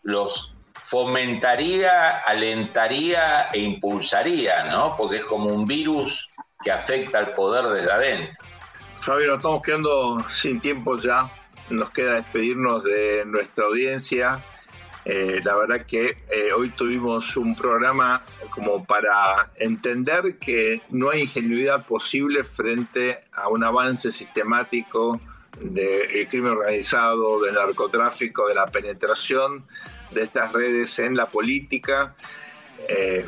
los 0.04 0.56
fomentaría, 0.92 2.18
alentaría 2.18 3.44
e 3.54 3.60
impulsaría, 3.60 4.66
¿no? 4.66 4.94
porque 4.98 5.18
es 5.20 5.24
como 5.24 5.46
un 5.46 5.66
virus 5.66 6.30
que 6.62 6.70
afecta 6.70 7.18
al 7.18 7.34
poder 7.34 7.64
desde 7.74 7.92
adentro. 7.94 8.44
Fabio, 8.98 9.28
nos 9.30 9.38
estamos 9.38 9.62
quedando 9.62 10.18
sin 10.28 10.60
tiempo 10.60 10.98
ya. 10.98 11.32
Nos 11.70 11.92
queda 11.92 12.16
despedirnos 12.16 12.84
de 12.84 13.24
nuestra 13.26 13.68
audiencia. 13.68 14.44
Eh, 15.06 15.40
la 15.46 15.56
verdad 15.56 15.86
que 15.86 16.18
eh, 16.30 16.52
hoy 16.54 16.72
tuvimos 16.72 17.38
un 17.38 17.56
programa 17.56 18.26
como 18.54 18.84
para 18.84 19.50
entender 19.56 20.40
que 20.40 20.82
no 20.90 21.10
hay 21.10 21.22
ingenuidad 21.22 21.86
posible 21.86 22.44
frente 22.44 23.24
a 23.32 23.48
un 23.48 23.64
avance 23.64 24.12
sistemático 24.12 25.22
del 25.58 26.28
crimen 26.28 26.52
organizado, 26.52 27.42
del 27.42 27.56
narcotráfico, 27.56 28.50
de 28.50 28.56
la 28.56 28.68
penetración 28.68 29.66
de 30.14 30.24
estas 30.24 30.52
redes 30.54 30.98
en 31.00 31.16
la 31.16 31.30
política, 31.30 32.16
eh, 32.88 33.26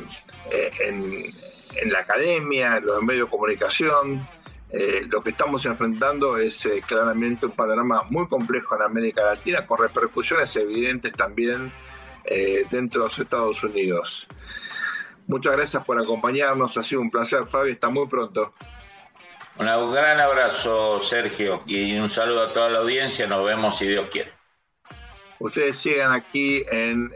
en, 0.80 1.34
en 1.76 1.92
la 1.92 2.00
academia, 2.00 2.78
en 2.78 2.86
los 2.86 3.02
medios 3.02 3.28
de 3.28 3.32
comunicación 3.32 4.28
eh, 4.74 5.06
lo 5.08 5.22
que 5.22 5.30
estamos 5.30 5.64
enfrentando 5.68 6.40
es 6.40 6.66
eh, 6.66 6.82
claramente 6.84 7.46
un 7.46 7.52
panorama 7.52 8.06
muy 8.10 8.28
complejo 8.28 8.76
en 8.76 8.82
América 8.82 9.24
Latina, 9.24 9.68
con 9.68 9.78
repercusiones 9.78 10.56
evidentes 10.56 11.14
también 11.14 11.72
eh, 12.26 12.66
dentro 12.72 13.02
de 13.02 13.08
los 13.08 13.20
Estados 13.20 13.64
Unidos. 13.64 14.28
Muchas 15.28 15.54
gracias 15.54 15.86
por 15.86 16.02
acompañarnos, 16.02 16.76
ha 16.76 16.82
sido 16.82 17.02
un 17.02 17.12
placer, 17.12 17.46
Fabi, 17.46 17.74
hasta 17.74 17.90
muy 17.90 18.08
pronto. 18.08 18.56
Un 19.60 19.92
gran 19.92 20.20
abrazo, 20.20 20.98
Sergio, 20.98 21.62
y 21.68 21.96
un 21.96 22.10
saludo 22.10 22.42
a 22.42 22.52
toda 22.52 22.70
la 22.70 22.80
audiencia, 22.80 23.28
nos 23.28 23.46
vemos 23.46 23.78
si 23.78 23.86
Dios 23.86 24.08
quiere. 24.10 24.33
Ustedes 25.44 25.78
sigan 25.78 26.14
aquí 26.14 26.64
en 26.72 27.14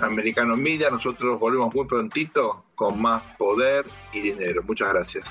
Americano 0.00 0.56
Media, 0.56 0.88
nosotros 0.88 1.38
volvemos 1.38 1.74
muy 1.74 1.86
prontito 1.86 2.64
con 2.74 3.00
más 3.02 3.22
poder 3.36 3.84
y 4.14 4.20
dinero. 4.20 4.62
Muchas 4.62 4.88
gracias. 4.88 5.28